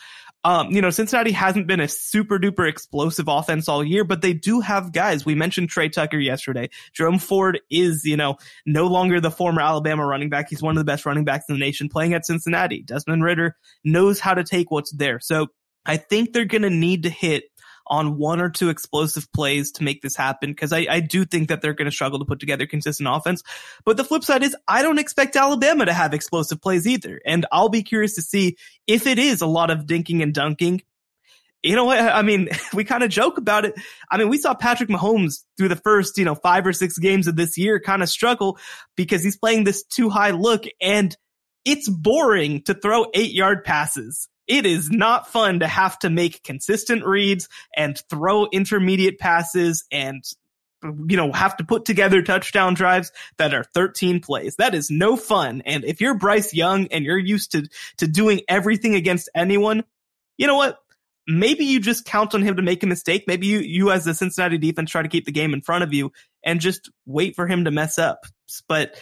Um, 0.45 0.71
you 0.71 0.81
know, 0.81 0.89
Cincinnati 0.89 1.31
hasn't 1.31 1.67
been 1.67 1.79
a 1.79 1.87
super 1.87 2.37
duper 2.37 2.67
explosive 2.67 3.29
offense 3.29 3.69
all 3.69 3.81
year, 3.83 4.03
but 4.03 4.21
they 4.21 4.33
do 4.33 4.59
have 4.59 4.91
guys. 4.91 5.25
We 5.25 5.35
mentioned 5.35 5.69
Tre 5.69 5.87
Tucker 5.87 6.17
yesterday. 6.17 6.69
Jerome 6.91 7.19
Ford 7.19 7.61
is, 7.69 8.03
you 8.03 8.17
know, 8.17 8.35
no 8.65 8.87
longer 8.87 9.21
the 9.21 9.31
former 9.31 9.61
Alabama 9.61 10.05
running 10.05 10.29
back. 10.29 10.49
He's 10.49 10.61
one 10.61 10.75
of 10.75 10.81
the 10.81 10.91
best 10.91 11.05
running 11.05 11.23
backs 11.23 11.45
in 11.47 11.55
the 11.55 11.59
nation 11.59 11.87
playing 11.87 12.13
at 12.13 12.25
Cincinnati. 12.25 12.81
Desmond 12.81 13.23
Ridder 13.23 13.55
knows 13.85 14.19
how 14.19 14.33
to 14.33 14.43
take 14.43 14.69
what's 14.69 14.91
there. 14.91 15.21
So 15.21 15.47
I 15.85 15.95
think 15.95 16.33
they're 16.33 16.43
going 16.43 16.63
to 16.63 16.69
need 16.69 17.03
to 17.03 17.09
hit 17.09 17.45
on 17.87 18.17
one 18.17 18.39
or 18.39 18.49
two 18.49 18.69
explosive 18.69 19.31
plays 19.33 19.71
to 19.73 19.83
make 19.83 20.01
this 20.01 20.15
happen 20.15 20.51
because 20.51 20.71
I, 20.71 20.87
I 20.89 20.99
do 20.99 21.25
think 21.25 21.49
that 21.49 21.61
they're 21.61 21.73
going 21.73 21.89
to 21.89 21.91
struggle 21.91 22.19
to 22.19 22.25
put 22.25 22.39
together 22.39 22.65
consistent 22.65 23.09
offense. 23.11 23.43
But 23.85 23.97
the 23.97 24.03
flip 24.03 24.23
side 24.23 24.43
is 24.43 24.55
I 24.67 24.81
don't 24.81 24.99
expect 24.99 25.35
Alabama 25.35 25.85
to 25.85 25.93
have 25.93 26.13
explosive 26.13 26.61
plays 26.61 26.87
either. 26.87 27.19
And 27.25 27.45
I'll 27.51 27.69
be 27.69 27.83
curious 27.83 28.15
to 28.15 28.21
see 28.21 28.57
if 28.87 29.07
it 29.07 29.19
is 29.19 29.41
a 29.41 29.47
lot 29.47 29.69
of 29.69 29.85
dinking 29.85 30.23
and 30.23 30.33
dunking. 30.33 30.81
You 31.61 31.75
know 31.75 31.85
what? 31.85 31.99
I 31.99 32.21
mean, 32.21 32.49
we 32.73 32.83
kind 32.83 33.03
of 33.03 33.09
joke 33.09 33.37
about 33.37 33.65
it. 33.65 33.75
I 34.09 34.17
mean, 34.17 34.29
we 34.29 34.37
saw 34.37 34.53
Patrick 34.53 34.89
Mahomes 34.89 35.43
through 35.57 35.69
the 35.69 35.77
first, 35.77 36.17
you 36.17 36.25
know, 36.25 36.35
five 36.35 36.65
or 36.65 36.73
six 36.73 36.97
games 36.97 37.27
of 37.27 37.35
this 37.35 37.57
year 37.57 37.79
kind 37.79 38.03
of 38.03 38.09
struggle 38.09 38.57
because 38.95 39.23
he's 39.23 39.37
playing 39.37 39.63
this 39.63 39.83
two 39.83 40.09
high 40.09 40.31
look 40.31 40.63
and 40.81 41.15
it's 41.65 41.89
boring 41.89 42.61
to 42.63 42.73
throw 42.73 43.05
eight 43.13 43.31
yard 43.31 43.63
passes 43.63 44.27
it 44.47 44.65
is 44.65 44.89
not 44.89 45.27
fun 45.27 45.59
to 45.59 45.67
have 45.67 45.97
to 45.99 46.09
make 46.09 46.43
consistent 46.43 47.05
reads 47.05 47.47
and 47.75 48.01
throw 48.09 48.47
intermediate 48.51 49.19
passes 49.19 49.85
and 49.91 50.23
you 51.07 51.17
know, 51.17 51.31
have 51.31 51.57
to 51.57 51.63
put 51.63 51.85
together 51.85 52.21
touchdown 52.21 52.73
drives 52.73 53.11
that 53.37 53.53
are 53.53 53.63
13 53.63 54.19
plays. 54.19 54.57
That 54.57 54.75
is 54.75 54.89
no 54.89 55.15
fun. 55.15 55.61
And 55.65 55.85
if 55.85 56.01
you're 56.01 56.17
Bryce 56.17 56.53
Young 56.53 56.87
and 56.87 57.05
you're 57.05 57.17
used 57.17 57.53
to, 57.53 57.67
to 57.97 58.07
doing 58.07 58.41
everything 58.47 58.95
against 58.95 59.29
anyone, 59.33 59.83
you 60.37 60.47
know 60.47 60.57
what? 60.57 60.79
Maybe 61.25 61.63
you 61.63 61.79
just 61.79 62.03
count 62.03 62.35
on 62.35 62.41
him 62.41 62.57
to 62.57 62.61
make 62.61 62.83
a 62.83 62.87
mistake. 62.87 63.23
Maybe 63.27 63.47
you, 63.47 63.59
you 63.59 63.91
as 63.91 64.03
the 64.03 64.13
Cincinnati 64.13 64.57
defense 64.57 64.91
try 64.91 65.01
to 65.01 65.07
keep 65.07 65.25
the 65.25 65.31
game 65.31 65.53
in 65.53 65.61
front 65.61 65.85
of 65.85 65.93
you 65.93 66.11
and 66.43 66.59
just 66.59 66.89
wait 67.05 67.35
for 67.35 67.47
him 67.47 67.63
to 67.63 67.71
mess 67.71 67.97
up. 67.97 68.25
But 68.67 68.99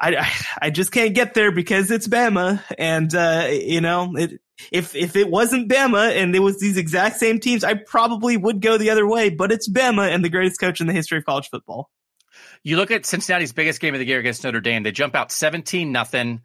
I, 0.00 0.32
I 0.60 0.70
just 0.70 0.92
can't 0.92 1.14
get 1.14 1.34
there 1.34 1.50
because 1.50 1.90
it's 1.90 2.06
Bama. 2.06 2.62
And, 2.78 3.12
uh, 3.12 3.48
you 3.50 3.80
know, 3.80 4.12
it, 4.16 4.40
if, 4.70 4.94
if 4.94 5.16
it 5.16 5.28
wasn't 5.30 5.70
Bama 5.70 6.14
and 6.16 6.34
it 6.34 6.40
was 6.40 6.60
these 6.60 6.76
exact 6.76 7.18
same 7.18 7.40
teams, 7.40 7.64
I 7.64 7.74
probably 7.74 8.36
would 8.36 8.60
go 8.60 8.78
the 8.78 8.90
other 8.90 9.06
way, 9.06 9.30
but 9.30 9.52
it's 9.52 9.68
Bama 9.68 10.12
and 10.12 10.24
the 10.24 10.28
greatest 10.28 10.60
coach 10.60 10.80
in 10.80 10.86
the 10.86 10.92
history 10.92 11.18
of 11.18 11.24
college 11.24 11.48
football. 11.48 11.90
You 12.62 12.76
look 12.76 12.90
at 12.90 13.06
Cincinnati's 13.06 13.52
biggest 13.52 13.80
game 13.80 13.94
of 13.94 14.00
the 14.00 14.06
year 14.06 14.18
against 14.18 14.44
Notre 14.44 14.60
Dame. 14.60 14.82
They 14.82 14.92
jump 14.92 15.14
out 15.14 15.32
17 15.32 15.90
nothing. 15.90 16.42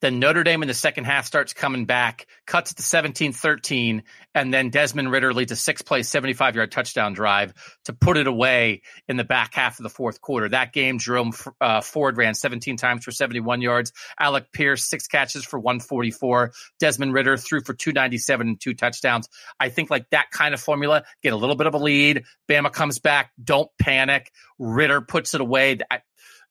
Then 0.00 0.20
Notre 0.20 0.44
Dame 0.44 0.62
in 0.62 0.68
the 0.68 0.74
second 0.74 1.04
half 1.04 1.26
starts 1.26 1.52
coming 1.52 1.84
back, 1.84 2.26
cuts 2.46 2.74
to 2.74 2.82
17 2.82 3.32
13, 3.32 4.04
and 4.34 4.54
then 4.54 4.70
Desmond 4.70 5.10
Ridder 5.10 5.34
leads 5.34 5.50
a 5.50 5.56
six 5.56 5.82
play, 5.82 6.02
75 6.02 6.54
yard 6.54 6.70
touchdown 6.70 7.14
drive 7.14 7.52
to 7.86 7.92
put 7.92 8.16
it 8.16 8.26
away 8.26 8.82
in 9.08 9.16
the 9.16 9.24
back 9.24 9.54
half 9.54 9.78
of 9.78 9.82
the 9.82 9.88
fourth 9.88 10.20
quarter. 10.20 10.48
That 10.48 10.72
game, 10.72 10.98
Jerome 10.98 11.32
uh, 11.60 11.80
Ford 11.80 12.16
ran 12.16 12.34
17 12.34 12.76
times 12.76 13.04
for 13.04 13.10
71 13.10 13.60
yards. 13.60 13.92
Alec 14.18 14.52
Pierce, 14.52 14.84
six 14.84 15.06
catches 15.08 15.44
for 15.44 15.58
144. 15.58 16.52
Desmond 16.78 17.12
Ridder 17.12 17.36
threw 17.36 17.60
for 17.60 17.74
297 17.74 18.48
and 18.48 18.60
two 18.60 18.74
touchdowns. 18.74 19.28
I 19.58 19.68
think 19.68 19.90
like 19.90 20.08
that 20.10 20.30
kind 20.30 20.54
of 20.54 20.60
formula, 20.60 21.04
get 21.22 21.32
a 21.32 21.36
little 21.36 21.56
bit 21.56 21.66
of 21.66 21.74
a 21.74 21.78
lead. 21.78 22.24
Bama 22.48 22.72
comes 22.72 23.00
back, 23.00 23.32
don't 23.42 23.70
panic. 23.80 24.30
Ridder 24.58 25.00
puts 25.00 25.34
it 25.34 25.40
away. 25.40 25.78
I, 25.90 26.00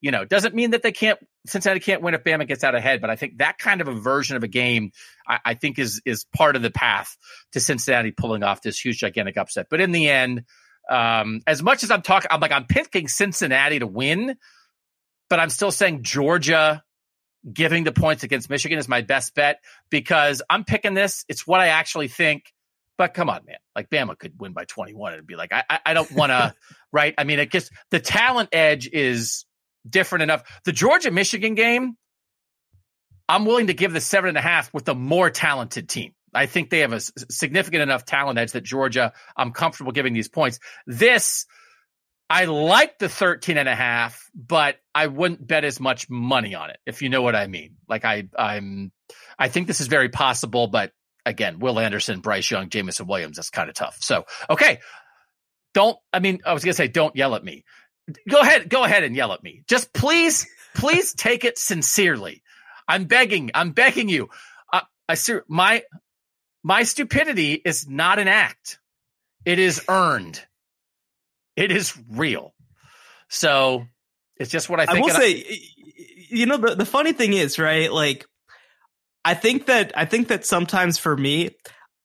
you 0.01 0.11
know, 0.11 0.25
doesn't 0.25 0.53
mean 0.53 0.71
that 0.71 0.83
they 0.83 0.91
can't 0.91 1.19
Cincinnati 1.47 1.79
can't 1.79 2.01
win 2.01 2.13
if 2.13 2.23
Bama 2.23 2.47
gets 2.47 2.63
out 2.63 2.75
ahead, 2.75 3.01
but 3.01 3.09
I 3.09 3.15
think 3.15 3.37
that 3.37 3.57
kind 3.57 3.81
of 3.81 3.87
a 3.87 3.93
version 3.93 4.35
of 4.35 4.43
a 4.43 4.47
game, 4.47 4.91
I, 5.27 5.39
I, 5.45 5.53
think 5.53 5.79
is 5.79 6.01
is 6.05 6.25
part 6.35 6.55
of 6.55 6.61
the 6.61 6.69
path 6.69 7.15
to 7.53 7.59
Cincinnati 7.59 8.11
pulling 8.11 8.43
off 8.43 8.61
this 8.61 8.79
huge, 8.79 8.99
gigantic 8.99 9.37
upset. 9.37 9.67
But 9.69 9.81
in 9.81 9.91
the 9.91 10.09
end, 10.09 10.43
um, 10.89 11.41
as 11.47 11.63
much 11.63 11.83
as 11.83 11.91
I'm 11.91 12.01
talking, 12.01 12.27
I'm 12.31 12.39
like 12.39 12.51
I'm 12.51 12.65
picking 12.65 13.07
Cincinnati 13.07 13.79
to 13.79 13.87
win, 13.87 14.35
but 15.29 15.39
I'm 15.39 15.49
still 15.49 15.71
saying 15.71 16.03
Georgia 16.03 16.83
giving 17.51 17.83
the 17.83 17.91
points 17.91 18.23
against 18.23 18.49
Michigan 18.49 18.77
is 18.77 18.87
my 18.87 19.01
best 19.01 19.33
bet 19.33 19.61
because 19.89 20.41
I'm 20.49 20.63
picking 20.63 20.93
this. 20.93 21.25
It's 21.29 21.47
what 21.47 21.59
I 21.59 21.67
actually 21.67 22.07
think. 22.07 22.53
But 22.97 23.13
come 23.13 23.29
on, 23.29 23.45
man! 23.45 23.57
Like 23.75 23.89
Bama 23.89 24.17
could 24.17 24.33
win 24.39 24.53
by 24.53 24.65
21 24.65 25.13
and 25.13 25.27
be 25.27 25.35
like, 25.35 25.53
I, 25.53 25.63
I, 25.69 25.79
I 25.87 25.93
don't 25.93 26.11
want 26.11 26.31
to, 26.31 26.53
right? 26.91 27.13
I 27.17 27.23
mean, 27.23 27.39
it 27.39 27.51
just 27.51 27.71
the 27.91 27.99
talent 27.99 28.49
edge 28.51 28.89
is 28.91 29.45
different 29.89 30.23
enough. 30.23 30.43
The 30.65 30.71
Georgia 30.71 31.11
Michigan 31.11 31.55
game, 31.55 31.97
I'm 33.29 33.45
willing 33.45 33.67
to 33.67 33.73
give 33.73 33.93
the 33.93 34.01
seven 34.01 34.29
and 34.29 34.37
a 34.37 34.41
half 34.41 34.73
with 34.73 34.85
the 34.85 34.95
more 34.95 35.29
talented 35.29 35.89
team. 35.89 36.13
I 36.33 36.45
think 36.45 36.69
they 36.69 36.79
have 36.79 36.93
a 36.93 36.99
significant 36.99 37.81
enough 37.81 38.05
talent 38.05 38.37
edge 38.37 38.51
that 38.51 38.63
Georgia, 38.63 39.13
I'm 39.35 39.51
comfortable 39.51 39.91
giving 39.91 40.13
these 40.13 40.29
points. 40.29 40.59
This, 40.85 41.45
I 42.29 42.45
like 42.45 42.99
the 42.99 43.09
13 43.09 43.57
and 43.57 43.69
a 43.69 43.75
half, 43.75 44.29
but 44.35 44.77
I 44.93 45.07
wouldn't 45.07 45.45
bet 45.45 45.63
as 45.63 45.79
much 45.79 46.09
money 46.09 46.53
on 46.55 46.69
it, 46.69 46.77
if 46.85 47.01
you 47.01 47.09
know 47.09 47.21
what 47.21 47.35
I 47.35 47.47
mean. 47.47 47.77
Like 47.87 48.05
I, 48.05 48.27
I'm, 48.37 48.91
I 49.39 49.47
think 49.47 49.67
this 49.67 49.81
is 49.81 49.87
very 49.87 50.09
possible, 50.09 50.67
but 50.67 50.91
again, 51.25 51.59
Will 51.59 51.79
Anderson, 51.79 52.19
Bryce 52.19 52.49
Young, 52.51 52.69
Jameson 52.69 53.07
Williams, 53.07 53.37
that's 53.37 53.49
kind 53.49 53.69
of 53.69 53.75
tough. 53.75 53.97
So, 54.01 54.25
okay. 54.49 54.79
Don't, 55.73 55.97
I 56.11 56.19
mean, 56.19 56.39
I 56.45 56.53
was 56.53 56.63
going 56.63 56.73
to 56.73 56.77
say, 56.77 56.87
don't 56.87 57.15
yell 57.15 57.35
at 57.35 57.43
me. 57.43 57.63
Go 58.29 58.39
ahead, 58.39 58.69
go 58.69 58.83
ahead 58.83 59.03
and 59.03 59.15
yell 59.15 59.33
at 59.33 59.43
me. 59.43 59.63
Just 59.67 59.93
please, 59.93 60.47
please 60.73 61.13
take 61.13 61.43
it 61.43 61.57
sincerely. 61.57 62.41
I'm 62.87 63.05
begging, 63.05 63.51
I'm 63.53 63.71
begging 63.71 64.07
you. 64.07 64.29
Uh, 64.71 64.81
I 65.09 65.15
ser- 65.15 65.45
my 65.47 65.83
my 66.63 66.83
stupidity 66.83 67.53
is 67.53 67.87
not 67.87 68.19
an 68.19 68.27
act. 68.27 68.79
It 69.45 69.59
is 69.59 69.83
earned. 69.87 70.41
It 71.55 71.71
is 71.71 71.97
real. 72.09 72.53
So 73.29 73.87
it's 74.37 74.51
just 74.51 74.69
what 74.69 74.79
I 74.79 74.85
think. 74.85 74.97
I 74.97 75.01
will 75.01 75.09
say, 75.09 75.59
you 76.29 76.45
know, 76.45 76.57
the, 76.57 76.75
the 76.75 76.85
funny 76.85 77.13
thing 77.13 77.33
is, 77.33 77.57
right? 77.57 77.91
Like, 77.91 78.25
I 79.25 79.33
think 79.33 79.65
that 79.65 79.91
I 79.95 80.05
think 80.05 80.29
that 80.29 80.45
sometimes 80.45 80.97
for 80.97 81.15
me, 81.15 81.51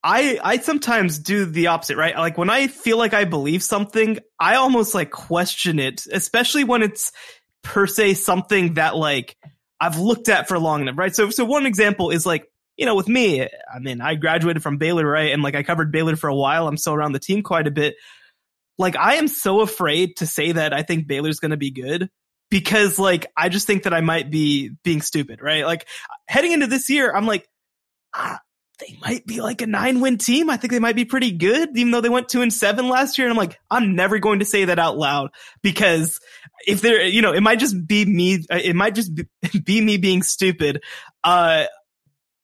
I 0.05 0.39
I 0.43 0.59
sometimes 0.59 1.19
do 1.19 1.45
the 1.45 1.69
opposite, 1.69 1.97
right? 1.97 2.17
Like 2.17 2.37
when 2.37 2.51
I 2.51 2.67
feel 2.67 2.99
like 2.99 3.15
I 3.15 3.25
believe 3.25 3.63
something, 3.63 4.19
I 4.39 4.57
almost 4.57 4.95
like 4.95 5.11
question 5.11 5.79
it, 5.79 6.05
especially 6.13 6.65
when 6.65 6.83
it's 6.83 7.13
per 7.63 7.87
se 7.87 8.15
something 8.15 8.75
that 8.75 8.97
like 8.97 9.37
I've 9.81 9.99
looked 9.99 10.29
at 10.29 10.49
for 10.49 10.59
long 10.59 10.83
enough, 10.83 10.99
right? 10.99 11.15
So 11.15 11.31
so 11.31 11.45
one 11.45 11.67
example 11.67 12.11
is 12.11 12.27
like, 12.27 12.49
you 12.77 12.87
know, 12.87 12.97
with 12.97 13.09
me, 13.09 13.43
I 13.43 13.79
mean, 13.81 14.01
I 14.01 14.17
graduated 14.17 14.63
from 14.63 14.79
Baylor, 14.79 15.07
right? 15.07 15.33
And 15.33 15.43
like 15.43 15.55
I 15.55 15.63
covered 15.63 15.93
Baylor 15.93 16.17
for 16.17 16.29
a 16.29 16.35
while. 16.35 16.67
I'm 16.67 16.77
still 16.77 16.95
around 16.95 17.13
the 17.13 17.21
team 17.21 17.43
quite 17.43 17.69
a 17.69 17.73
bit. 17.73 17.95
Like 18.79 18.97
I 18.97 19.17
am 19.17 19.29
so 19.29 19.61
afraid 19.61 20.17
to 20.17 20.27
say 20.27 20.53
that 20.53 20.73
I 20.73 20.83
think 20.83 21.07
Baylor's 21.07 21.39
going 21.39 21.53
to 21.53 21.57
be 21.57 21.71
good 21.71 22.09
because 22.51 22.99
like 22.99 23.27
I 23.37 23.49
just 23.49 23.69
think 23.69 23.85
that 23.85 23.95
I 23.95 24.01
might 24.01 24.31
be 24.31 24.71
being 24.83 25.01
stupid, 25.01 25.41
right? 25.41 25.65
Like 25.65 25.87
heading 26.27 26.51
into 26.53 26.67
this 26.67 26.91
year, 26.91 27.15
I'm 27.15 27.27
like 27.27 27.47
ah, 28.15 28.41
they 28.83 28.99
might 29.01 29.25
be 29.27 29.41
like 29.41 29.63
a 29.63 29.67
nine 29.67 30.01
win 30.01 30.19
team. 30.19 30.51
I 30.51 30.57
think 30.57 30.73
they 30.73 30.79
might 30.79 30.97
be 30.97 31.05
pretty 31.05 31.31
good, 31.33 31.77
even 31.77 31.93
though 31.93 32.01
they 32.01 32.09
went 32.09 32.29
two 32.29 32.43
and 32.43 32.53
seven 32.53 32.89
last 32.89 33.17
year. 33.17 33.29
And 33.29 33.33
I'm 33.33 33.39
like, 33.39 33.59
I'm 33.71 33.95
never 33.95 34.19
going 34.19 34.41
to 34.41 34.45
say 34.45 34.65
that 34.65 34.79
out 34.79 34.97
loud 34.97 35.31
because 35.63 36.21
if 36.67 36.81
they're, 36.81 37.05
you 37.05 37.23
know, 37.23 37.33
it 37.33 37.43
might 37.43 37.61
just 37.61 37.87
be 37.87 38.05
me. 38.05 38.45
Uh, 38.51 38.59
it 38.63 38.75
might 38.75 38.95
just 38.95 39.13
be, 39.65 39.81
me 39.81 39.97
being 39.99 40.23
stupid. 40.23 40.83
Uh, 41.23 41.67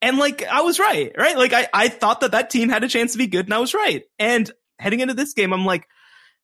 and 0.00 0.18
like, 0.18 0.44
I 0.46 0.60
was 0.60 0.78
right, 0.78 1.12
right? 1.18 1.36
Like, 1.36 1.52
I, 1.52 1.68
I 1.74 1.88
thought 1.88 2.20
that 2.20 2.30
that 2.30 2.50
team 2.50 2.68
had 2.68 2.84
a 2.84 2.88
chance 2.88 3.12
to 3.12 3.18
be 3.18 3.26
good 3.26 3.46
and 3.46 3.54
I 3.54 3.58
was 3.58 3.74
right. 3.74 4.04
And 4.18 4.50
heading 4.78 5.00
into 5.00 5.14
this 5.14 5.32
game, 5.32 5.52
I'm 5.52 5.66
like, 5.66 5.88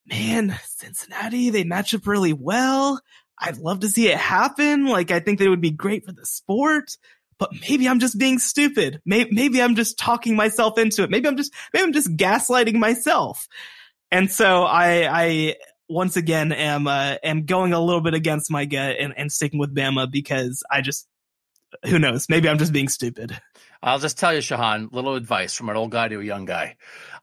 man, 0.05 0.59
Cincinnati, 0.65 1.51
they 1.51 1.63
match 1.63 1.93
up 1.93 2.05
really 2.05 2.33
well. 2.33 2.99
I'd 3.39 3.57
love 3.57 3.81
to 3.81 3.89
see 3.89 4.09
it 4.09 4.17
happen. 4.17 4.87
Like, 4.87 5.11
I 5.11 5.21
think 5.21 5.39
they 5.39 5.47
would 5.47 5.61
be 5.61 5.71
great 5.71 6.05
for 6.05 6.11
the 6.11 6.25
sport 6.25 6.97
but 7.37 7.51
maybe 7.67 7.87
I'm 7.87 7.99
just 7.99 8.17
being 8.17 8.39
stupid. 8.39 9.01
Maybe, 9.05 9.29
maybe 9.33 9.61
I'm 9.61 9.75
just 9.75 9.97
talking 9.97 10.35
myself 10.35 10.77
into 10.77 11.03
it. 11.03 11.09
Maybe 11.09 11.27
I'm 11.27 11.37
just, 11.37 11.53
maybe 11.73 11.83
I'm 11.83 11.93
just 11.93 12.15
gaslighting 12.15 12.75
myself. 12.75 13.47
And 14.11 14.31
so 14.31 14.63
I, 14.63 15.07
I 15.09 15.55
once 15.89 16.15
again 16.15 16.51
am, 16.51 16.87
uh, 16.87 17.15
am 17.23 17.45
going 17.45 17.73
a 17.73 17.79
little 17.79 18.01
bit 18.01 18.13
against 18.13 18.49
my 18.49 18.65
gut 18.65 18.95
and, 18.99 19.13
and 19.17 19.31
sticking 19.31 19.59
with 19.59 19.75
Bama 19.75 20.09
because 20.09 20.63
I 20.71 20.81
just, 20.81 21.07
who 21.85 21.99
knows? 21.99 22.29
Maybe 22.29 22.47
I'm 22.47 22.57
just 22.57 22.71
being 22.71 22.87
stupid. 22.87 23.37
I'll 23.83 23.99
just 23.99 24.17
tell 24.17 24.33
you, 24.33 24.39
Shehan, 24.39 24.91
little 24.91 25.15
advice 25.15 25.53
from 25.53 25.69
an 25.69 25.75
old 25.75 25.91
guy 25.91 26.07
to 26.07 26.19
a 26.19 26.23
young 26.23 26.45
guy. 26.45 26.77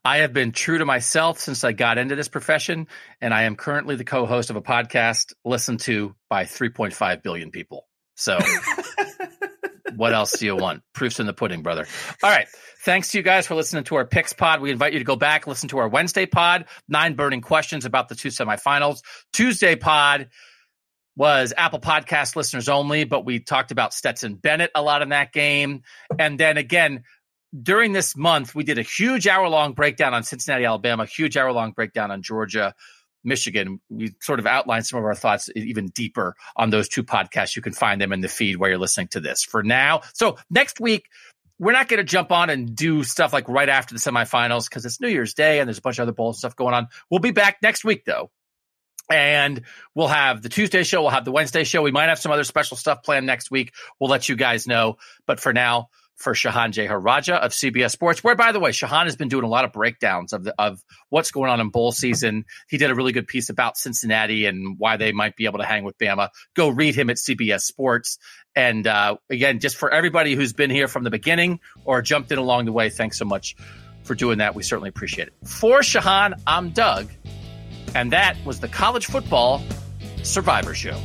I 0.05 0.19
have 0.19 0.33
been 0.33 0.53
true 0.53 0.79
to 0.79 0.85
myself 0.85 1.41
since 1.41 1.65
I 1.65 1.73
got 1.73 1.99
into 1.99 2.15
this 2.15 2.29
profession, 2.29 2.87
and 3.21 3.33
I 3.33 3.45
am 3.45 3.57
currently 3.57 3.97
the 3.97 4.05
co-host 4.05 4.51
of 4.51 4.57
a 4.57 4.63
podcast 4.63 5.33
listened 5.45 5.81
to 5.81 6.15
by 6.29 6.45
3.5 6.45 7.23
billion 7.23 7.51
people. 7.51 7.89
So 8.15 8.39
what 9.97 10.13
else 10.13 10.33
do 10.39 10.47
you 10.47 10.57
want? 10.57 10.83
Proofs 10.95 11.21
in 11.21 11.27
the 11.27 11.33
pudding, 11.33 11.63
brother. 11.63 11.87
All 12.23 12.31
right. 12.31 12.47
Thanks 12.85 13.11
to 13.13 13.19
you 13.19 13.23
guys 13.23 13.47
for 13.47 13.55
listening 13.55 13.85
to 13.85 13.97
our 13.97 14.05
picks 14.05 14.33
pod. 14.33 14.61
We 14.61 14.71
invite 14.71 14.93
you 14.93 14.99
to 14.99 15.05
go 15.05 15.17
back, 15.17 15.47
listen 15.47 15.69
to 15.69 15.79
our 15.79 15.89
Wednesday 15.89 16.27
pod, 16.27 16.65
nine 16.89 17.15
burning 17.15 17.41
questions 17.41 17.85
about 17.85 18.09
the 18.09 18.15
two 18.15 18.29
semifinals. 18.29 19.03
Tuesday 19.33 19.77
pod 19.77 20.29
was 21.17 21.53
Apple 21.57 21.79
Podcast 21.79 22.37
listeners 22.37 22.69
only, 22.69 23.05
but 23.05 23.25
we 23.25 23.39
talked 23.39 23.71
about 23.71 23.95
Stetson 23.95 24.35
Bennett 24.35 24.71
a 24.75 24.83
lot 24.83 25.03
in 25.03 25.11
that 25.11 25.33
game. 25.33 25.83
And 26.19 26.41
then 26.41 26.57
again, 26.57 27.05
during 27.61 27.93
this 27.93 28.17
month, 28.17 28.55
we 28.55 28.65
did 28.65 28.79
a 28.79 28.83
huge 28.83 29.27
hour 29.27 29.49
long 29.49 29.75
breakdown 29.75 30.15
on 30.15 30.23
Cincinnati, 30.23 30.65
Alabama, 30.65 31.05
huge 31.05 31.37
hour 31.37 31.53
long 31.53 31.73
breakdown 31.73 32.11
on 32.11 32.23
Georgia, 32.23 32.75
Michigan. 33.25 33.81
We 33.89 34.15
sort 34.21 34.39
of 34.39 34.47
outlined 34.47 34.87
some 34.87 34.99
of 34.99 35.05
our 35.05 35.15
thoughts 35.15 35.51
even 35.55 35.87
deeper 35.89 36.37
on 36.57 36.71
those 36.71 36.89
two 36.89 37.03
podcasts. 37.03 37.57
You 37.57 37.63
can 37.63 37.73
find 37.73 38.01
them 38.01 38.13
in 38.13 38.21
the 38.21 38.29
feed 38.29 38.57
while 38.57 38.71
you're 38.71 38.79
listening 38.79 39.09
to 39.09 39.21
this 39.21 39.45
for 39.45 39.63
now. 39.63 40.03
So 40.15 40.39
next 40.51 40.81
week, 40.81 41.07
we're 41.59 41.73
not 41.73 41.89
going 41.89 41.99
to 41.99 42.05
jump 42.05 42.33
on 42.33 42.51
and 42.51 42.75
do 42.75 43.05
stuff 43.05 43.33
like 43.33 43.49
right 43.49 43.69
after 43.69 43.95
the 43.95 44.01
semifinals 44.01 44.69
because 44.69 44.85
it's 44.85 45.01
New 45.01 45.09
Year's 45.09 45.35
Day 45.35 45.61
and 45.61 45.69
there's 45.69 45.79
a 45.79 45.83
bunch 45.83 45.99
of 45.99 46.03
other 46.03 46.13
bowl 46.13 46.33
stuff 46.33 46.57
going 46.57 46.75
on. 46.75 46.89
We'll 47.11 47.21
be 47.21 47.31
back 47.31 47.59
next 47.63 47.85
week 47.85 48.05
though. 48.05 48.31
And 49.11 49.63
we'll 49.95 50.09
have 50.09 50.43
the 50.43 50.49
Tuesday 50.49 50.83
show. 50.85 51.03
We'll 51.03 51.11
have 51.11 51.25
the 51.25 51.33
Wednesday 51.33 51.65
show. 51.65 51.83
We 51.83 51.91
might 51.91 52.09
have 52.09 52.19
some 52.19 52.33
other 52.33 52.45
special 52.45 52.77
stuff 52.77 53.03
planned 53.03 53.27
next 53.27 53.51
week. 53.51 53.73
We'll 54.01 54.11
let 54.11 54.29
you 54.29 54.37
guys 54.37 54.67
know. 54.67 54.97
But 55.27 55.39
for 55.39 55.53
now, 55.53 55.89
for 56.17 56.35
Shehan 56.35 56.71
Jeyarajah 56.71 57.35
of 57.35 57.53
CBS 57.53 57.91
Sports, 57.91 58.23
where 58.23 58.37
by 58.37 58.53
the 58.53 58.61
way, 58.61 58.71
Shehan 58.71 59.05
has 59.05 59.17
been 59.17 59.29
doing 59.29 59.45
a 59.45 59.49
lot 59.49 59.65
of 59.65 59.73
breakdowns 59.73 60.33
of 60.33 60.45
the, 60.45 60.55
of 60.59 60.81
what's 61.09 61.31
going 61.31 61.51
on 61.51 61.61
in 61.61 61.71
bowl 61.71 61.93
season. 61.93 62.45
He 62.69 62.79
did 62.79 62.91
a 62.91 62.95
really 62.95 63.13
good 63.13 63.27
piece 63.27 63.51
about 63.51 63.77
Cincinnati 63.77 64.47
and 64.47 64.77
why 64.79 64.97
they 64.97 65.13
might 65.13 65.37
be 65.37 65.47
able 65.47 65.59
to 65.59 65.65
hang 65.65 65.85
with 65.85 65.99
Bama. 65.99 66.29
Go 66.55 66.69
read 66.69 66.95
him 66.95 67.11
at 67.11 67.17
CBS 67.17 67.63
Sports. 67.63 68.19
And 68.55 68.87
uh, 68.87 69.17
again, 69.31 69.61
just 69.61 69.77
for 69.77 69.91
everybody 69.91 70.35
who's 70.35 70.53
been 70.53 70.71
here 70.71 70.89
from 70.89 71.05
the 71.05 71.11
beginning 71.11 71.61
or 71.85 72.03
jumped 72.03 72.31
in 72.33 72.39
along 72.39 72.67
the 72.67 72.73
way, 72.73 72.91
thanks 72.91 73.19
so 73.19 73.25
much 73.25 73.57
for 74.05 74.15
doing 74.15 74.39
that. 74.39 74.55
We 74.55 74.63
certainly 74.63 74.89
appreciate 74.89 75.29
it. 75.29 75.35
For 75.49 75.81
Shehan, 75.81 76.35
I'm 76.47 76.71
Doug, 76.71 77.11
and 77.95 78.13
that 78.13 78.37
was 78.45 78.61
the 78.61 78.69
College 78.69 79.07
Football 79.07 79.63
Survivor 80.23 80.75
Show. 80.75 80.99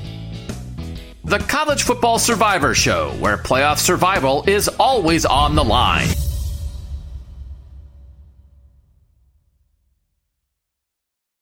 The 1.28 1.40
College 1.40 1.84
Football 1.84 2.20
Survivor 2.20 2.74
Show, 2.74 3.12
where 3.20 3.36
playoff 3.36 3.80
survival 3.80 4.46
is 4.48 4.70
always 4.70 5.26
on 5.26 5.56
the 5.56 5.64
line. 5.64 6.08